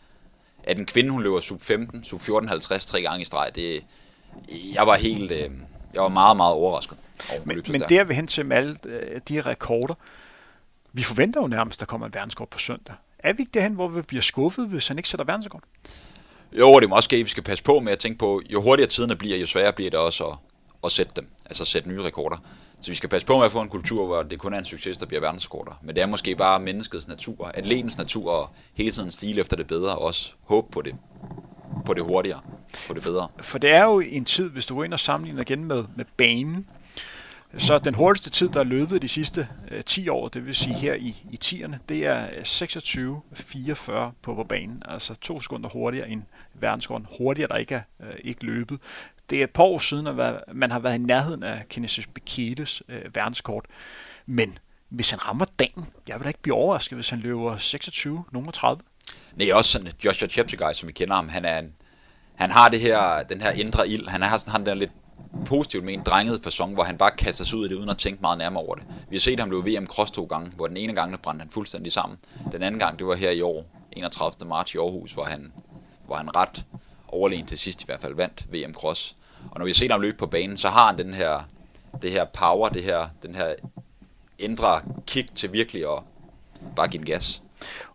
At 0.68 0.78
en 0.78 0.86
kvinde, 0.86 1.10
hun 1.10 1.24
løber 1.24 1.40
sub 1.40 1.62
15, 1.62 2.04
sub 2.04 2.22
14-50 2.22 2.88
tre 2.88 3.02
gange 3.02 3.22
i 3.22 3.26
streg, 3.26 3.52
det, 3.56 3.84
jeg 4.74 4.88
var 4.88 4.96
helt, 4.96 5.32
øh, 5.32 5.50
jeg 5.94 6.02
var 6.02 6.08
meget, 6.08 6.38
meget 6.38 6.54
overrasket. 6.54 6.98
Over 7.32 7.42
men, 7.46 7.64
men 7.68 7.82
der 7.82 8.04
vil 8.04 8.16
hen 8.16 8.28
til 8.28 8.46
med 8.46 8.58
alle 8.58 8.78
øh, 8.86 9.22
de 9.30 9.42
rekorder, 9.42 9.94
vi 10.94 11.04
forventer 11.04 11.42
jo 11.42 11.48
nærmest, 11.48 11.78
at 11.78 11.80
der 11.80 11.86
kommer 11.86 12.08
en 12.08 12.14
verdenskort 12.14 12.50
på 12.50 12.60
søndag. 12.60 12.96
Er 13.20 13.34
vi 13.34 13.42
ikke 13.42 13.52
derhen, 13.54 13.74
hvor 13.74 13.88
vi 13.88 14.02
bliver 14.02 14.22
skuffet, 14.22 14.68
hvis 14.68 14.88
han 14.88 14.98
ikke 14.98 15.10
sætter 15.10 15.26
verdensrekord? 15.26 15.64
Jo, 16.54 16.80
det 16.80 16.86
er 16.86 16.90
måske, 16.90 17.24
vi 17.24 17.30
skal 17.30 17.44
passe 17.44 17.64
på 17.64 17.80
med 17.80 17.92
at 17.92 18.00
tænke 18.00 18.20
på, 18.20 18.42
jo 18.50 18.62
hurtigere 18.62 18.90
tiderne 18.90 19.16
bliver, 19.16 19.38
jo 19.38 19.48
sværere 19.48 19.74
bliver 19.74 19.90
det 19.90 20.00
også 20.00 20.26
at, 20.26 20.38
at 20.84 20.92
sætte 20.92 21.12
dem, 21.16 21.30
altså 21.46 21.66
sætte 21.66 21.90
nye 21.90 22.04
rekorder. 22.04 22.38
Så 22.82 22.92
vi 22.92 22.96
skal 22.96 23.10
passe 23.10 23.28
på 23.28 23.38
med 23.38 23.46
at 23.46 23.52
få 23.52 23.62
en 23.62 23.70
kultur, 23.70 24.06
hvor 24.06 24.24
det 24.24 24.40
kun 24.40 24.54
er 24.54 24.58
en 24.58 24.66
succes, 24.66 24.98
der 24.98 25.06
bliver 25.06 25.22
verdensrekorder. 25.22 25.80
Men 25.82 25.96
det 25.96 26.02
er 26.02 26.08
måske 26.08 26.36
bare 26.36 26.60
menneskets 26.60 27.08
natur, 27.08 27.52
atletens 27.54 27.98
natur, 27.98 28.32
og 28.32 28.50
hele 28.74 28.92
tiden 28.92 29.12
stile 29.12 29.42
efter 29.42 29.58
det 29.58 29.68
bedre, 29.68 29.96
og 29.96 30.02
også 30.02 30.34
håbe 30.44 30.72
på 30.72 30.82
det, 30.82 30.96
på 31.86 31.94
det 31.94 32.04
hurtigere, 32.04 32.42
på 32.88 32.94
det 32.94 33.04
bedre. 33.04 33.28
For 33.42 33.58
det 33.58 33.70
er 33.70 33.84
jo 33.84 34.00
en 34.00 34.26
tid, 34.26 34.50
hvis 34.50 34.66
du 34.66 34.76
går 34.76 34.84
ind 34.84 34.94
og 34.94 35.00
sammenligner 35.00 35.42
igen 35.42 35.64
med, 35.64 35.84
med 35.96 36.06
banen, 36.18 36.68
så 37.58 37.80
den 37.80 37.94
hurtigste 37.94 38.30
tid, 38.30 38.50
der 38.50 38.60
er 38.60 38.64
løbet 38.64 39.02
de 39.02 39.08
sidste 39.08 39.48
øh, 39.72 39.84
10 39.84 40.10
år, 40.10 40.28
det 40.28 40.46
vil 40.46 40.56
sige 40.56 40.76
her 40.76 40.94
i, 40.94 41.24
i 41.32 41.40
10'erne, 41.46 41.76
det 41.90 42.06
er 42.06 42.26
øh, 42.26 42.42
26.44 42.42 43.92
på, 44.22 44.36
på 44.36 44.44
banen. 44.44 44.84
Altså 44.86 45.16
to 45.16 45.42
sekunder 45.42 45.70
hurtigere 45.70 46.10
end 46.10 46.22
verdensrekorden. 46.54 47.08
Hurtigere, 47.18 47.48
der 47.50 47.56
ikke 47.56 47.76
er 47.76 47.82
øh, 48.00 48.14
ikke 48.24 48.46
løbet. 48.46 48.80
Det 49.30 49.40
er 49.40 49.44
et 49.44 49.50
par 49.50 49.64
år 49.64 49.80
siden, 49.80 50.08
at 50.08 50.44
man 50.54 50.72
har 50.72 50.80
været 50.80 50.96
i 50.96 50.98
nærheden 50.98 51.44
af 51.44 51.66
Kinesis 51.70 52.08
Bekeles 52.08 52.84
øh, 52.90 53.16
verdenskort. 53.16 53.66
Men 54.26 54.58
hvis 54.90 55.10
han 55.10 55.28
rammer 55.28 55.46
dagen, 55.60 55.88
jeg 56.08 56.16
vil 56.16 56.24
da 56.24 56.28
ikke 56.28 56.42
blive 56.42 56.56
overrasket, 56.56 56.98
hvis 56.98 57.10
han 57.10 57.20
løber 57.20 57.58
26, 57.58 58.24
nummer 58.32 58.52
30. 58.52 58.82
Nej, 59.36 59.54
også 59.54 59.72
sådan 59.72 59.94
Joshua 60.06 60.28
Cheptegei, 60.28 60.74
som 60.74 60.88
vi 60.88 60.94
kender 60.94 61.16
ham, 61.16 61.30
han 61.30 61.46
er 61.46 61.60
en, 61.60 61.74
han 62.36 62.52
har 62.52 62.70
det 62.70 62.80
her, 62.80 63.24
den 63.24 63.42
her 63.42 63.52
indre 63.52 63.90
ild. 63.90 64.08
Han 64.08 64.22
har 64.22 64.38
sådan 64.38 64.52
han 64.52 64.66
der 64.66 64.74
lidt 64.74 64.92
positivt 65.46 65.84
med 65.84 65.94
en 65.94 66.02
drenget 66.04 66.44
fasong, 66.44 66.74
hvor 66.74 66.84
han 66.84 66.98
bare 66.98 67.12
kaster 67.12 67.46
sig 67.46 67.58
ud 67.60 67.66
i 67.66 67.70
det, 67.70 67.76
uden 67.76 67.90
at 67.90 67.98
tænke 67.98 68.22
meget 68.22 68.38
nærmere 68.38 68.64
over 68.64 68.76
det. 68.76 68.84
Vi 69.10 69.16
har 69.16 69.20
set 69.20 69.40
ham 69.40 69.50
løbe 69.50 69.70
VM 69.70 69.88
Cross 69.88 70.12
to 70.12 70.26
gange, 70.26 70.52
hvor 70.56 70.68
den 70.68 70.78
ene 70.78 70.94
gang, 70.94 71.12
der 71.12 71.18
brændte 71.18 71.44
han 71.44 71.50
fuldstændig 71.50 71.92
sammen. 71.92 72.20
Den 72.52 72.64
anden 72.64 72.80
gang, 72.80 73.00
det 73.00 73.08
var 73.08 73.16
her 73.16 73.32
i 73.32 73.42
år, 73.42 73.66
31. 73.92 74.48
marts 74.50 74.74
i 74.74 74.78
Aarhus, 74.78 75.12
hvor 75.12 75.24
han, 75.24 75.52
hvor 76.06 76.16
han 76.16 76.36
ret 76.36 76.66
overlegen 77.08 77.46
til 77.46 77.60
sidst 77.60 77.82
i 77.82 77.86
hvert 77.86 78.02
fald 78.02 78.16
vandt 78.16 78.46
VM 78.54 78.74
Cross. 78.74 79.16
Og 79.52 79.60
når 79.60 79.66
vi 79.66 79.72
har 79.72 79.76
set 79.76 79.92
ham 79.92 80.02
løbe 80.02 80.18
på 80.18 80.28
banen, 80.28 80.58
så 80.58 80.70
har 80.70 80.88
han 80.88 80.98
den 80.98 81.14
her, 81.14 81.44
det 82.02 82.12
her 82.12 82.26
power, 82.26 82.70
det 82.70 82.84
her, 82.84 83.10
den 83.24 83.36
her 83.36 83.56
indre 84.40 84.82
kick 85.08 85.36
til 85.36 85.54
virkelig 85.54 85.82
at 85.82 86.04
bare 86.76 86.88
give 86.88 87.00
en 87.00 87.06
gas. 87.06 87.42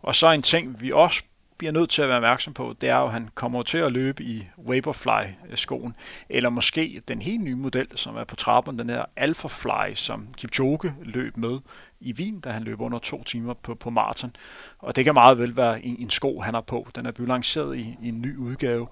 Og 0.01 0.15
så 0.15 0.31
en 0.31 0.41
ting, 0.41 0.81
vi 0.81 0.91
også 0.91 1.21
bliver 1.63 1.79
nødt 1.79 1.89
til 1.89 2.01
at 2.01 2.07
være 2.07 2.17
opmærksom 2.17 2.53
på, 2.53 2.75
det 2.81 2.89
er 2.89 2.97
jo, 2.97 3.05
at 3.05 3.11
han 3.11 3.29
kommer 3.35 3.63
til 3.63 3.77
at 3.77 3.91
løbe 3.91 4.23
i 4.23 4.47
Vaporfly-skoen, 4.57 5.95
eller 6.29 6.49
måske 6.49 7.01
den 7.07 7.21
helt 7.21 7.41
nye 7.41 7.55
model, 7.55 7.87
som 7.95 8.15
er 8.15 8.23
på 8.23 8.35
trappen, 8.35 8.79
den 8.79 8.89
her 8.89 9.05
Alphafly, 9.15 9.93
som 9.93 10.27
Kipchoge 10.37 10.93
løb 11.01 11.37
med 11.37 11.59
i 11.99 12.13
Wien, 12.13 12.39
da 12.39 12.49
han 12.49 12.63
løb 12.63 12.81
under 12.81 12.99
to 12.99 13.23
timer 13.23 13.53
på, 13.53 13.75
på 13.75 13.89
maraton. 13.89 14.35
Og 14.79 14.95
det 14.95 15.05
kan 15.05 15.13
meget 15.13 15.37
vel 15.37 15.57
være 15.57 15.85
en, 15.85 15.95
en 15.99 16.09
sko, 16.09 16.39
han 16.41 16.53
har 16.53 16.61
på. 16.61 16.87
Den 16.95 17.05
er 17.05 17.11
blevet 17.11 17.29
lanceret 17.29 17.77
i, 17.77 17.97
i 18.01 18.09
en 18.09 18.21
ny 18.21 18.37
udgave. 18.37 18.87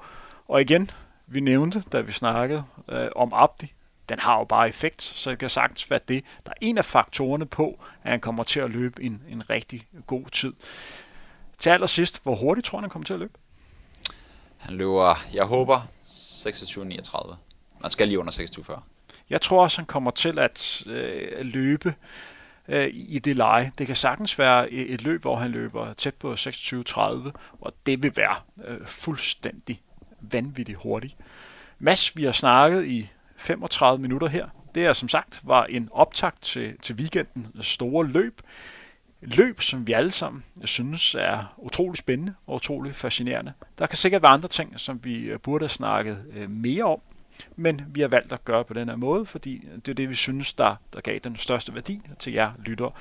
Og 0.47 0.61
igen, 0.61 0.89
vi 1.27 1.39
nævnte, 1.39 1.83
da 1.91 2.01
vi 2.01 2.11
snakkede 2.11 2.63
øh, 2.89 3.07
om 3.15 3.33
Abdi, 3.33 3.73
den 4.09 4.19
har 4.19 4.37
jo 4.37 4.43
bare 4.43 4.69
effekt, 4.69 5.01
så 5.01 5.29
det 5.29 5.39
kan 5.39 5.49
sagtens 5.49 5.89
være 5.91 5.99
det, 6.07 6.23
der 6.45 6.51
er 6.51 6.57
en 6.61 6.77
af 6.77 6.85
faktorerne 6.85 7.45
på, 7.45 7.79
at 8.03 8.11
han 8.11 8.19
kommer 8.19 8.43
til 8.43 8.59
at 8.59 8.69
løbe 8.69 9.03
en, 9.03 9.21
en 9.29 9.49
rigtig 9.49 9.87
god 10.07 10.25
tid. 10.31 10.53
Til 11.61 11.69
allersidst, 11.69 12.23
hvor 12.23 12.35
hurtigt 12.35 12.65
tror 12.65 12.77
han, 12.77 12.83
han 12.83 12.89
kommer 12.89 13.05
til 13.05 13.13
at 13.13 13.19
løbe? 13.19 13.33
Han 14.57 14.73
løber, 14.73 15.15
jeg 15.33 15.45
håber, 15.45 15.87
26-39. 16.01 17.35
Man 17.81 17.89
skal 17.89 18.07
lige 18.07 18.19
under 18.19 18.31
26-40. 18.31 18.81
Jeg 19.29 19.41
tror 19.41 19.63
også, 19.63 19.77
han 19.77 19.85
kommer 19.85 20.11
til 20.11 20.39
at 20.39 20.83
øh, 20.85 21.45
løbe 21.45 21.95
øh, 22.67 22.89
i 22.93 23.19
det 23.19 23.35
leje. 23.35 23.71
Det 23.77 23.87
kan 23.87 23.95
sagtens 23.95 24.39
være 24.39 24.71
et 24.71 25.01
løb, 25.01 25.21
hvor 25.21 25.35
han 25.35 25.51
løber 25.51 25.93
tæt 25.93 26.13
på 26.13 26.33
26-30, 26.33 27.31
og 27.61 27.73
det 27.85 28.03
vil 28.03 28.15
være 28.15 28.35
øh, 28.65 28.87
fuldstændig 28.87 29.81
vanvittigt 30.19 30.77
hurtigt. 30.77 31.15
Mads, 31.79 32.17
vi 32.17 32.23
har 32.23 32.31
snakket 32.31 32.85
i 32.85 33.09
35 33.37 34.01
minutter 34.01 34.27
her. 34.27 34.47
Det 34.75 34.85
er 34.85 34.93
som 34.93 35.09
sagt 35.09 35.39
var 35.43 35.65
en 35.65 35.89
optakt 35.91 36.41
til, 36.41 36.75
til 36.81 36.95
weekenden 36.95 37.47
store 37.61 38.07
løb. 38.07 38.41
Løb, 39.21 39.61
som 39.61 39.87
vi 39.87 39.93
alle 39.93 40.11
sammen 40.11 40.43
synes 40.65 41.15
er 41.15 41.53
utrolig 41.57 41.97
spændende 41.97 42.33
og 42.47 42.55
utrolig 42.55 42.95
fascinerende. 42.95 43.53
Der 43.79 43.87
kan 43.87 43.97
sikkert 43.97 44.21
være 44.21 44.31
andre 44.31 44.49
ting, 44.49 44.79
som 44.79 44.99
vi 45.03 45.15
øh, 45.17 45.39
burde 45.39 45.63
have 45.63 45.69
snakket 45.69 46.25
øh, 46.33 46.49
mere 46.49 46.83
om, 46.83 46.99
men 47.55 47.81
vi 47.87 48.01
har 48.01 48.07
valgt 48.07 48.33
at 48.33 48.45
gøre 48.45 48.63
på 48.63 48.73
den 48.73 48.89
her 48.89 48.95
måde, 48.95 49.25
fordi 49.25 49.67
det 49.85 49.91
er 49.91 49.95
det, 49.95 50.09
vi 50.09 50.15
synes, 50.15 50.53
der, 50.53 50.75
der 50.93 51.01
gav 51.01 51.19
den 51.19 51.37
største 51.37 51.73
værdi 51.75 52.01
til 52.19 52.33
jer 52.33 52.51
lyttere. 52.65 52.91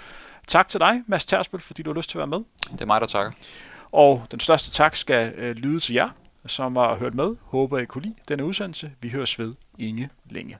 Tak 0.46 0.68
til 0.68 0.80
dig, 0.80 1.02
Mads 1.06 1.24
Tersbøl, 1.24 1.60
fordi 1.60 1.82
du 1.82 1.90
har 1.90 1.96
lyst 1.96 2.10
til 2.10 2.18
at 2.18 2.30
være 2.30 2.38
med. 2.38 2.44
Det 2.72 2.80
er 2.80 2.86
mig, 2.86 3.00
der 3.00 3.06
takker. 3.06 3.32
Og 3.92 4.26
den 4.30 4.40
største 4.40 4.70
tak 4.70 4.96
skal 4.96 5.32
øh, 5.36 5.56
lyde 5.56 5.80
til 5.80 5.94
jer, 5.94 6.08
som 6.46 6.76
har 6.76 6.96
hørt 6.96 7.14
med. 7.14 7.36
Håber, 7.42 7.78
I 7.78 7.84
kunne 7.84 8.02
lide 8.02 8.14
denne 8.28 8.44
udsendelse. 8.44 8.92
Vi 9.00 9.08
høres 9.08 9.38
ved 9.38 9.54
Inge 9.78 10.08
længe. 10.30 10.56